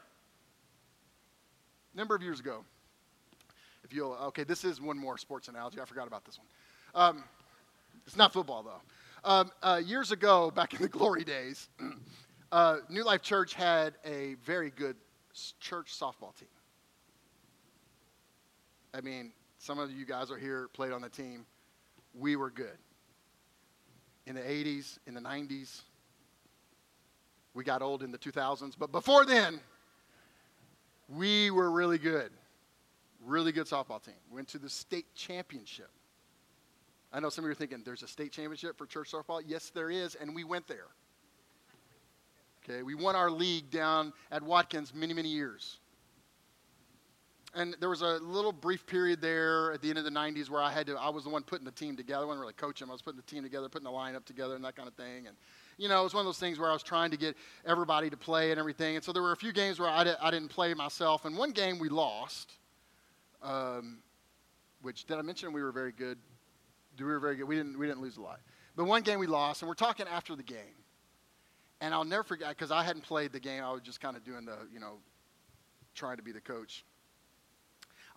A 1.95 1.97
number 1.97 2.15
of 2.15 2.23
years 2.23 2.39
ago, 2.39 2.65
if 3.83 3.95
you'll, 3.95 4.13
okay, 4.13 4.45
this 4.45 4.65
is 4.65 4.81
one 4.81 4.99
more 4.99 5.19
sports 5.19 5.49
analogy. 5.49 5.81
I 5.81 5.85
forgot 5.85 6.07
about 6.07 6.25
this 6.25 6.39
one. 6.39 6.47
Um, 6.95 7.25
it's 8.07 8.17
not 8.17 8.33
football, 8.33 8.63
though. 8.63 9.31
Um, 9.31 9.51
uh, 9.63 9.81
years 9.85 10.13
ago, 10.13 10.51
back 10.51 10.75
in 10.75 10.83
the 10.83 10.89
glory 10.99 11.25
days, 11.25 11.69
uh, 12.53 12.79
New 12.89 13.05
Life 13.05 13.23
Church 13.23 13.55
had 13.55 13.95
a 14.05 14.35
very 14.45 14.71
good 14.71 14.97
church 15.59 15.99
softball 15.99 16.35
team. 16.37 16.49
I 18.93 19.01
mean, 19.01 19.33
some 19.59 19.79
of 19.79 19.91
you 19.91 20.05
guys 20.05 20.31
are 20.31 20.37
here, 20.37 20.69
played 20.73 20.93
on 20.93 21.01
the 21.01 21.09
team. 21.09 21.47
We 22.15 22.37
were 22.37 22.51
good. 22.51 22.77
In 24.31 24.37
the 24.37 24.43
80s, 24.43 25.01
in 25.09 25.15
the 25.15 25.21
90s, 25.21 25.81
we 27.53 27.65
got 27.65 27.83
old 27.83 28.05
in 28.05 28.13
the 28.13 28.19
2000s, 28.19 28.75
but 28.79 28.93
before 28.93 29.25
then, 29.25 29.59
we 31.09 31.51
were 31.51 31.69
really 31.69 31.99
good. 31.99 32.31
Really 33.27 33.51
good 33.51 33.67
softball 33.67 34.01
team. 34.01 34.15
We 34.31 34.37
went 34.37 34.47
to 34.51 34.61
the 34.61 34.71
state 34.71 35.13
championship. 35.17 35.91
I 37.13 37.19
know 37.19 37.29
some 37.29 37.43
of 37.43 37.49
you 37.49 37.51
are 37.51 37.57
thinking, 37.57 37.83
there's 37.85 38.05
a 38.05 38.07
state 38.07 38.31
championship 38.31 38.79
for 38.79 38.87
church 38.87 39.11
softball? 39.11 39.43
Yes, 39.45 39.71
there 39.71 39.91
is, 39.91 40.15
and 40.15 40.33
we 40.33 40.45
went 40.45 40.69
there. 40.69 40.87
Okay, 42.63 42.85
we 42.85 42.95
won 42.95 43.17
our 43.17 43.33
league 43.33 43.69
down 43.69 44.13
at 44.31 44.45
Watkins 44.45 44.95
many, 44.95 45.13
many 45.13 45.31
years. 45.31 45.81
And 47.53 47.75
there 47.81 47.89
was 47.89 48.03
a 48.03 48.19
little 48.19 48.53
brief 48.53 48.87
period 48.87 49.21
there 49.21 49.73
at 49.73 49.83
the 49.83 49.89
end 49.89 49.99
of 49.99 50.05
the 50.05 50.11
90s 50.11 50.49
where 50.49 50.63
I 50.63 50.71
had 50.71 50.87
to, 50.87 50.97
I 50.97 51.09
was 51.09 51.25
the 51.25 51.31
one 51.31 51.43
putting 51.43 51.65
the 51.65 51.73
team 51.73 51.97
together. 51.97 52.23
I 52.23 52.27
wasn't 52.27 52.43
really 52.43 52.53
coaching 52.53 52.89
I 52.89 52.93
was 52.93 53.03
putting 53.03 53.17
the 53.17 53.27
team 53.27 53.43
together, 53.43 53.69
putting 53.69 53.85
the 53.85 53.91
lineup 53.91 54.25
together, 54.25 54.55
and 54.55 54.65
that 54.65 54.77
kind 54.77 54.87
of 54.87 54.95
thing. 54.95 55.27
And, 55.27 55.37
you 55.77 55.89
know, 55.89 56.01
it 56.01 56.05
was 56.05 56.15
one 56.15 56.21
of 56.21 56.27
those 56.27 56.39
things 56.39 56.61
where 56.61 56.71
I 56.71 56.73
was 56.73 56.85
trying 56.85 57.11
to 57.11 57.17
get 57.17 57.37
everybody 57.67 58.09
to 58.09 58.17
play 58.17 58.53
and 58.53 58.61
everything. 58.61 58.95
And 58.95 59.05
so 59.05 59.13
there 59.13 59.23
were 59.23 59.33
a 59.33 59.37
few 59.37 59.53
games 59.53 59.81
where 59.81 59.89
I, 59.89 60.05
did, 60.05 60.17
I 60.23 60.31
didn't 60.31 60.51
play 60.51 60.75
myself. 60.75 61.25
And 61.25 61.37
one 61.37 61.51
game 61.51 61.81
we 61.81 61.89
lost, 61.89 62.53
um, 63.43 63.99
which, 64.83 65.07
did 65.07 65.19
I 65.19 65.23
mention 65.23 65.53
we 65.53 65.63
were 65.63 65.73
very 65.73 65.93
good? 65.93 66.19
We 66.99 67.05
were 67.05 67.19
very 67.19 67.35
good. 67.35 67.49
We 67.49 67.57
didn't, 67.57 67.77
we 67.77 67.87
didn't 67.89 68.01
lose 68.01 68.17
a 68.17 68.23
lot. 68.23 68.41
But 68.77 68.85
one 68.85 69.03
game 69.03 69.19
we 69.19 69.27
lost, 69.27 69.63
and 69.63 69.69
we're 69.69 69.75
talking 69.75 70.07
after 70.07 70.37
the 70.37 70.45
game. 70.45 70.77
And 71.81 71.93
I'll 71.95 72.05
never 72.05 72.23
forget, 72.23 72.51
because 72.51 72.71
I 72.71 72.85
hadn't 72.85 73.03
played 73.03 73.33
the 73.33 73.41
game. 73.41 73.65
I 73.65 73.73
was 73.73 73.81
just 73.83 74.01
kind 74.01 74.17
of 74.17 74.23
doing 74.23 74.45
the, 74.45 74.57
you 74.73 74.79
know, 74.79 74.99
trying 75.95 76.19
to 76.19 76.23
be 76.23 76.31
the 76.31 76.41
coach. 76.41 76.85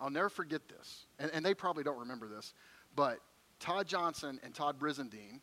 I'll 0.04 0.10
never 0.10 0.28
forget 0.28 0.60
this, 0.68 1.06
and, 1.18 1.30
and 1.32 1.42
they 1.42 1.54
probably 1.54 1.82
don't 1.82 1.98
remember 1.98 2.28
this, 2.28 2.52
but 2.94 3.20
Todd 3.58 3.88
Johnson 3.88 4.38
and 4.44 4.54
Todd 4.54 4.78
Brizendine 4.78 5.40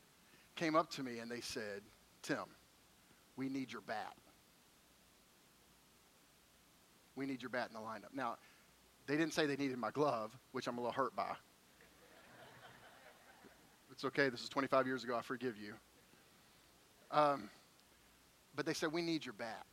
came 0.56 0.76
up 0.76 0.92
to 0.92 1.02
me 1.02 1.18
and 1.18 1.32
they 1.32 1.42
said, 1.42 1.82
Tim, 2.22 2.44
we 3.38 3.50
need 3.50 3.72
your 3.72 3.82
bat. 3.82 4.14
We 7.16 7.26
need 7.26 7.42
your 7.42 7.50
bat 7.50 7.70
in 7.70 7.74
the 7.74 7.80
lineup. 7.80 8.14
Now, 8.14 8.38
they 9.08 9.18
didn't 9.18 9.34
say 9.34 9.48
they 9.48 9.56
needed 9.56 9.80
my 9.80 9.90
glove, 9.90 10.38
which 10.52 10.68
I'm 10.68 10.78
a 10.78 10.82
little 10.82 10.94
hurt 10.94 11.16
by. 11.16 11.32
it's 13.92 14.06
okay. 14.06 14.30
This 14.30 14.44
is 14.44 14.50
25 14.50 14.86
years 14.86 15.04
ago. 15.04 15.16
I 15.18 15.24
forgive 15.24 15.56
you. 15.58 15.74
Um, 17.10 17.50
but 18.56 18.68
they 18.68 18.76
said, 18.76 18.94
We 18.94 19.02
need 19.02 19.26
your 19.26 19.34
bat. 19.34 19.66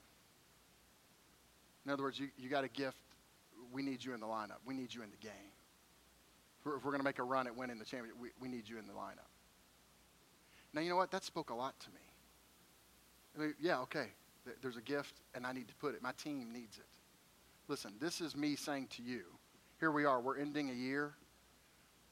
In 1.84 1.92
other 1.92 2.04
words, 2.04 2.18
you, 2.18 2.28
you 2.38 2.48
got 2.48 2.64
a 2.64 2.68
gift 2.68 2.96
we 3.72 3.82
need 3.82 4.04
you 4.04 4.14
in 4.14 4.20
the 4.20 4.26
lineup. 4.26 4.58
We 4.64 4.74
need 4.74 4.92
you 4.94 5.02
in 5.02 5.10
the 5.10 5.16
game. 5.16 5.52
If 6.60 6.66
we're, 6.66 6.74
we're 6.74 6.90
going 6.90 7.00
to 7.00 7.04
make 7.04 7.18
a 7.18 7.24
run 7.24 7.46
at 7.46 7.56
winning 7.56 7.78
the 7.78 7.84
championship, 7.84 8.20
we, 8.20 8.30
we 8.40 8.48
need 8.48 8.68
you 8.68 8.78
in 8.78 8.86
the 8.86 8.92
lineup. 8.92 9.28
Now, 10.72 10.80
you 10.80 10.90
know 10.90 10.96
what? 10.96 11.10
That 11.10 11.24
spoke 11.24 11.50
a 11.50 11.54
lot 11.54 11.78
to 11.80 11.88
me. 11.90 12.00
I 13.36 13.40
mean, 13.40 13.54
yeah, 13.60 13.80
okay. 13.80 14.06
There's 14.62 14.76
a 14.76 14.82
gift, 14.82 15.14
and 15.34 15.46
I 15.46 15.52
need 15.52 15.68
to 15.68 15.74
put 15.74 15.94
it. 15.94 16.02
My 16.02 16.12
team 16.12 16.52
needs 16.52 16.78
it. 16.78 16.86
Listen, 17.68 17.92
this 18.00 18.20
is 18.20 18.34
me 18.34 18.56
saying 18.56 18.88
to 18.96 19.02
you 19.02 19.24
here 19.78 19.92
we 19.92 20.04
are. 20.04 20.20
We're 20.20 20.38
ending 20.38 20.70
a 20.70 20.74
year. 20.74 21.14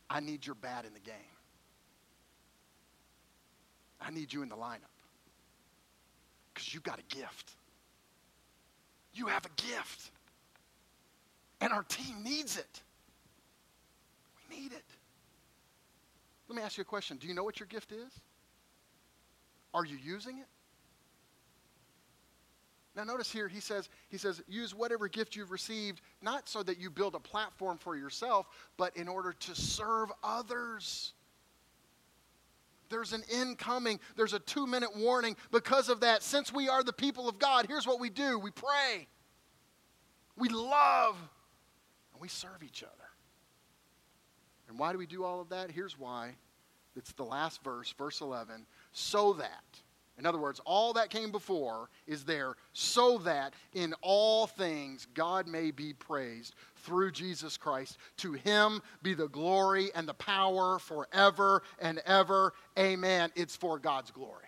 I 0.09 0.21
need 0.21 0.47
your 0.47 0.55
bat 0.55 0.85
in 0.87 0.93
the 0.93 1.01
game. 1.01 1.15
I 4.01 4.11
need 4.11 4.33
you 4.33 4.43
in 4.43 4.49
the 4.49 4.57
lineup 4.57 4.93
because 6.55 6.73
you've 6.73 6.85
got 6.85 7.01
a 7.01 7.15
gift. 7.15 7.53
You 9.15 9.27
have 9.27 9.45
a 9.47 9.61
gift. 9.61 10.11
And 11.61 11.73
our 11.73 11.83
team 11.85 12.23
needs 12.23 12.57
it. 12.57 12.83
We 14.51 14.57
need 14.57 14.73
it. 14.73 14.85
Let 16.49 16.57
me 16.57 16.63
ask 16.63 16.77
you 16.77 16.83
a 16.83 16.85
question. 16.85 17.17
Do 17.17 17.27
you 17.27 17.35
know 17.35 17.45
what 17.45 17.59
your 17.59 17.67
gift 17.67 17.93
is? 17.93 18.21
Are 19.75 19.85
you 19.85 19.99
using 20.03 20.39
it? 20.39 20.47
Now 22.95 23.05
notice 23.05 23.31
here 23.31 23.47
he 23.47 23.61
says 23.61 23.91
he 24.09 24.17
says 24.17 24.43
use 24.49 24.75
whatever 24.75 25.07
gift 25.07 25.37
you've 25.37 25.51
received 25.51 26.01
not 26.23 26.49
so 26.49 26.63
that 26.63 26.79
you 26.79 26.89
build 26.89 27.15
a 27.15 27.21
platform 27.21 27.77
for 27.77 27.95
yourself 27.95 28.47
but 28.79 28.97
in 28.97 29.07
order 29.07 29.35
to 29.35 29.55
serve 29.55 30.11
others. 30.25 31.13
There's 32.89 33.13
an 33.13 33.23
incoming, 33.31 34.01
there's 34.17 34.33
a 34.33 34.41
2-minute 34.41 34.97
warning 34.97 35.37
because 35.51 35.89
of 35.89 36.01
that. 36.01 36.23
Since 36.23 36.53
we 36.53 36.69
are 36.69 36.83
the 36.85 36.93
people 36.93 37.29
of 37.29 37.39
God, 37.39 37.67
here's 37.67 37.87
what 37.87 38.01
we 38.01 38.09
do. 38.09 38.39
We 38.39 38.53
pray. 38.53 39.09
We 40.37 40.49
love 40.49 41.17
and 42.17 42.23
we 42.23 42.29
serve 42.29 42.62
each 42.64 42.83
other. 42.83 42.93
And 44.69 44.79
why 44.79 44.93
do 44.93 44.99
we 44.99 45.07
do 45.07 45.23
all 45.23 45.39
of 45.39 45.51
that? 45.51 45.71
Here's 45.71 45.99
why. 45.99 46.31
It's 46.97 47.12
the 47.12 47.25
last 47.25 47.62
verse, 47.62 47.93
verse 47.99 48.23
11. 48.23 48.64
So 48.93 49.35
that, 49.35 49.64
in 50.19 50.25
other 50.25 50.39
words, 50.39 50.59
all 50.64 50.95
that 50.95 51.11
came 51.11 51.31
before 51.31 51.91
is 52.07 52.25
there 52.25 52.55
so 52.73 53.19
that 53.19 53.53
in 53.75 53.95
all 54.01 54.47
things 54.47 55.07
God 55.12 55.47
may 55.47 55.71
be 55.71 55.93
praised 55.93 56.55
through 56.77 57.12
Jesus 57.12 57.59
Christ. 57.59 57.99
To 58.19 58.33
him 58.33 58.81
be 59.03 59.12
the 59.12 59.29
glory 59.29 59.91
and 59.95 60.09
the 60.09 60.14
power 60.14 60.79
forever 60.79 61.62
and 61.79 62.01
ever. 62.07 62.55
Amen. 62.79 63.31
It's 63.37 63.57
for 63.57 63.79
God's 63.79 64.11
glory. 64.11 64.47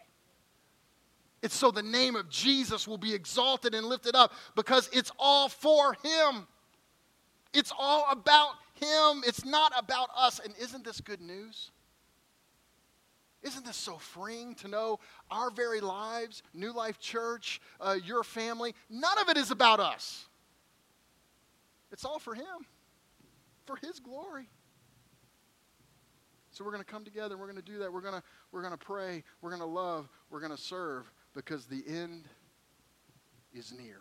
It's 1.43 1.55
so 1.55 1.71
the 1.71 1.83
name 1.83 2.17
of 2.17 2.31
Jesus 2.31 2.89
will 2.89 2.99
be 2.99 3.13
exalted 3.13 3.75
and 3.75 3.87
lifted 3.87 4.17
up 4.17 4.33
because 4.57 4.89
it's 4.91 5.13
all 5.19 5.51
for 5.51 5.99
him. 6.03 6.47
It's 7.55 7.73
all 7.77 8.07
about 8.11 8.55
Him. 8.75 9.23
It's 9.27 9.45
not 9.45 9.73
about 9.77 10.11
us. 10.17 10.41
And 10.43 10.55
isn't 10.61 10.85
this 10.85 11.01
good 11.01 11.21
news? 11.21 11.71
Isn't 13.43 13.65
this 13.65 13.77
so 13.77 13.99
freeing 13.99 14.55
to 14.57 14.69
know 14.69 14.99
our 15.31 15.51
very 15.51 15.81
lives, 15.81 16.43
New 16.53 16.73
Life 16.73 16.99
Church, 16.99 17.61
uh, 17.81 17.97
your 18.05 18.25
family, 18.25 18.75
none 18.91 19.19
of 19.19 19.29
it 19.29 19.37
is 19.37 19.51
about 19.51 19.79
us. 19.79 20.27
It's 21.93 22.05
all 22.05 22.19
for 22.19 22.35
Him, 22.35 22.67
for 23.65 23.77
His 23.77 24.01
glory. 24.01 24.49
So 26.51 26.65
we're 26.65 26.73
going 26.73 26.83
to 26.83 26.91
come 26.91 27.05
together. 27.05 27.37
We're 27.37 27.47
going 27.47 27.57
to 27.57 27.63
do 27.63 27.79
that. 27.79 27.93
We're 27.93 28.01
going 28.01 28.15
to 28.15 28.23
we're 28.51 28.63
going 28.63 28.77
to 28.77 28.85
pray. 28.85 29.23
We're 29.41 29.51
going 29.51 29.63
to 29.63 29.67
love. 29.67 30.09
We're 30.29 30.41
going 30.41 30.51
to 30.51 30.61
serve 30.61 31.11
because 31.33 31.67
the 31.67 31.85
end 31.87 32.25
is 33.55 33.73
near. 33.73 34.01